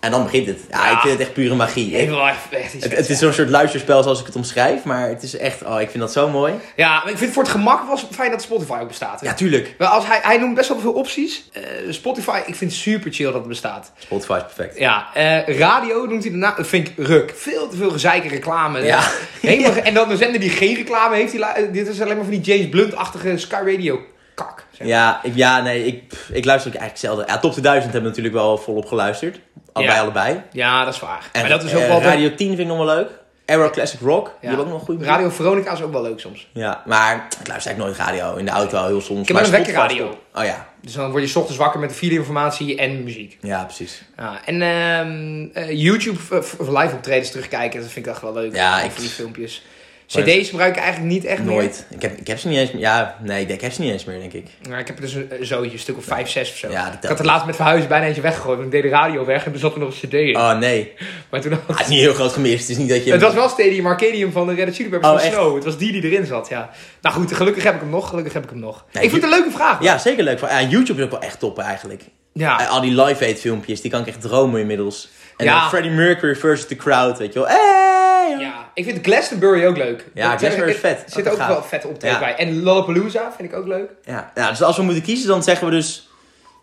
En 0.00 0.10
dan 0.10 0.22
begint 0.22 0.46
het. 0.46 0.58
Ja, 0.70 0.86
Ja. 0.86 0.92
ik 0.92 0.98
vind 0.98 1.12
het 1.12 1.20
echt 1.20 1.32
pure 1.32 1.54
magie. 1.54 1.92
Ik 1.92 2.10
echt, 2.50 2.72
Het, 2.96 3.08
is 3.10 3.18
zo'n 3.18 3.32
soort 3.32 3.48
luisterspel 3.50 4.02
zoals 4.02 4.20
ik 4.20 4.26
het 4.26 4.36
omschrijf. 4.36 4.84
Maar 4.84 5.08
het 5.08 5.22
is 5.22 5.36
echt, 5.36 5.64
oh, 5.64 5.80
ik 5.80 5.90
vind 5.90 6.02
dat 6.02 6.12
zo 6.12 6.28
mooi. 6.28 6.52
Ja, 6.76 6.96
ik 6.96 7.06
vind 7.08 7.20
het 7.20 7.32
voor 7.32 7.42
het 7.42 7.52
gemak 7.52 7.88
was 7.88 8.00
het 8.02 8.14
fijn 8.14 8.30
dat 8.30 8.42
Spotify 8.42 8.78
ook 8.80 8.88
bestaat. 8.88 9.20
Ja, 9.20 9.34
tuurlijk. 9.34 9.74
Maar 9.78 9.88
als 9.88 10.06
hij, 10.06 10.18
hij 10.22 10.38
noemt 10.38 10.54
best 10.54 10.68
wel 10.68 10.78
veel 10.78 10.92
opties. 10.92 11.48
Eh, 11.52 11.62
Spotify, 11.88 12.38
ik 12.46 12.54
vind 12.54 12.70
het 12.70 12.80
super 12.80 13.12
chill 13.12 13.24
dat 13.26 13.34
het 13.34 13.48
bestaat. 13.48 13.92
Spotify 13.98 14.36
is 14.36 14.54
perfect. 14.54 14.78
Ja, 14.78 15.06
eh, 15.14 15.58
radio 15.58 16.06
noemt 16.06 16.22
hij 16.22 16.30
daarna, 16.30 16.54
dat 16.56 16.66
vind 16.66 16.88
ik 16.88 16.94
ruk. 17.06 17.32
Veel 17.36 17.68
te 17.68 17.76
veel 17.76 17.90
gezeike 17.90 18.28
reclame. 18.28 18.80
Ja. 18.82 19.10
Helemaal, 19.40 19.72
En 19.90 19.94
dan 19.94 20.10
een 20.10 20.16
zender 20.16 20.40
die 20.40 20.50
geen 20.50 20.74
reclame 20.76 21.16
heeft. 21.16 21.32
Die, 21.32 21.70
dit 21.70 21.88
is 21.88 22.00
alleen 22.00 22.16
maar 22.16 22.24
van 22.24 22.34
die 22.40 22.54
James 22.54 22.68
Blunt-achtige 22.68 23.38
Sky 23.38 23.62
Radio 23.64 24.00
kak. 24.44 24.64
zeg 24.70 24.78
maar. 24.78 24.88
Ja, 24.88 25.20
ik, 25.22 25.34
ja 25.34 25.60
nee, 25.62 25.86
ik, 25.86 26.08
pff, 26.08 26.28
ik 26.30 26.44
luister 26.44 26.70
ook 26.72 26.78
eigenlijk 26.78 27.06
zelden. 27.06 27.26
Ja, 27.26 27.38
Top 27.38 27.52
2000 27.52 27.92
hebben 27.92 28.10
we 28.10 28.16
natuurlijk 28.16 28.44
wel 28.44 28.58
volop 28.58 28.86
geluisterd. 28.86 29.40
Allebei, 29.72 29.96
Ja. 29.98 30.02
allebei. 30.02 30.42
Ja, 30.52 30.84
dat 30.84 30.94
is 30.94 31.00
waar. 31.00 31.28
En, 31.32 31.40
maar 31.40 31.50
dat 31.50 31.62
is 31.64 31.74
ook 31.74 31.80
eh, 31.80 31.88
wel... 31.88 32.02
Radio 32.02 32.34
10 32.34 32.46
vind 32.46 32.58
ik 32.60 32.66
nog 32.66 32.76
wel 32.76 32.86
leuk. 32.96 33.08
Arrow 33.46 33.70
Classic 33.72 34.00
Rock, 34.00 34.26
die 34.40 34.48
hebben 34.48 34.66
ook 34.66 34.72
nog 34.72 34.82
goede 34.82 35.04
Radio 35.04 35.30
Veronica 35.30 35.72
is 35.72 35.82
ook 35.82 35.92
wel 35.92 36.02
leuk 36.02 36.20
soms. 36.20 36.48
Ja, 36.52 36.82
maar 36.86 37.14
ik 37.40 37.48
luister 37.48 37.72
eigenlijk 37.72 37.78
nooit 37.78 37.96
radio. 37.96 38.36
In 38.36 38.44
de 38.44 38.50
auto 38.50 38.86
heel 38.86 39.00
soms. 39.00 39.20
Ik 39.20 39.26
heb 39.28 39.36
wel 39.36 39.44
een 39.46 39.50
wekkerradio. 39.52 40.18
Oh 40.34 40.44
ja, 40.44 40.66
Dus 40.82 40.92
dan 40.92 41.10
word 41.10 41.22
je 41.22 41.28
's 41.28 41.36
ochtends 41.36 41.58
wakker 41.58 41.80
met 41.80 41.88
de 41.88 41.94
vierde 41.94 42.14
informatie 42.14 42.76
en 42.76 43.02
muziek. 43.02 43.38
ja 43.40 43.64
precies. 43.64 44.02
Ja, 44.16 44.40
en 44.44 44.62
ehm, 44.62 45.64
eh, 45.64 45.70
YouTube 45.80 46.18
eh, 46.30 46.42
v- 46.42 46.58
live 46.58 46.94
optredens 46.94 47.30
terugkijken, 47.30 47.80
dat 47.80 47.90
vind 47.90 48.06
ik 48.06 48.12
echt 48.12 48.22
wel 48.22 48.32
leuk. 48.32 48.54
Ja, 48.54 48.78
Van 48.80 48.88
ik- 48.88 48.96
die 48.96 49.08
filmpjes. 49.08 49.62
CD's 50.10 50.48
gebruik 50.48 50.76
ik 50.76 50.82
eigenlijk 50.82 51.12
niet 51.12 51.24
echt 51.24 51.42
meer. 51.42 51.54
Nooit. 51.54 51.86
Ik 51.90 52.02
heb, 52.02 52.18
ik 52.18 52.26
heb 52.26 52.38
ze 52.38 52.48
niet 52.48 52.58
eens 52.58 52.72
meer. 52.72 52.80
Ja, 52.80 53.16
nee, 53.22 53.46
ik 53.46 53.60
heb 53.60 53.72
ze 53.72 53.80
niet 53.80 53.92
eens 53.92 54.04
meer, 54.04 54.18
denk 54.18 54.32
ik. 54.32 54.46
Maar 54.68 54.78
ik 54.78 54.86
heb 54.86 54.96
er 54.96 55.02
dus 55.02 55.14
een, 55.14 55.28
zootje, 55.40 55.72
een 55.72 55.78
stuk 55.78 55.96
of 55.96 56.04
vijf, 56.04 56.28
zes 56.28 56.50
of 56.50 56.56
zo. 56.56 56.70
Ja, 56.70 56.92
ik 57.02 57.08
had 57.08 57.18
het 57.18 57.26
laatst 57.26 57.46
met 57.46 57.56
verhuizen 57.56 57.88
bijna 57.88 58.06
eentje 58.06 58.20
weggegooid, 58.20 58.58
want 58.58 58.74
ik 58.74 58.82
deed 58.82 58.90
de 58.90 58.96
radio 58.96 59.24
weg 59.24 59.46
en 59.46 59.52
er 59.52 59.58
zat 59.58 59.72
er 59.74 59.80
nog 59.80 59.88
een 59.88 60.08
cd 60.08 60.14
in. 60.14 60.36
Oh 60.36 60.58
nee. 60.58 60.92
Maar 61.30 61.40
toen 61.40 61.52
had... 61.52 61.60
Ah, 61.66 61.68
het 61.68 61.80
is 61.80 61.88
niet 61.88 62.00
heel 62.00 62.14
groot 62.14 62.32
gemist. 62.32 62.60
Het 62.60 62.70
is 62.70 62.76
niet 62.76 62.88
dat 62.88 63.04
je. 63.04 63.12
Het 63.12 63.20
was 63.20 63.34
wel 63.34 63.48
Stadium 63.48 63.86
Arcadium 63.86 64.32
van 64.32 64.46
de 64.46 64.54
Red 64.54 64.66
Hot 64.66 64.74
Chili 64.74 64.88
Peppers 64.88 65.12
Oh, 65.12 65.18
van 65.18 65.26
echt? 65.26 65.36
Snow. 65.36 65.54
Het 65.54 65.64
was 65.64 65.78
die 65.78 65.92
die 65.92 66.02
erin 66.02 66.26
zat, 66.26 66.48
ja. 66.48 66.70
Nou 67.00 67.14
goed, 67.14 67.32
gelukkig 67.32 67.62
heb 67.62 67.74
ik 67.74 67.80
hem 67.80 67.90
nog. 67.90 68.08
Gelukkig 68.08 68.32
heb 68.32 68.44
ik 68.44 68.50
hem 68.50 68.58
nog. 68.58 68.84
Nee, 68.92 69.04
ik 69.04 69.10
vind 69.10 69.22
het 69.22 69.32
een 69.32 69.38
leuke 69.38 69.56
vraag. 69.56 69.82
Ja, 69.82 69.98
zeker 69.98 70.24
leuk. 70.24 70.40
Ja, 70.40 70.62
YouTube 70.62 70.98
is 70.98 71.04
ook 71.04 71.10
wel 71.10 71.22
echt 71.22 71.38
top 71.38 71.58
eigenlijk. 71.58 72.02
Ja. 72.32 72.66
Al 72.66 72.80
die 72.80 73.02
live 73.02 73.24
aid 73.24 73.40
filmpjes, 73.40 73.80
die 73.80 73.90
kan 73.90 74.00
ik 74.00 74.06
echt 74.06 74.20
dromen 74.20 74.60
inmiddels. 74.60 75.08
En 75.40 75.46
Ja. 75.46 75.68
Freddie 75.68 75.90
Mercury 75.90 76.36
versus 76.36 76.66
the 76.66 76.76
crowd, 76.76 77.18
weet 77.18 77.32
je 77.32 77.38
wel. 77.38 77.48
Hey! 77.48 78.36
Ja, 78.38 78.70
ik 78.74 78.84
vind 78.84 78.98
Glastonbury 79.06 79.66
ook 79.66 79.76
leuk. 79.76 80.04
Ja, 80.14 80.36
Glastonbury 80.36 80.70
is 80.72 80.78
vet. 80.80 81.02
Er 81.06 81.10
zit 81.12 81.28
ook 81.30 81.38
wel 81.38 81.62
vet 81.62 81.84
optreden 81.84 82.18
Ja. 82.20 82.24
bij. 82.24 82.34
En 82.34 82.62
Lollapalooza 82.62 83.32
vind 83.36 83.52
ik 83.52 83.56
ook 83.58 83.66
leuk. 83.66 83.90
Ja. 84.04 84.30
ja, 84.34 84.48
dus 84.50 84.62
als 84.62 84.76
we 84.76 84.82
moeten 84.82 85.02
kiezen, 85.02 85.28
dan 85.28 85.42
zeggen 85.42 85.66
we 85.66 85.72
dus 85.72 86.08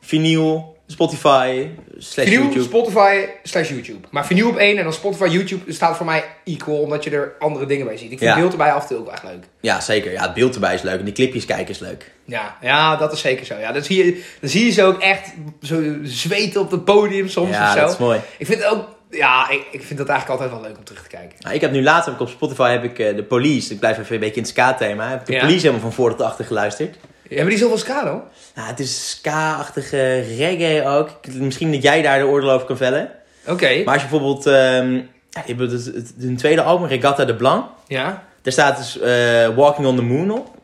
vinyl, 0.01 0.76
Spotify, 0.87 1.67
slash 1.97 2.25
Vinyl, 2.27 2.41
YouTube. 2.41 2.63
Spotify, 2.63 3.25
slash 3.43 3.69
YouTube. 3.69 4.07
Maar 4.11 4.25
vinyl 4.25 4.47
op 4.49 4.55
één 4.57 4.77
en 4.77 4.83
dan 4.83 4.93
Spotify, 4.93 5.27
YouTube 5.27 5.73
staat 5.73 5.97
voor 5.97 6.05
mij 6.05 6.23
equal, 6.43 6.77
omdat 6.81 7.03
je 7.03 7.09
er 7.09 7.33
andere 7.39 7.65
dingen 7.65 7.85
bij 7.85 7.97
ziet. 7.97 8.11
Ik 8.11 8.17
vind 8.17 8.31
Ja. 8.31 8.37
beeld 8.39 8.51
erbij 8.51 8.71
af 8.71 8.81
en 8.81 8.87
toe 8.87 8.97
ook 8.97 9.07
echt 9.11 9.23
leuk. 9.23 9.43
Ja, 9.61 9.79
zeker. 9.79 10.11
Ja, 10.11 10.21
het 10.21 10.33
beeld 10.33 10.53
erbij 10.53 10.73
is 10.73 10.81
leuk 10.81 10.99
en 10.99 11.05
die 11.05 11.13
clipjes 11.13 11.45
kijken 11.45 11.67
is 11.73 11.79
leuk. 11.79 12.11
Ja, 12.25 12.57
ja, 12.61 12.95
dat 12.95 13.11
is 13.13 13.19
zeker 13.19 13.45
zo. 13.45 13.57
Ja, 13.57 13.71
dan, 13.71 13.83
zie 13.83 14.05
je, 14.05 14.23
dan 14.41 14.49
zie 14.49 14.65
je 14.65 14.71
ze 14.71 14.83
ook 14.83 15.01
echt 15.01 15.33
zo 15.61 15.81
zweten 16.03 16.61
op 16.61 16.71
het 16.71 16.85
podium 16.85 17.27
soms 17.29 17.49
ja, 17.49 17.63
of 17.67 17.73
zo. 17.73 17.79
dat 17.79 17.91
is 17.91 17.97
mooi. 17.97 18.19
Ik 18.37 18.45
vind 18.45 18.63
het 18.63 18.71
ook, 18.71 18.85
ja, 19.09 19.49
ik, 19.49 19.65
ik 19.71 19.83
vind 19.83 19.99
dat 19.99 20.07
eigenlijk 20.09 20.39
altijd 20.41 20.59
wel 20.59 20.69
leuk 20.69 20.77
om 20.77 20.83
terug 20.83 21.01
te 21.03 21.09
kijken. 21.09 21.35
Nou, 21.39 21.55
ik 21.55 21.61
heb 21.61 21.71
nu 21.71 21.81
ik 21.87 22.19
op 22.19 22.29
Spotify 22.29 22.71
heb 22.71 22.83
ik 22.83 22.99
eh, 22.99 23.15
de 23.15 23.23
Police. 23.23 23.73
Ik 23.73 23.79
blijf 23.79 23.97
even 23.97 24.13
een 24.13 24.19
beetje 24.19 24.35
in 24.35 24.41
het 24.41 24.51
ska-thema. 24.51 25.09
Heb 25.09 25.19
ik 25.19 25.25
de 25.25 25.33
Ja. 25.33 25.39
Police 25.39 25.59
helemaal 25.59 25.81
van 25.81 25.93
voor 25.93 26.09
tot 26.15 26.21
achter 26.21 26.45
geluisterd. 26.45 26.97
Hebben 27.29 27.49
die 27.49 27.57
zoveel 27.57 27.77
ska 27.77 28.03
dan? 28.03 28.23
Nou, 28.55 28.67
het 28.67 28.79
is 28.79 29.09
ska-achtige 29.09 30.19
reggae 30.19 30.87
ook. 30.87 31.09
Misschien 31.33 31.71
dat 31.71 31.81
jij 31.81 32.01
daar 32.01 32.19
de 32.19 32.25
oordeel 32.25 32.51
over 32.51 32.67
kan 32.67 32.77
vellen. 32.77 33.11
Oké. 33.47 33.83
Maar 33.83 33.93
als 33.93 34.03
je 34.03 34.09
bijvoorbeeld... 34.09 34.45
ehm 34.45 35.01
ja, 35.37 35.43
je 35.45 35.55
hebt 35.55 35.71
het, 35.71 35.85
het, 35.85 36.13
hun 36.19 36.37
tweede 36.37 36.61
album, 36.61 36.87
Regatta 36.87 37.25
de 37.25 37.35
Blanc. 37.35 37.65
Ja. 37.87 38.23
Daar 38.41 38.53
staat 38.53 38.77
dus 38.77 38.99
eh, 38.99 39.55
Walking 39.55 39.87
on 39.87 39.95
the 39.95 40.01
Moon 40.01 40.31
op. 40.31 40.55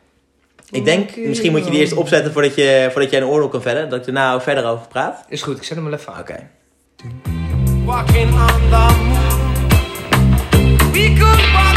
Ik 0.70 0.84
denk, 0.84 1.16
misschien 1.16 1.50
moet 1.50 1.64
je 1.64 1.70
die 1.70 1.80
eerst 1.80 1.92
opzetten 1.92 2.32
voordat, 2.32 2.54
je, 2.54 2.88
voordat 2.92 3.10
jij 3.10 3.20
een 3.20 3.26
oordeel 3.26 3.48
kan 3.48 3.62
vellen. 3.62 3.88
Dat 3.88 4.00
ik 4.00 4.06
er 4.06 4.12
nou 4.12 4.40
verder 4.40 4.64
over 4.64 4.86
praat. 4.86 5.24
Is 5.28 5.42
goed, 5.42 5.56
ik 5.56 5.62
zet 5.62 5.76
hem 5.76 5.84
wel 5.84 5.98
even 5.98 6.12
aan. 6.12 6.20
Oké. 6.20 6.48
walking 7.84 8.32
on 8.32 8.70
the 8.70 8.94
moon. 9.04 9.52
We 10.92 11.14
could 11.18 11.52
walk 11.52 11.73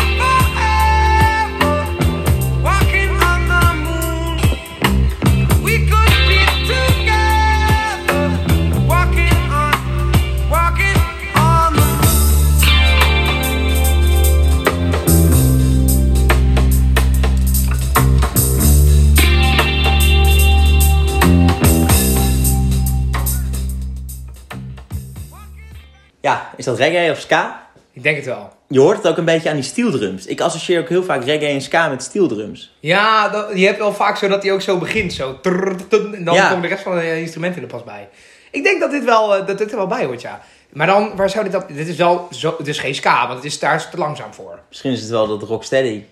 Ja, 26.27 26.49
is 26.55 26.65
dat 26.65 26.77
reggae 26.77 27.11
of 27.11 27.19
ska? 27.19 27.67
Ik 27.93 28.03
denk 28.03 28.15
het 28.15 28.25
wel. 28.25 28.49
Je 28.67 28.79
hoort 28.79 28.97
het 28.97 29.07
ook 29.07 29.17
een 29.17 29.25
beetje 29.25 29.49
aan 29.49 29.55
die 29.55 29.63
steeldrums. 29.63 30.25
Ik 30.25 30.41
associeer 30.41 30.79
ook 30.79 30.89
heel 30.89 31.03
vaak 31.03 31.23
reggae 31.23 31.47
en 31.49 31.61
ska 31.61 31.89
met 31.89 32.03
steeldrums. 32.03 32.73
Ja, 32.79 33.29
dat, 33.29 33.49
je 33.53 33.65
hebt 33.65 33.77
wel 33.77 33.93
vaak 33.93 34.17
zo 34.17 34.27
dat 34.27 34.43
hij 34.43 34.51
ook 34.51 34.61
zo 34.61 34.77
begint. 34.77 35.13
Zo. 35.13 35.39
trrr, 35.41 35.87
trrr, 35.87 36.13
en 36.13 36.23
dan 36.23 36.35
Ja. 36.35 36.47
komen 36.47 36.61
de 36.61 36.67
rest 36.67 36.83
van 36.83 36.95
de 36.95 37.19
instrumenten 37.19 37.61
er 37.61 37.67
pas 37.67 37.83
bij. 37.83 38.09
Ik 38.51 38.63
denk 38.63 38.79
dat 38.79 38.91
dit, 38.91 39.03
wel, 39.03 39.35
eh, 39.35 39.47
dat 39.47 39.57
dit 39.57 39.71
er 39.71 39.77
wel 39.77 39.87
bij 39.87 40.05
hoort, 40.05 40.21
ja. 40.21 40.41
Maar 40.73 40.87
dan, 40.87 41.15
waar 41.15 41.29
zou 41.29 41.43
dit 41.43 41.53
dan... 41.53 41.63
Dit 41.67 41.87
is 41.87 41.95
wel 41.95 42.27
zo... 42.31 42.55
Het 42.57 42.67
is 42.67 42.79
geen 42.79 42.95
ska, 42.95 43.21
want 43.27 43.35
het 43.35 43.45
is, 43.45 43.59
daar 43.59 43.89
te 43.89 43.97
langzaam 43.97 44.33
voor. 44.33 44.59
Misschien 44.69 44.91
is 44.91 45.01
het 45.01 45.09
wel 45.09 45.27
dat 45.27 45.43
rocksteady. 45.43 46.03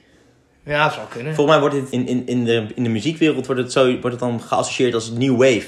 Ja, 0.65 0.84
dat 0.84 0.93
zou 0.93 1.06
kunnen. 1.10 1.36
Volgens 1.36 1.58
mij 1.58 1.69
wordt 1.69 1.82
het 1.82 1.91
in, 1.91 2.08
in, 2.08 2.28
in, 2.28 2.43
de, 2.45 2.67
in 2.75 2.84
de 2.84 2.89
muziekwereld 2.89 3.45
wordt 3.45 3.62
het, 3.62 3.71
zo, 3.71 3.86
wordt 3.86 4.04
het 4.04 4.19
dan 4.19 4.41
geassocieerd 4.41 4.93
als 4.93 5.10
new 5.12 5.38
wave. 5.38 5.67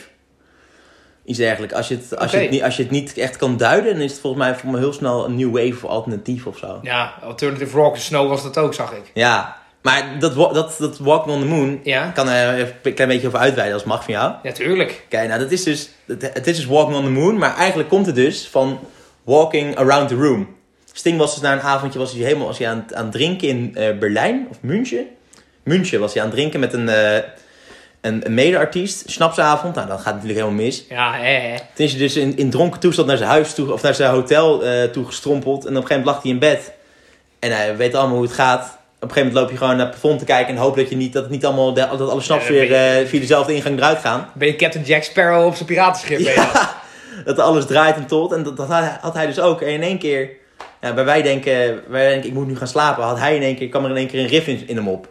Iets 1.28 1.38
dergelijks. 1.38 1.74
Als 1.76 1.88
je, 1.88 1.96
het, 1.96 2.18
als, 2.20 2.32
je 2.32 2.38
het, 2.38 2.50
niet- 2.50 2.64
als 2.64 2.76
je 2.78 2.82
het 2.84 2.92
niet 2.92 3.18
echt 3.18 3.36
kan 3.38 3.58
duiden, 3.58 3.94
dan 3.94 4.02
is 4.02 4.12
het 4.12 4.20
volgens 4.22 4.44
mij 4.44 4.56
voor 4.56 4.70
me 4.72 4.78
heel 4.78 4.94
snel 4.94 5.26
een 5.26 5.36
new 5.36 5.52
wave 5.56 5.86
of 5.86 5.92
alternatief 5.92 6.46
of 6.46 6.58
zo. 6.58 6.80
Ja, 6.82 7.14
Alternative 7.24 7.78
Rock, 7.78 7.98
Snow 7.98 8.30
was 8.30 8.44
dat 8.44 8.58
ook, 8.58 8.74
zag 8.74 8.92
ik. 8.92 9.12
Ja, 9.14 9.58
maar 9.82 10.16
dat, 10.20 10.36
dat, 10.36 10.76
dat 10.80 10.98
Walking 10.98 11.36
on 11.36 11.42
the 11.42 11.48
Moon, 11.48 11.80
Ja? 11.84 12.10
kan 12.10 12.30
er 12.30 12.74
een 12.84 12.94
klein 12.94 13.10
beetje 13.10 13.28
over 13.28 13.40
uitweiden 13.40 13.74
als 13.74 13.84
het 13.84 13.92
mag 13.92 14.04
van 14.04 14.14
jou. 14.14 14.34
Ja, 14.44 14.52
tuurlijk. 14.52 15.06
Kijk, 15.10 15.28
nou 15.28 15.40
dat 15.40 15.52
is 15.52 15.64
dus, 15.64 15.90
het, 16.06 16.22
het 16.34 16.48
is 16.48 16.56
dus 16.56 16.66
Walking 16.66 16.98
on 16.98 17.04
the 17.04 17.10
Moon, 17.10 17.38
maar 17.38 17.56
eigenlijk 17.56 17.90
komt 17.90 18.06
het 18.06 18.16
dus 18.16 18.48
van 18.48 18.80
Walking 19.24 19.76
Around 19.78 20.08
the 20.10 20.16
Room. 20.16 20.56
Sting 20.94 21.18
was 21.18 21.34
dus 21.34 21.44
na 21.44 21.54
een 21.54 21.60
avondje 21.62 22.00
was 22.00 22.12
hij 22.14 22.22
helemaal 22.22 22.48
was 22.48 22.58
hij 22.58 22.68
aan, 22.70 22.78
het- 22.88 22.94
aan 22.94 23.04
het 23.04 23.12
drinken 23.14 23.48
in 23.48 23.72
eh, 23.76 23.98
Berlijn 23.98 24.48
of 24.50 24.58
München. 24.62 25.06
München 25.64 26.00
was 26.00 26.14
hij 26.14 26.22
aan 26.22 26.28
het 26.28 26.38
drinken 26.38 26.60
met 26.60 26.74
een, 26.74 26.90
eh 26.90 27.18
een, 28.02 28.26
een 28.26 28.34
mede-artiest, 28.34 29.10
snapsavond. 29.10 29.76
Nou, 29.76 29.88
dan 29.88 29.96
gaat 29.98 30.06
het 30.06 30.14
natuurlijk 30.14 30.40
helemaal 30.40 30.64
mis. 30.66 30.86
Ja, 30.90 31.14
hè. 31.14 31.56
Toen 31.74 31.86
is 31.86 31.92
hij 31.92 32.00
dus 32.02 32.16
in, 32.16 32.38
in 32.38 32.50
dronken 32.50 32.80
toestand 32.80 33.08
naar 33.08 33.18
zijn 33.18 33.30
huis 33.30 33.54
toe, 33.54 33.74
of 33.74 33.82
naar 33.82 33.96
zijn 33.96 34.12
hotel 34.12 34.64
eh 34.64 34.84
toe 34.84 35.06
gestrompeld. 35.06 35.66
En 35.66 35.78
op 35.78 35.82
een 35.82 35.88
gegeven 35.88 35.96
moment 35.98 36.16
lag 36.16 36.22
hij 36.24 36.32
in 36.32 36.40
bed. 36.40 36.72
En 37.40 37.52
hij 37.56 37.78
weet 37.78 37.96
allemaal 37.96 38.16
hoe 38.16 38.26
het 38.26 38.36
gaat. 38.36 38.64
Op 39.00 39.04
een 39.04 39.10
gegeven 39.10 39.28
moment 39.28 39.36
loop 39.42 39.52
je 39.52 39.58
gewoon 39.58 39.78
naar 39.78 39.86
het 39.86 40.00
plafond 40.00 40.20
te 40.20 40.26
kijken 40.26 40.56
en 40.56 40.62
hoop 40.62 40.76
dat, 40.76 40.90
je 40.90 40.96
niet, 40.96 41.14
dat, 41.14 41.24
het 41.24 41.32
niet 41.32 41.46
allemaal, 41.46 41.74
de- 41.74 41.88
dat 41.98 42.10
alle 42.10 42.22
snaps 42.22 42.44
Ja, 42.48 42.52
weer 42.52 42.68
je- 42.70 42.76
eh, 43.02 43.08
via 43.08 43.20
dezelfde 43.20 43.54
ingang 43.56 43.78
eruit 43.78 44.00
gaan. 44.00 44.30
Ben 44.34 44.48
je 44.48 44.56
Captain 44.56 44.86
Jack 44.86 45.04
Sparrow 45.04 45.46
op 45.46 45.56
zijn 45.56 45.68
piratenschip? 45.68 46.20
Ja, 46.20 46.76
dat 47.26 47.40
alles 47.40 47.66
draait 47.66 47.96
en 47.96 48.06
tot. 48.06 48.32
En 48.32 48.44
dat, 48.44 48.58
dat 48.58 48.68
had 48.68 48.80
hij- 48.84 48.98
had 49.02 49.14
hij 49.14 49.26
dus 49.26 49.40
ook. 49.40 49.62
En 49.62 49.68
in 49.68 49.84
één 49.84 49.98
keer, 50.00 50.30
ja, 50.82 50.94
bij 50.94 51.06
wij 51.06 51.22
denken, 51.22 51.82
wij 51.88 52.10
denken, 52.10 52.30
ik 52.30 52.36
moet 52.36 52.48
nu 52.48 52.58
gaan 52.58 52.68
slapen. 52.68 53.04
Had 53.04 53.20
hij 53.20 53.36
in 53.36 53.42
één 53.42 53.56
keer, 53.56 53.70
kwam 53.70 53.84
er 53.84 53.90
in 53.90 53.96
één 53.98 54.08
keer 54.08 54.20
een 54.20 54.28
riff 54.28 54.48
in, 54.48 54.64
in 54.68 54.76
hem 54.76 54.88
op. 54.88 55.08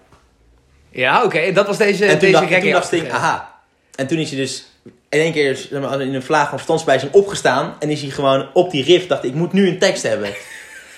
Ja, 0.96 1.24
oké. 1.24 1.38
En 1.38 1.54
dat 1.54 1.66
was 1.66 1.76
deze, 1.78 2.04
en 2.06 2.18
deze 2.18 2.32
dacht, 2.32 2.50
en 2.50 2.60
toen 2.60 2.70
dacht 2.70 2.86
Sting, 2.86 3.12
aha. 3.12 3.54
En 3.94 4.06
toen 4.06 4.18
is 4.18 4.30
hij 4.30 4.38
dus 4.38 4.66
in 5.08 5.20
één 5.20 5.32
keer 5.32 5.56
zeg 5.56 5.80
maar, 5.80 6.00
in 6.00 6.14
een 6.14 6.22
vlaag 6.22 6.48
van 6.48 6.58
verstandsbijzing 6.58 7.12
opgestaan. 7.12 7.76
En 7.78 7.90
is 7.90 8.00
hij 8.00 8.10
gewoon 8.10 8.48
op 8.52 8.70
die 8.70 8.84
riff, 8.84 9.06
dacht 9.06 9.24
ik 9.24 9.34
moet 9.34 9.52
nu 9.52 9.68
een 9.68 9.78
tekst 9.78 10.02
hebben. 10.02 10.28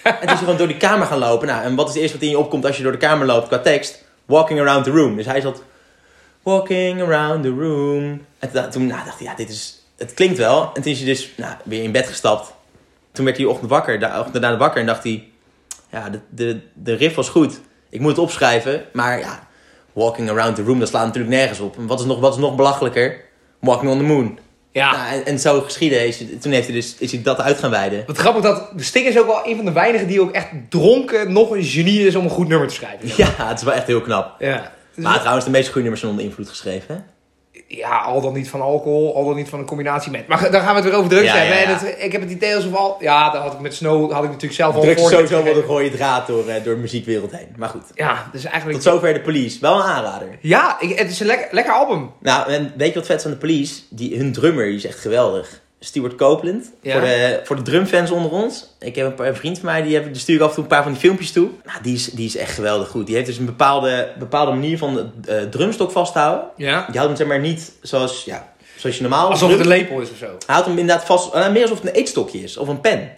en 0.03 0.13
toen 0.13 0.23
is 0.23 0.29
hij 0.29 0.37
gewoon 0.37 0.57
door 0.57 0.67
die 0.67 0.77
kamer 0.77 1.07
gaan 1.07 1.19
lopen. 1.19 1.47
Nou, 1.47 1.63
en 1.63 1.75
wat 1.75 1.89
is 1.89 1.93
het 1.95 2.03
eerste 2.03 2.17
wat 2.17 2.27
in 2.27 2.33
je 2.33 2.39
opkomt 2.39 2.67
als 2.67 2.77
je 2.77 2.83
door 2.83 2.93
de 2.93 2.99
kamer 2.99 3.27
loopt 3.27 3.49
qua 3.49 3.59
tekst? 3.59 4.05
Walking 4.25 4.61
around 4.61 4.85
the 4.85 4.91
room. 4.91 5.17
Dus 5.17 5.27
hij 5.27 5.41
zat 5.41 5.63
Walking 6.43 7.03
around 7.03 7.43
the 7.43 7.49
room. 7.49 8.25
En 8.39 8.71
toen, 8.71 8.87
nou, 8.87 9.05
dacht 9.05 9.19
hij, 9.19 9.27
ja, 9.27 9.35
dit 9.35 9.49
is... 9.49 9.83
Het 9.97 10.15
klinkt 10.15 10.39
wel. 10.39 10.71
En 10.75 10.83
toen 10.83 10.93
is 10.93 10.99
hij 10.99 11.07
dus 11.07 11.33
nou, 11.37 11.55
weer 11.65 11.83
in 11.83 11.93
bed 11.93 12.07
gestapt. 12.07 12.53
Toen 13.13 13.25
werd 13.25 13.37
hij 13.37 13.47
ochtend 13.47 13.71
wakker, 13.71 14.01
de 14.01 14.07
ochtend 14.07 14.43
daarna 14.43 14.57
wakker. 14.57 14.81
En 14.81 14.87
dacht 14.87 15.03
hij, 15.03 15.29
ja, 15.91 16.11
de, 16.11 16.21
de, 16.31 16.61
de 16.75 16.95
riff 16.95 17.15
was 17.15 17.29
goed. 17.29 17.61
Ik 17.89 18.01
moet 18.01 18.11
het 18.11 18.21
opschrijven. 18.21 18.85
Maar 18.93 19.19
ja, 19.19 19.48
Walking 19.99 20.31
around 20.31 20.57
the 20.57 20.63
room, 20.63 20.79
dat 20.79 20.89
slaat 20.89 21.07
natuurlijk 21.07 21.35
nergens 21.35 21.61
op. 21.61 21.77
En 21.77 21.87
wat 21.87 22.01
is 22.01 22.07
nog, 22.07 22.21
wat 22.21 22.33
is 22.33 22.39
nog 22.39 22.57
belachelijker? 22.57 23.21
Walking 23.61 23.91
on 23.91 23.99
the 23.99 24.05
moon. 24.05 24.39
Ja. 24.73 24.91
Nou, 24.91 25.13
en, 25.13 25.27
en 25.27 25.39
zo 25.39 25.61
geschieden 25.61 26.07
is, 26.07 26.25
toen 26.41 26.53
heeft 26.53 26.67
hij 26.67 26.75
dus, 26.75 26.97
is 26.99 27.13
hij 27.13 27.23
dat 27.23 27.41
uit 27.41 27.59
gaan 27.59 27.71
wijden. 27.71 28.05
Wat 28.07 28.19
grappig 28.19 28.43
dat 28.43 28.71
de 28.77 28.83
Sting 28.83 29.07
is 29.07 29.19
ook 29.19 29.27
wel 29.27 29.41
een 29.45 29.57
van 29.57 29.65
de 29.65 29.73
weinigen 29.73 30.07
die 30.07 30.21
ook 30.21 30.33
echt 30.33 30.49
dronken 30.69 31.33
nog 31.33 31.51
een 31.51 31.65
genie 31.65 32.07
is 32.07 32.15
om 32.15 32.25
een 32.25 32.31
goed 32.31 32.49
nummer 32.49 32.69
te 32.69 32.75
schrijven. 32.75 33.09
Ja, 33.17 33.35
het 33.37 33.59
is 33.59 33.65
wel 33.65 33.75
echt 33.75 33.87
heel 33.87 34.01
knap. 34.01 34.35
Ja. 34.41 34.73
Maar 34.95 35.19
trouwens, 35.19 35.45
de 35.45 35.51
meeste 35.51 35.67
goede 35.67 35.81
nummers 35.81 36.01
zijn 36.01 36.13
onder 36.13 36.27
invloed 36.27 36.49
geschreven. 36.49 36.95
Hè? 36.95 37.01
Ja, 37.71 37.99
al 37.99 38.21
dan 38.21 38.33
niet 38.35 38.49
van 38.49 38.61
alcohol, 38.61 39.15
al 39.17 39.25
dan 39.25 39.35
niet 39.37 39.49
van 39.49 39.59
een 39.59 39.65
combinatie 39.67 40.11
met. 40.11 40.27
Maar 40.27 40.51
daar 40.51 40.61
gaan 40.61 40.69
we 40.75 40.81
het 40.81 40.85
weer 40.85 40.95
over 40.99 41.11
drugs 41.11 41.25
Ja, 41.27 41.35
hebben. 41.37 41.57
ja, 41.57 41.63
En 41.63 41.71
ja. 41.71 41.79
het- 41.79 41.97
ik 42.05 42.13
heb 42.13 42.21
het 42.21 42.31
idee 42.31 42.55
alsof 42.55 42.75
al... 42.75 42.97
Ja, 43.01 43.31
dat 43.31 43.43
had 43.43 43.53
ik 43.53 43.61
met 43.61 43.75
Snow 43.75 44.13
had 44.13 44.23
ik 44.23 44.29
natuurlijk 44.31 44.55
zelf 44.61 44.75
al 44.75 44.81
Drugs 44.81 45.03
is 45.03 45.09
sowieso 45.09 45.43
wel 45.45 45.57
een 45.57 45.63
rode 45.63 45.91
draad 45.91 46.27
door, 46.27 46.49
eh, 46.49 46.65
door 46.65 46.75
de 46.75 46.81
muziekwereld 46.81 47.31
heen. 47.33 47.49
Maar 47.57 47.69
goed. 47.69 47.83
Ja, 47.95 48.29
dus 48.33 48.45
eigenlijk... 48.45 48.83
Tot 48.83 48.93
zover 48.93 49.13
de 49.15 49.21
police. 49.21 49.61
Wel 49.61 49.77
een 49.77 49.83
aanrader. 49.83 50.39
Ja, 50.41 50.77
ik- 50.81 50.99
het 50.99 51.11
is 51.11 51.21
een 51.21 51.27
lekker, 51.27 51.49
lekker 51.51 51.73
album. 51.73 52.11
Nou, 52.21 52.51
en 52.53 52.73
weet 52.77 52.89
je 52.93 52.95
wat 52.99 53.07
vet 53.07 53.25
aan 53.25 53.31
de 53.31 53.37
police? 53.37 53.81
Die, 53.91 54.17
hun 54.19 54.33
drummer 54.33 54.65
die 54.67 54.77
is 54.77 54.85
echt 54.87 54.99
geweldig. 54.99 55.61
Stuart 55.81 56.15
Copeland. 56.15 56.73
Ja. 56.83 56.93
Voor, 56.93 57.01
de, 57.01 57.41
voor 57.45 57.57
de 57.57 57.63
drumfans 57.63 58.11
onder 58.11 58.31
ons. 58.31 58.67
Ik 58.79 58.97
heb 58.97 59.07
een, 59.07 59.15
paar, 59.15 59.27
een 59.27 59.37
vriend 59.37 59.59
van 59.59 59.67
mij, 59.67 59.83
die, 59.83 59.95
heb, 59.95 60.05
die 60.05 60.23
stuur 60.23 60.35
ik 60.35 60.41
af 60.41 60.49
en 60.49 60.55
toe 60.55 60.63
een 60.63 60.71
paar 60.71 60.83
van 60.83 60.93
die 60.93 61.01
filmpjes 61.01 61.33
toe. 61.33 61.49
Nou, 61.65 61.83
die 61.83 61.95
is, 61.95 62.05
die 62.05 62.27
is 62.27 62.37
echt 62.37 62.55
geweldig 62.55 62.89
goed. 62.89 63.07
Die 63.07 63.15
heeft 63.15 63.27
dus 63.27 63.39
een 63.39 63.45
bepaalde, 63.45 64.13
bepaalde 64.19 64.53
manier 64.53 64.79
van 64.79 64.95
de 64.95 65.33
eh, 65.33 65.43
drumstok 65.43 65.91
vasthouden. 65.91 66.49
Ja. 66.57 66.87
Die 66.87 67.01
houdt 67.01 67.09
hem 67.09 67.17
zeg 67.17 67.27
maar 67.27 67.41
niet 67.41 67.73
zoals, 67.83 68.25
ja, 68.25 68.53
zoals 68.77 68.97
je 68.97 69.03
normaal... 69.03 69.29
Alsof 69.31 69.49
drum- 69.49 69.51
het 69.51 69.61
een 69.61 69.67
lepel 69.77 70.01
is 70.01 70.11
of 70.11 70.17
zo. 70.17 70.27
Hij 70.27 70.37
houdt 70.47 70.67
hem 70.67 70.79
inderdaad 70.79 71.05
vast, 71.05 71.35
eh, 71.35 71.51
meer 71.51 71.63
alsof 71.63 71.81
het 71.81 71.89
een 71.89 71.95
eetstokje 71.95 72.43
is. 72.43 72.57
Of 72.57 72.69
een 72.69 72.81
pen. 72.81 73.11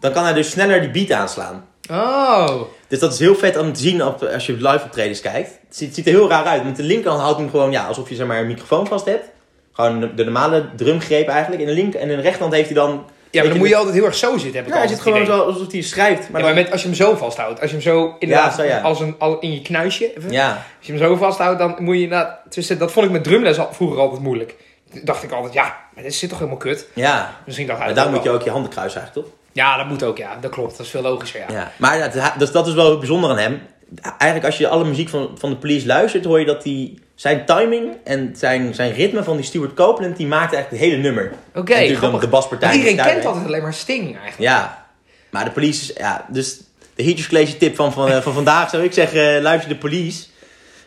Dan 0.00 0.12
kan 0.12 0.24
hij 0.24 0.32
dus 0.32 0.50
sneller 0.50 0.80
die 0.80 0.90
beat 0.90 1.20
aanslaan. 1.20 1.66
Oh. 1.90 2.60
Dus 2.88 2.98
dat 2.98 3.12
is 3.12 3.18
heel 3.18 3.34
vet 3.34 3.56
om 3.56 3.72
te 3.72 3.80
zien 3.80 4.04
op, 4.04 4.22
als 4.22 4.46
je 4.46 4.52
live 4.52 4.84
optredens 4.84 5.20
kijkt. 5.20 5.48
Het 5.48 5.76
ziet, 5.76 5.86
het 5.86 5.96
ziet 5.96 6.06
er 6.06 6.12
heel 6.12 6.28
raar 6.28 6.44
uit. 6.44 6.64
Met 6.64 6.76
de 6.76 6.82
linkerhand 6.82 7.22
houdt 7.22 7.38
hem 7.38 7.50
gewoon 7.50 7.70
ja, 7.70 7.86
alsof 7.86 8.08
je 8.08 8.14
zeg 8.14 8.26
maar, 8.26 8.40
een 8.40 8.46
microfoon 8.46 8.86
vast 8.86 9.04
hebt. 9.04 9.24
Gewoon 9.72 10.10
de, 10.16 10.24
normale 10.24 10.64
drumgreep 10.76 11.28
eigenlijk. 11.28 11.60
En 11.62 11.68
de, 11.68 11.74
linker, 11.74 12.00
en 12.00 12.10
in 12.10 12.16
de 12.16 12.22
rechterhand 12.22 12.54
heeft 12.54 12.66
hij 12.66 12.74
dan... 12.76 13.04
Ja, 13.30 13.40
maar 13.40 13.50
dan 13.50 13.58
moet 13.58 13.68
je 13.68 13.76
altijd 13.76 13.94
heel 13.94 14.04
erg 14.04 14.14
zo 14.14 14.30
zitten, 14.38 14.54
heb 14.56 14.66
ik 14.66 14.72
Ja, 14.72 14.78
hij 14.78 14.88
zit 14.88 15.00
gewoon 15.00 15.22
idee. 15.22 15.34
zo 15.34 15.40
alsof 15.42 15.72
hij 15.72 15.80
schrijft. 15.82 16.20
Maar 16.20 16.30
Maar, 16.30 16.40
ja, 16.40 16.46
dan- 16.46 16.54
maar 16.54 16.62
met, 16.64 16.72
als 16.72 16.80
je 16.82 16.86
hem 16.86 16.96
zo 16.96 17.16
vasthoudt, 17.16 17.60
als 17.60 17.70
je 17.70 17.76
hem 17.76 17.84
zo 17.84 18.16
inderdaad 18.18 18.54
zo, 18.54 18.62
ja. 18.62 18.80
als 18.80 19.00
een, 19.00 19.14
al 19.18 19.38
in 19.38 19.52
je 19.52 19.62
knuisje, 19.62 20.16
even, 20.16 20.30
Ja, 20.30 20.48
als 20.78 20.86
je 20.86 20.92
hem 20.92 21.00
zo 21.00 21.16
vasthoudt, 21.16 21.58
dan 21.58 21.74
moet 21.78 21.96
je 21.96 22.02
inderdaad, 22.02 22.38
tussen, 22.48 22.78
dat 22.78 22.92
vond 22.92 23.06
ik 23.06 23.12
met 23.12 23.24
drumles 23.24 23.58
al- 23.58 23.68
vroeger 23.72 23.98
altijd 23.98 24.20
moeilijk. 24.20 24.54
Toen 24.92 25.00
dacht 25.04 25.22
ik 25.22 25.32
altijd, 25.32 25.52
ja, 25.54 25.76
maar 25.94 26.02
dit 26.04 26.14
zit 26.14 26.28
toch 26.28 26.38
helemaal 26.38 26.60
kut. 26.60 26.86
ja. 26.94 27.36
Misschien 27.46 27.66
dacht 27.66 27.78
hij 27.78 27.86
Maar 27.86 27.96
dat 27.96 28.04
daar 28.04 28.14
ook 28.14 28.18
moet 28.20 28.30
je 28.30 28.38
ook 28.38 28.42
je 28.44 28.50
handen 28.50 28.70
kruisen 28.70 29.00
eigenlijk, 29.00 29.28
toch? 29.28 29.38
Ja, 29.52 29.76
dat 29.76 29.86
moet 29.88 30.02
ook, 30.02 30.18
ja. 30.18 30.36
Dat 30.40 30.50
klopt, 30.50 30.70
dat 30.76 30.86
is 30.86 30.92
veel 30.92 31.02
logischer, 31.02 31.40
ja. 31.40 31.46
Ja. 31.54 31.72
Maar 31.76 31.96
ja, 31.98 32.08
het- 32.10 32.38
dus 32.38 32.50
dat 32.52 32.66
is 32.66 32.74
wel 32.74 32.98
bijzonder 32.98 33.30
aan 33.30 33.38
hem. 33.38 33.60
Eigenlijk 34.02 34.44
als 34.44 34.58
je 34.58 34.68
alle 34.68 34.84
muziek 34.84 35.08
van, 35.08 35.30
van 35.38 35.50
de 35.50 35.56
police 35.56 35.86
luistert, 35.86 36.24
hoor 36.24 36.38
je 36.38 36.46
dat 36.46 36.64
hij... 36.64 36.94
Zijn 37.22 37.44
timing 37.44 37.96
en 38.04 38.34
zijn, 38.36 38.74
zijn 38.74 38.92
ritme 38.92 39.22
van 39.22 39.36
die 39.36 39.44
Stuart 39.44 39.74
Copeland, 39.74 40.16
die 40.16 40.26
maakt 40.26 40.54
eigenlijk 40.54 40.82
het 40.82 40.90
hele 40.90 41.02
nummer. 41.02 41.32
Oké, 41.54 41.72
natuurlijk 41.72 41.98
grappig. 41.98 42.20
de 42.20 42.28
baspartij. 42.28 42.72
Iedereen 42.72 42.96
kent 42.96 43.24
altijd 43.24 43.46
alleen 43.46 43.62
maar 43.62 43.74
Sting, 43.74 44.04
eigenlijk. 44.04 44.38
Ja, 44.38 44.86
maar 45.30 45.44
de 45.44 45.50
police 45.50 45.82
is... 45.82 45.96
Ja, 45.96 46.26
dus 46.28 46.60
de 46.94 47.26
College 47.28 47.56
tip 47.56 47.76
van, 47.76 47.92
van, 47.92 48.08
eh, 48.08 48.20
van 48.20 48.32
vandaag 48.32 48.70
zou 48.70 48.82
ik 48.82 48.92
zeggen, 48.92 49.36
eh, 49.36 49.42
luister 49.42 49.68
de 49.68 49.76
police. 49.76 50.24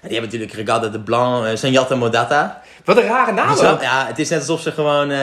Die 0.08 0.18
hebben 0.20 0.38
natuurlijk 0.38 0.68
Regatta 0.68 0.88
de 0.88 1.00
Blanc, 1.00 1.46
uh, 1.46 1.50
Senjata 1.56 1.96
Modata. 1.96 2.62
Wat 2.86 2.98
een 2.98 3.04
rare 3.04 3.32
naam 3.32 3.50
ook. 3.58 3.82
ja, 3.82 4.06
het 4.08 4.20
is 4.20 4.30
net 4.30 4.39
alsof 4.39 4.62
ze 4.62 4.72
gewoon... 4.72 5.12
eh, 5.12 5.20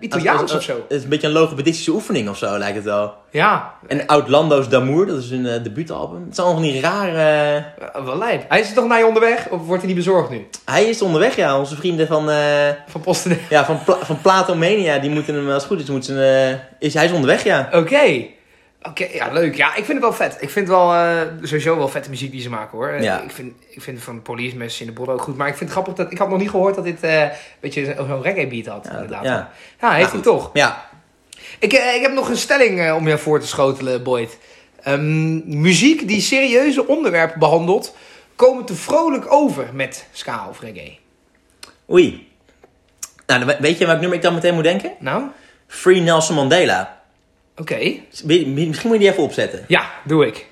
Italiaans 0.00 0.40
als- 0.42 0.52
als- 0.52 0.60
of 0.60 0.62
zo. 0.62 0.72
Het 0.88 0.96
is 0.98 1.02
een 1.02 1.08
beetje 1.08 1.26
een 1.26 1.32
logopedistische 1.32 1.90
oefening 1.90 2.28
of 2.28 2.36
zo, 2.38 2.58
lijkt 2.58 2.76
het 2.76 2.84
wel. 2.84 3.14
Ja, 3.30 3.72
En 3.86 4.06
Outlando's 4.06 4.68
d'Amour, 4.68 5.06
dat 5.06 5.18
is 5.18 5.30
hun 5.30 5.46
eh, 5.46 5.62
debuutalbum. 5.62 6.24
Het 6.26 6.34
zijn 6.34 6.46
allemaal 6.46 6.64
van 6.64 6.72
die 6.72 6.80
rare... 6.82 7.64
eh, 7.94 8.04
wel 8.04 8.18
lijp. 8.18 8.44
Hij 8.48 8.60
is 8.60 8.72
toch 8.72 8.86
naar 8.86 8.98
je 8.98 9.06
onderweg, 9.06 9.48
of 9.48 9.60
wordt 9.66 9.82
hij 9.82 9.86
niet 9.94 10.04
bezorgd 10.04 10.30
nu? 10.30 10.46
Hij 10.64 10.84
is 10.84 11.02
onderweg, 11.02 11.36
ja. 11.36 11.58
Onze 11.58 11.76
vrienden 11.76 12.06
van, 12.06 12.30
eh 12.30 12.68
Van 12.88 13.00
Posten. 13.00 13.38
ja, 13.48 13.64
van, 13.64 13.84
Pla 13.84 13.96
van 14.02 14.20
Platomania, 14.20 14.98
die 14.98 15.10
moeten 15.10 15.34
hem, 15.34 15.46
als 15.50 15.62
het 15.62 15.72
goed 15.72 15.80
is, 15.80 15.88
moeten 15.90 16.14
ze, 16.14 16.58
eh, 16.78 16.86
is, 16.86 16.94
hij 16.94 17.04
is 17.04 17.12
onderweg, 17.12 17.44
ja. 17.44 17.68
Oké. 17.72 18.24
Oké, 18.82 19.06
ja, 19.12 19.32
leuk. 19.32 19.54
Ja, 19.56 19.68
ik 19.68 19.84
vind 19.84 19.88
het 19.88 20.00
wel 20.00 20.12
vet. 20.12 20.36
Ik 20.40 20.50
vind 20.50 20.68
wel 20.68 20.94
eh, 20.94 21.20
sowieso 21.42 21.76
wel 21.76 21.88
vette 21.88 22.10
muziek 22.10 22.30
die 22.30 22.40
ze 22.40 22.50
maken, 22.50 22.78
hoor. 22.78 23.02
Ja. 23.02 23.20
Ik, 23.20 23.30
vind, 23.30 23.52
ik 23.68 23.82
vind 23.82 24.02
van 24.02 24.22
Police 24.22 24.56
Mess 24.56 24.80
in 24.80 24.86
de 24.86 24.92
Bodden 24.92 25.14
ook 25.14 25.22
goed. 25.22 25.36
Maar 25.36 25.48
ik 25.48 25.56
vind 25.56 25.70
het 25.70 25.78
grappig 25.78 25.94
dat... 26.04 26.12
Ik 26.12 26.18
had 26.18 26.28
nog 26.28 26.38
niet 26.38 26.50
gehoord 26.50 26.74
dat 26.74 26.84
dit 26.84 27.02
eh, 27.02 27.22
een 27.22 27.30
beetje 27.60 27.84
zo- 27.84 28.06
zo'n 28.06 28.22
reggae 28.22 28.46
beat 28.46 28.66
had, 28.66 28.84
Ja, 28.84 28.90
inderdaad. 28.92 29.24
ja. 29.24 29.50
Ja, 29.80 29.90
heeft 29.92 30.02
hij 30.06 30.14
goed. 30.14 30.22
toch. 30.22 30.50
Ja, 30.52 30.88
Ik, 31.58 31.72
eh, 31.72 31.94
ik 31.94 32.02
heb 32.02 32.12
nog 32.12 32.28
een 32.28 32.36
stelling 32.36 32.92
om 32.92 33.08
je 33.08 33.18
voor 33.18 33.40
te 33.40 33.46
schotelen, 33.46 34.02
Boyd. 34.02 34.38
Ehm, 34.82 35.60
muziek 35.60 36.08
die 36.08 36.20
serieuze 36.20 36.86
onderwerpen 36.86 37.38
behandelt... 37.38 37.96
komen 38.36 38.64
te 38.64 38.74
vrolijk 38.74 39.32
over 39.32 39.66
met 39.72 40.06
ska 40.12 40.46
of 40.48 40.60
reggae. 40.60 40.98
oei. 41.90 42.26
Nou, 43.26 43.54
weet 43.60 43.78
je 43.78 43.86
welk 43.86 43.98
nummer 44.00 44.16
ik 44.16 44.22
dan 44.24 44.34
meteen 44.34 44.54
moet 44.54 44.62
denken? 44.64 44.92
Nou, 44.98 45.22
Free 45.66 46.00
Nelson 46.00 46.34
Mandela. 46.36 46.97
Oké. 47.58 47.92
Misschien 48.24 48.88
moet 48.88 48.92
je 48.92 48.98
die 48.98 49.08
even 49.10 49.22
opzetten. 49.22 49.64
Ja, 49.68 49.90
doe 50.04 50.26
ik. 50.26 50.46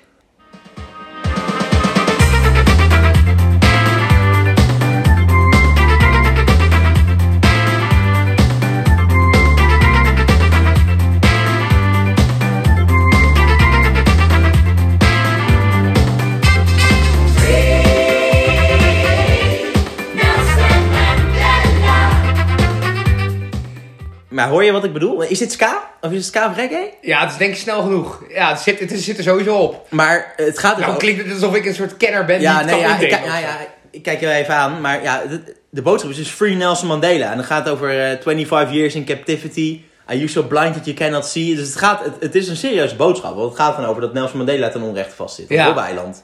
Maar 24.37 24.47
hoor 24.49 24.63
je 24.63 24.71
wat 24.71 24.83
ik 24.83 24.93
bedoel? 24.93 25.21
Is 25.21 25.39
dit 25.39 25.51
ska? 25.51 25.89
Of 26.01 26.09
is 26.11 26.17
het 26.17 26.25
ska 26.25 26.49
of 26.49 26.55
reggae? 26.55 26.93
Ja, 27.01 27.19
het 27.21 27.31
is 27.31 27.37
denk 27.37 27.51
ik 27.53 27.57
snel 27.59 27.81
genoeg. 27.81 28.23
Ja, 28.29 28.49
het 28.49 28.59
zit, 28.59 28.79
het 28.79 28.91
zit 28.99 29.17
er 29.17 29.23
sowieso 29.23 29.55
op. 29.57 29.85
Maar 29.89 30.33
eh, 30.37 30.45
het 30.45 30.59
gaat 30.59 30.73
er 30.75 30.79
Nou, 30.81 30.91
ook- 30.93 30.99
klinkt 30.99 31.23
het 31.23 31.31
alsof 31.33 31.55
ik 31.55 31.65
een 31.65 31.73
soort 31.75 31.97
kenner 31.97 32.25
ben 32.25 32.37
die 32.37 32.47
Ja, 32.47 32.57
het 32.57 32.65
nee, 32.65 32.75
kan 32.81 32.89
ja, 32.89 32.97
ik, 32.97 33.09
ja, 33.09 33.17
zo. 33.17 33.25
ja, 33.41 33.57
ik 33.91 34.03
kijk 34.03 34.19
je 34.19 34.31
even 34.31 34.53
aan. 34.53 34.81
Maar 34.81 35.03
ja, 35.03 35.21
de, 35.29 35.55
de 35.69 35.81
boodschap 35.81 36.11
is 36.11 36.17
dus 36.17 36.29
Free 36.29 36.55
Nelson 36.55 36.87
Mandela. 36.87 37.29
En 37.31 37.35
dan 37.37 37.45
gaat 37.45 37.63
het 37.65 37.73
over 37.73 37.89
eh, 38.11 38.17
25 38.21 38.71
years 38.75 38.95
in 38.95 39.05
captivity. 39.05 39.81
Are 40.05 40.17
you 40.17 40.29
so 40.29 40.43
blind 40.43 40.73
that 40.73 40.85
you 40.85 40.97
cannot 40.97 41.25
see? 41.25 41.55
Dus 41.55 41.67
het, 41.67 41.75
gaat, 41.77 42.03
het, 42.03 42.13
het 42.19 42.35
is 42.35 42.47
een 42.47 42.55
serieuze 42.55 42.95
boodschap. 42.95 43.35
Want 43.35 43.49
het 43.49 43.59
gaat 43.59 43.75
van 43.75 43.85
over 43.85 44.01
dat 44.01 44.13
Nelson 44.13 44.37
Mandela 44.37 44.69
ten 44.69 44.81
onrechte 44.81 45.15
vastzit. 45.15 45.45
Op 45.45 45.51
Ja. 45.51 45.65
Robben-eiland. 45.65 46.23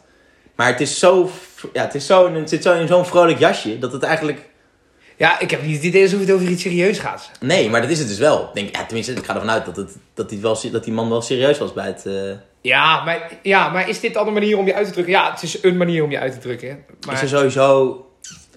Maar 0.56 0.68
het 0.68 0.82
is 0.82 1.00
zo... 1.00 1.30
Ja, 1.74 1.82
het, 1.82 1.96
is 1.96 2.06
zo, 2.06 2.34
het 2.34 2.50
zit 2.50 2.64
zo 2.64 2.74
in 2.74 2.88
zo'n 2.88 3.06
vrolijk 3.06 3.40
jasje. 3.40 3.80
Dat 3.80 3.92
het 3.92 4.04
eigenlijk... 4.04 4.40
Ja, 5.18 5.40
ik 5.40 5.52
heb 5.52 5.64
niet 5.66 5.76
het 5.76 5.84
idee 5.84 6.04
alsof 6.04 6.20
het 6.20 6.32
over 6.32 6.48
iets 6.48 6.62
serieus 6.62 7.00
gaat. 7.00 7.32
Nee, 7.40 7.70
maar 7.70 7.82
dat 7.82 7.90
is 7.90 8.00
het 8.00 8.08
dus 8.08 8.18
wel. 8.18 8.42
Ik 8.44 8.54
Denk, 8.54 8.76
ja, 8.76 8.86
tenminste, 8.86 9.14
ik 9.14 9.26
ga 9.26 9.34
ervan 9.34 9.50
uit 9.50 9.66
dat, 9.66 9.76
het, 9.76 9.96
dat, 10.14 10.30
die 10.30 10.40
wel, 10.40 10.58
dat 10.72 10.84
die 10.84 10.94
man 10.94 11.10
wel 11.10 11.22
serieus 11.22 11.58
was 11.58 11.74
bij 11.74 11.86
het... 11.86 12.06
eh, 12.06 12.14
Ja 12.62 13.04
maar, 13.04 13.32
ja, 13.42 13.70
maar 13.70 13.90
is 13.90 14.00
dit 14.00 14.14
dan 14.14 14.28
een 14.28 14.34
manier 14.34 14.58
om 14.58 14.66
je 14.66 14.74
uit 14.74 14.86
te 14.88 14.92
drukken? 14.94 15.14
Ja, 15.14 15.32
het 15.32 15.44
is 15.44 15.64
een 15.64 15.78
manier 15.78 16.04
om 16.04 16.12
je 16.12 16.20
uit 16.20 16.34
te 16.34 16.40
drukken. 16.40 16.86
Maar, 17.06 17.16
Is 17.16 17.22
er 17.22 17.28
sowieso... 17.28 17.98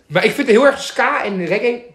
maar 0.07 0.25
ik 0.25 0.31
vind 0.33 0.47
het 0.49 0.57
heel 0.57 0.67
erg 0.67 0.83
ska 0.83 1.25
en 1.25 1.45
reggae. 1.45 1.95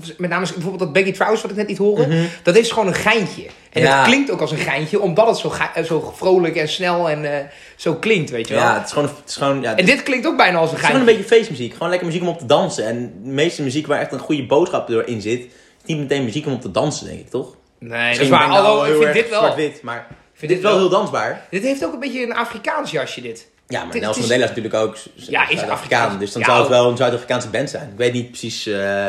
Of 0.00 0.18
Met 0.18 0.30
name 0.30 0.44
bijvoorbeeld 0.46 0.78
dat 0.78 0.92
Baggy 0.92 1.12
Trousers 1.12 1.42
wat 1.42 1.50
ik 1.50 1.56
net 1.56 1.66
niet 1.66 1.78
hoorde. 1.78 2.26
Dat 2.42 2.56
is 2.56 2.70
gewoon 2.70 2.86
een 2.88 2.94
geintje. 2.94 3.42
En 3.72 3.82
Mhm. 3.82 3.90
Ja. 3.90 3.98
het 3.98 4.06
klinkt 4.06 4.30
ook 4.30 4.40
als 4.40 4.50
een 4.50 4.56
geintje, 4.58 5.00
omdat 5.00 5.26
het 5.26 5.36
zo, 5.36 5.52
eh, 5.74 5.82
zo 5.84 6.12
vrolijk 6.16 6.56
en 6.56 6.68
snel 6.68 7.08
en 7.10 7.32
eh, 7.38 7.44
zo 7.76 7.94
klinkt, 7.94 8.30
weet 8.30 8.48
je 8.48 8.54
wel. 8.54 8.62
Ja, 8.62 8.74
het 8.74 8.86
is 8.86 8.92
gewoon... 8.92 9.08
Het 9.08 9.28
is 9.28 9.36
gewoon 9.36 9.60
ja, 9.60 9.76
En 9.76 9.84
dit 9.84 10.02
klinkt 10.02 10.26
ook 10.26 10.36
bijna 10.36 10.58
als 10.58 10.70
een 10.70 10.76
Het 10.76 10.84
is 10.84 10.90
gewoon 10.90 11.04
geintje. 11.06 11.22
een 11.22 11.28
beetje 11.28 11.36
feestmuziek. 11.36 11.72
Gewoon 11.72 11.88
lekker 11.88 12.06
muziek 12.06 12.22
om 12.22 12.28
op 12.28 12.38
te 12.38 12.46
dansen. 12.46 12.86
En 12.86 13.12
de 13.22 13.28
meeste 13.30 13.62
muziek 13.62 13.86
waar 13.86 14.00
echt 14.00 14.12
een 14.12 14.18
goede 14.18 14.46
boodschap 14.46 14.88
erin 14.88 15.20
zit, 15.20 15.40
is 15.40 15.48
niet 15.86 15.98
meteen 15.98 16.24
muziek 16.24 16.46
om 16.46 16.52
op 16.52 16.60
te 16.60 16.70
dansen, 16.70 17.06
denk 17.06 17.18
ik, 17.20 17.30
toch? 17.30 17.54
Nee, 17.78 18.12
dat 18.12 18.20
is 18.22 18.28
waar. 18.28 18.42
ik 18.42 18.48
nou 18.48 18.64
Alhoewel, 18.66 18.96
ik 18.96 19.02
vind 19.02 19.14
dit 19.14 19.28
wel... 19.28 19.38
Zwart-wit, 19.40 19.82
maar 19.82 20.06
Ik 20.32 20.38
vind 20.38 20.52
dit 20.52 20.60
wel 20.62 20.76
heel 20.78 20.88
dansbaar. 20.88 21.46
Dit 21.50 21.62
heeft 21.62 21.84
ook 21.84 21.92
een 21.92 22.00
beetje 22.00 22.22
een 22.22 22.34
Afrikaans 22.34 22.90
jasje, 22.90 23.20
dit. 23.20 23.46
Ja, 23.68 23.82
maar 23.82 23.92
Dit 23.92 24.00
Nelson 24.02 24.20
Mandela 24.20 24.42
is 24.44 24.48
natuurlijk 24.48 24.74
ook 24.74 24.96
Ja, 24.96 25.02
is 25.14 25.26
Zuid-Afrikaan. 25.26 25.70
Afrikaans. 25.76 26.18
Dus 26.18 26.32
dan 26.32 26.40
Ja, 26.42 26.46
zou 26.48 26.60
het 26.60 26.68
wel 26.68 26.90
een 26.90 26.96
Zuid-Afrikaanse 26.96 27.48
band 27.48 27.70
zijn. 27.70 27.88
Ik 27.92 27.96
weet 27.98 28.12
niet 28.12 28.28
precies... 28.28 28.66
eh, 28.66 29.08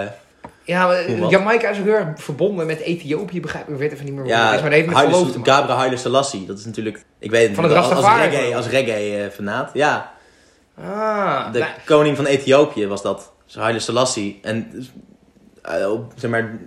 Ja, 0.67 0.87
maar 0.87 1.19
wat? 1.19 1.29
Jamaica 1.29 1.69
is 1.69 1.77
ook 1.79 1.83
heel 1.85 1.93
erg 1.93 2.07
verbonden 2.15 2.65
met 2.65 2.79
Ethiopië, 2.79 3.41
begrijp 3.41 3.67
ik. 3.67 3.73
Ik 3.73 3.79
weet 3.79 3.91
even 3.91 4.05
niet 4.05 4.13
meer 4.13 4.23
hoe 4.23 4.31
het 4.31 4.41
ja, 4.41 4.47
is, 4.53 4.61
maar 4.61 4.69
dat 4.69 4.79
heeft 4.79 4.85
met 4.87 5.31
te 5.31 5.37
maken. 5.39 5.53
Gabriel 5.53 5.77
Haile 5.77 5.97
Selassie. 5.97 6.45
Dat 6.45 6.57
is 6.57 6.65
natuurlijk... 6.65 7.05
Ik 7.19 7.31
weet 7.31 7.47
het 7.47 7.55
Van 7.55 7.63
het 7.63 7.73
als, 7.73 7.85
als 7.85 7.93
Rastafari 7.93 8.29
reggae, 8.29 8.55
als 8.55 8.67
reggae 8.67 9.23
eh, 9.23 9.29
fanaat. 9.31 9.69
Ja, 9.73 10.15
Ah, 10.81 11.51
de 11.53 11.59
nou, 11.59 11.71
koning 11.85 12.15
van 12.15 12.25
Ethiopië 12.25 12.87
was 12.87 13.01
dat. 13.01 13.31
Dus 13.45 13.55
Haile 13.55 13.79
Selassie. 13.79 14.39
En 14.41 14.87
eh, 15.61 15.91
zeg 16.15 16.31
maar... 16.31 16.57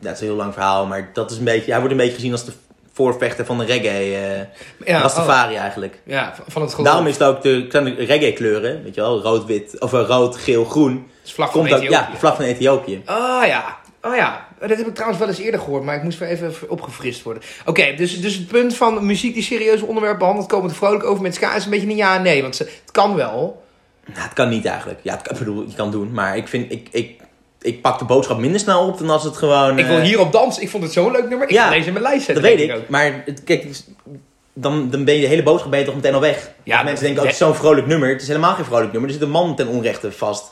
Dat 0.00 0.12
is 0.14 0.20
een 0.20 0.26
heel 0.26 0.36
lang 0.36 0.52
verhaal, 0.52 0.86
maar 0.86 1.10
dat 1.12 1.30
is 1.30 1.38
een 1.38 1.44
beetje... 1.44 1.70
Hij 1.70 1.78
wordt 1.80 1.94
een 1.94 2.00
beetje 2.00 2.14
gezien 2.14 2.32
als 2.32 2.44
de 2.44 2.52
voorvechter 2.92 3.44
van 3.44 3.58
de 3.58 3.64
reggae. 3.64 4.14
eh 4.16 4.86
Ja, 4.86 5.00
Rastafari 5.00 5.54
eigenlijk. 5.54 5.94
oh, 5.94 6.12
ja, 6.12 6.34
van- 6.48 6.62
het 6.62 6.70
geloof. 6.70 6.86
Daarom 6.86 7.06
is 7.06 7.18
het 7.18 7.22
ook 7.22 7.42
de, 7.42 7.66
zijn 7.70 7.84
de 7.84 7.94
reggae 7.94 8.32
kleuren, 8.32 8.82
weet 8.82 8.94
je 8.94 9.00
wel, 9.00 9.20
rood, 9.20 9.44
wit, 9.44 9.80
of 9.80 9.92
rood, 9.92 10.36
geel, 10.36 10.64
groen. 10.64 11.10
Vlag 11.24 11.50
van 11.52 11.60
Komt 11.60 11.72
ook, 11.72 11.78
Ethiopië. 11.78 11.94
ja, 12.04 12.10
de 12.12 12.16
vlag 12.18 12.36
van 12.36 12.44
Ethiopië. 12.44 13.02
Oh 13.06 13.42
ja. 13.46 13.78
Oh 14.02 14.16
ja. 14.16 14.46
Dat 14.60 14.68
heb 14.68 14.86
ik 14.86 14.92
trouwens 14.94 15.20
wel 15.20 15.28
eens 15.28 15.38
eerder 15.38 15.60
gehoord, 15.60 15.82
maar 15.84 15.96
ik 15.96 16.02
moest 16.02 16.18
weer 16.18 16.28
even 16.28 16.52
opgefrist 16.68 17.22
worden. 17.22 17.42
Oké, 17.66 17.94
dus, 17.96 18.20
dus 18.20 18.34
het 18.34 18.46
punt 18.46 18.76
van 18.76 19.06
muziek 19.06 19.34
die 19.34 19.42
serieuze 19.42 19.84
onderwerpen 19.86 20.18
behandelt, 20.18 20.48
komen 20.48 20.70
er 20.70 20.76
vrolijk 20.76 21.04
over 21.04 21.22
met 21.22 21.34
ska 21.34 21.54
is 21.54 21.64
een 21.64 21.70
beetje 21.70 21.86
een 21.88 21.96
ja 21.96 22.16
en 22.16 22.22
nee. 22.22 22.42
Want 22.42 22.56
ze, 22.56 22.62
het 22.62 22.90
kan 22.90 23.14
wel. 23.14 23.62
Nou, 24.06 24.20
het 24.20 24.32
kan 24.32 24.48
niet 24.48 24.64
eigenlijk. 24.66 24.98
Ja, 25.02 25.12
het 25.12 25.22
kan, 25.22 25.32
ik 25.32 25.38
bedoel, 25.38 25.64
je 25.68 25.74
kan 25.74 25.84
het 25.86 25.94
doen, 25.94 26.12
maar 26.12 26.36
ik 26.36 26.48
vind, 26.48 26.72
ik, 26.72 26.88
ik, 26.90 27.20
ik 27.60 27.82
pak 27.82 27.98
de 27.98 28.04
boodschap 28.04 28.38
minder 28.38 28.60
snel 28.60 28.86
op 28.86 28.98
dan 28.98 29.10
als 29.10 29.24
het 29.24 29.36
gewoon... 29.36 29.78
Ik 29.78 29.86
wil 29.86 29.96
eh, 29.96 30.02
hierop 30.02 30.32
dansen. 30.32 30.62
Ik 30.62 30.68
vond 30.70 30.82
het 30.82 30.92
zo'n 30.92 31.12
leuk 31.12 31.28
nummer. 31.28 31.48
Ik 31.48 31.54
Ja, 31.54 31.64
ga 31.64 31.70
deze 31.70 31.86
in 31.86 31.92
mijn 31.92 32.04
lijst 32.04 32.26
Dat 32.26 32.36
zetten. 32.36 32.56
weet 32.56 32.68
denk 32.68 32.82
ik, 32.82 32.88
maar 32.88 33.22
het, 33.26 33.44
kijk, 33.44 33.66
dan, 34.52 34.90
dan 34.90 35.04
ben 35.04 35.14
je 35.14 35.20
de 35.20 35.26
hele 35.26 35.42
boodschap 35.42 35.70
ben 35.70 35.80
je 35.80 35.86
toch 35.86 35.94
meteen 35.94 36.14
al 36.14 36.20
weg. 36.20 36.50
Ja, 36.64 36.76
Ja, 36.78 36.82
mensen 36.82 37.04
denken, 37.04 37.20
oh, 37.22 37.26
het 37.28 37.38
is 37.40 37.44
zo'n 37.46 37.54
vrolijk 37.54 37.86
nummer. 37.86 38.08
Het 38.08 38.22
is 38.22 38.26
helemaal 38.28 38.54
geen 38.54 38.64
vrolijk 38.64 38.92
nummer. 38.92 39.10
Er 39.10 39.16
zit 39.16 39.24
een 39.24 39.30
man 39.30 39.56
ten 39.56 39.68
onrechte 39.68 40.12
vast, 40.12 40.50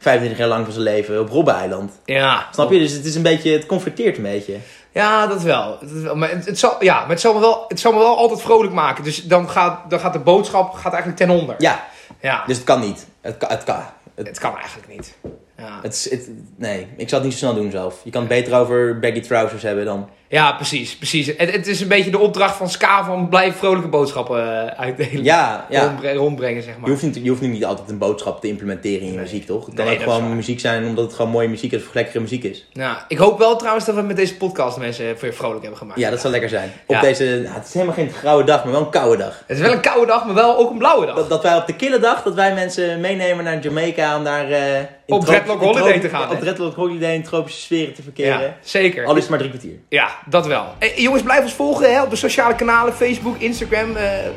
25 0.00 0.38
jaar 0.38 0.48
lang 0.48 0.64
van 0.64 0.72
zijn 0.72 0.84
leven, 0.84 1.20
op 1.20 1.28
Robben-eiland. 1.30 1.92
Ja. 2.04 2.46
Snap 2.52 2.70
je? 2.70 2.78
Dus 2.78 2.92
het 2.92 3.04
is 3.04 3.14
een 3.14 3.22
beetje, 3.22 3.52
het 3.52 3.66
confronteert 3.66 4.16
een 4.16 4.22
beetje. 4.22 4.56
Ja, 4.92 5.26
dat 5.26 5.42
wel. 5.42 5.78
Dat 5.80 5.90
wel. 5.90 6.16
Maar, 6.16 6.30
het, 6.30 6.46
het 6.46 6.58
zal, 6.58 6.76
ja, 6.84 7.00
maar 7.00 7.08
het 7.10 7.20
zal, 7.20 7.34
me 7.34 7.40
wel, 7.40 7.64
het 7.68 7.80
zal 7.80 7.92
me 7.92 7.98
wel 7.98 8.16
altijd 8.16 8.42
vrolijk 8.42 8.72
maken. 8.72 9.04
Dus 9.04 9.24
dan 9.24 9.50
gaat, 9.50 9.90
dan 9.90 10.00
gaat 10.00 10.12
de 10.12 10.18
boodschap 10.18 10.72
gaat 10.72 10.92
eigenlijk 10.92 11.16
ten 11.16 11.30
onder. 11.30 11.54
Ja, 11.58 11.84
Ja. 12.20 12.42
dus 12.46 12.56
het 12.56 12.66
kan 12.66 12.80
niet. 12.80 13.06
Het 13.20 13.36
kan, 13.36 13.48
het 13.48 13.64
kan. 13.64 13.82
Het, 14.14 14.26
Het 14.26 14.38
kan 14.38 14.56
eigenlijk 14.56 14.88
niet. 14.88 15.16
Ja, 15.58 15.78
het, 15.82 15.92
is- 15.94 16.10
het, 16.10 16.28
nee, 16.56 16.86
ik 16.96 17.08
zou 17.08 17.22
het 17.22 17.30
niet 17.30 17.38
zo 17.40 17.46
snel 17.46 17.54
doen 17.62 17.70
zelf. 17.70 17.94
Je 18.04 18.10
kan 18.10 18.20
het 18.20 18.30
beter 18.30 18.54
over 18.58 18.98
baggy 18.98 19.20
trousers 19.20 19.62
hebben 19.62 19.84
dan... 19.84 20.08
ja 20.32 20.52
precies. 20.52 20.96
precies. 20.96 21.26
Het, 21.26 21.52
het 21.52 21.66
is 21.66 21.80
een 21.80 21.88
beetje 21.88 22.10
de 22.10 22.18
opdracht 22.18 22.56
van 22.56 22.68
Ska 22.68 23.04
van 23.04 23.28
blijf 23.28 23.56
vrolijke 23.56 23.88
boodschappen 23.88 24.68
eh, 24.76 24.80
uitdelen. 24.80 25.24
Ja, 25.24 25.66
ja. 25.70 25.84
Rondbre- 25.84 26.12
rondbrengen, 26.12 26.62
zeg 26.62 26.74
maar. 26.74 26.84
Je 26.84 26.90
hoeft, 26.90 27.02
niet, 27.02 27.18
je 27.22 27.28
hoeft 27.28 27.40
niet 27.40 27.64
altijd 27.64 27.88
een 27.90 27.98
boodschap 27.98 28.40
te 28.40 28.48
implementeren 28.48 29.00
in 29.00 29.06
je 29.06 29.12
Nee. 29.12 29.20
muziek, 29.20 29.46
toch? 29.46 29.66
Het 29.66 29.74
kan 29.74 29.84
Nee, 29.84 29.94
ook 29.96 30.02
gewoon 30.02 30.36
muziek 30.36 30.60
zijn 30.60 30.84
omdat 30.86 31.04
het 31.04 31.14
gewoon 31.14 31.30
mooie 31.30 31.48
muziek 31.48 31.72
is 31.72 31.86
of 31.86 31.94
lekkere 31.94 32.20
muziek 32.20 32.44
is. 32.44 32.66
Ja, 32.72 33.04
ik 33.08 33.18
hoop 33.18 33.38
wel 33.38 33.56
trouwens 33.56 33.84
dat 33.86 33.94
we 33.94 34.00
met 34.02 34.16
deze 34.16 34.36
podcast 34.36 34.78
mensen 34.78 35.16
weer 35.20 35.34
vrolijk 35.34 35.60
hebben 35.60 35.78
gemaakt. 35.78 36.00
Ja, 36.00 36.10
dat 36.10 36.20
zou 36.20 36.32
lekker 36.32 36.50
zijn. 36.50 36.72
Op 36.86 36.94
Ja. 36.94 37.00
deze, 37.00 37.24
nou, 37.42 37.54
het 37.54 37.66
is 37.66 37.72
helemaal 37.74 37.94
geen 37.94 38.10
grauwe 38.10 38.44
dag, 38.44 38.62
maar 38.64 38.72
wel 38.72 38.80
een 38.82 38.90
koude 38.90 39.16
dag. 39.22 39.42
Het 39.46 39.56
is 39.56 39.62
wel 39.62 39.72
een 39.72 39.80
koude 39.80 40.06
dag, 40.06 40.24
maar 40.24 40.34
wel 40.34 40.56
ook 40.56 40.70
een 40.70 40.78
blauwe 40.78 41.06
dag. 41.06 41.14
Dat, 41.14 41.28
dat 41.28 41.42
wij 41.42 41.56
op 41.56 41.66
de 41.66 41.76
kille 41.76 41.98
dag, 41.98 42.22
dat 42.22 42.34
wij 42.34 42.54
mensen 42.54 43.00
meenemen 43.00 43.44
naar 43.44 43.58
Jamaica 43.60 44.16
om 44.16 44.24
daar... 44.24 44.50
eh, 44.50 44.80
Op 45.06 45.24
Dreadlock 45.24 45.60
Holiday 45.62 45.98
te 46.00 46.08
gaan, 46.08 46.30
Op? 46.30 46.40
Dreadlock 46.40 46.74
Holiday 46.74 47.14
in 47.14 47.22
tropische 47.22 47.60
sferen 47.60 47.94
te 47.94 48.02
verkeren. 48.02 48.40
ja, 48.40 48.56
zeker. 48.62 49.04
Al 49.06 49.14
is 49.14 49.20
het 49.20 49.30
maar 49.30 49.38
drie 49.38 49.50
kwartier. 49.50 49.78
Ja, 49.88 50.08
dat 50.26 50.46
wel. 50.46 50.64
Hey, 50.78 50.92
jongens, 50.96 51.22
blijf 51.22 51.42
ons 51.42 51.52
volgen 51.52 51.92
hè, 51.94 52.02
op 52.02 52.10
de 52.10 52.16
sociale 52.16 52.54
kanalen. 52.54 52.94
Facebook, 52.94 53.36
Instagram. 53.38 53.96
eh, 53.96 54.26
eh, 54.26 54.32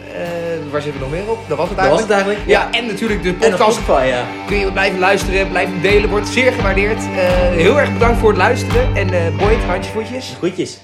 waar 0.71 0.81
zitten 0.81 1.01
we 1.01 1.07
nog 1.07 1.15
meer 1.15 1.29
op? 1.31 1.37
Dat 1.47 1.57
was 1.57 1.69
het 1.69 1.77
Dat 1.77 1.87
was 1.89 1.99
eigenlijk. 1.99 1.99
het 1.99 2.11
eigenlijk. 2.11 2.71
Ja, 2.73 2.79
en 2.79 2.85
natuurlijk 2.87 3.23
de 3.23 3.33
podcast. 3.33 3.77
Spotify, 3.77 4.05
ja. 4.07 4.23
Kun 4.47 4.57
je 4.57 4.71
blijven 4.71 4.99
luisteren, 4.99 5.49
blijven 5.49 5.81
delen. 5.81 6.09
Wordt 6.09 6.27
zeer 6.27 6.51
gewaardeerd. 6.51 6.97
Eh, 6.97 7.05
heel 7.51 7.79
erg 7.79 7.93
bedankt 7.93 8.19
voor 8.19 8.29
het 8.29 8.37
luisteren. 8.37 8.95
En 8.95 9.13
eh 9.13 9.35
Boyd, 9.37 9.63
handje 9.63 9.91
voetjes. 9.91 10.33
Groetjes. 10.37 10.79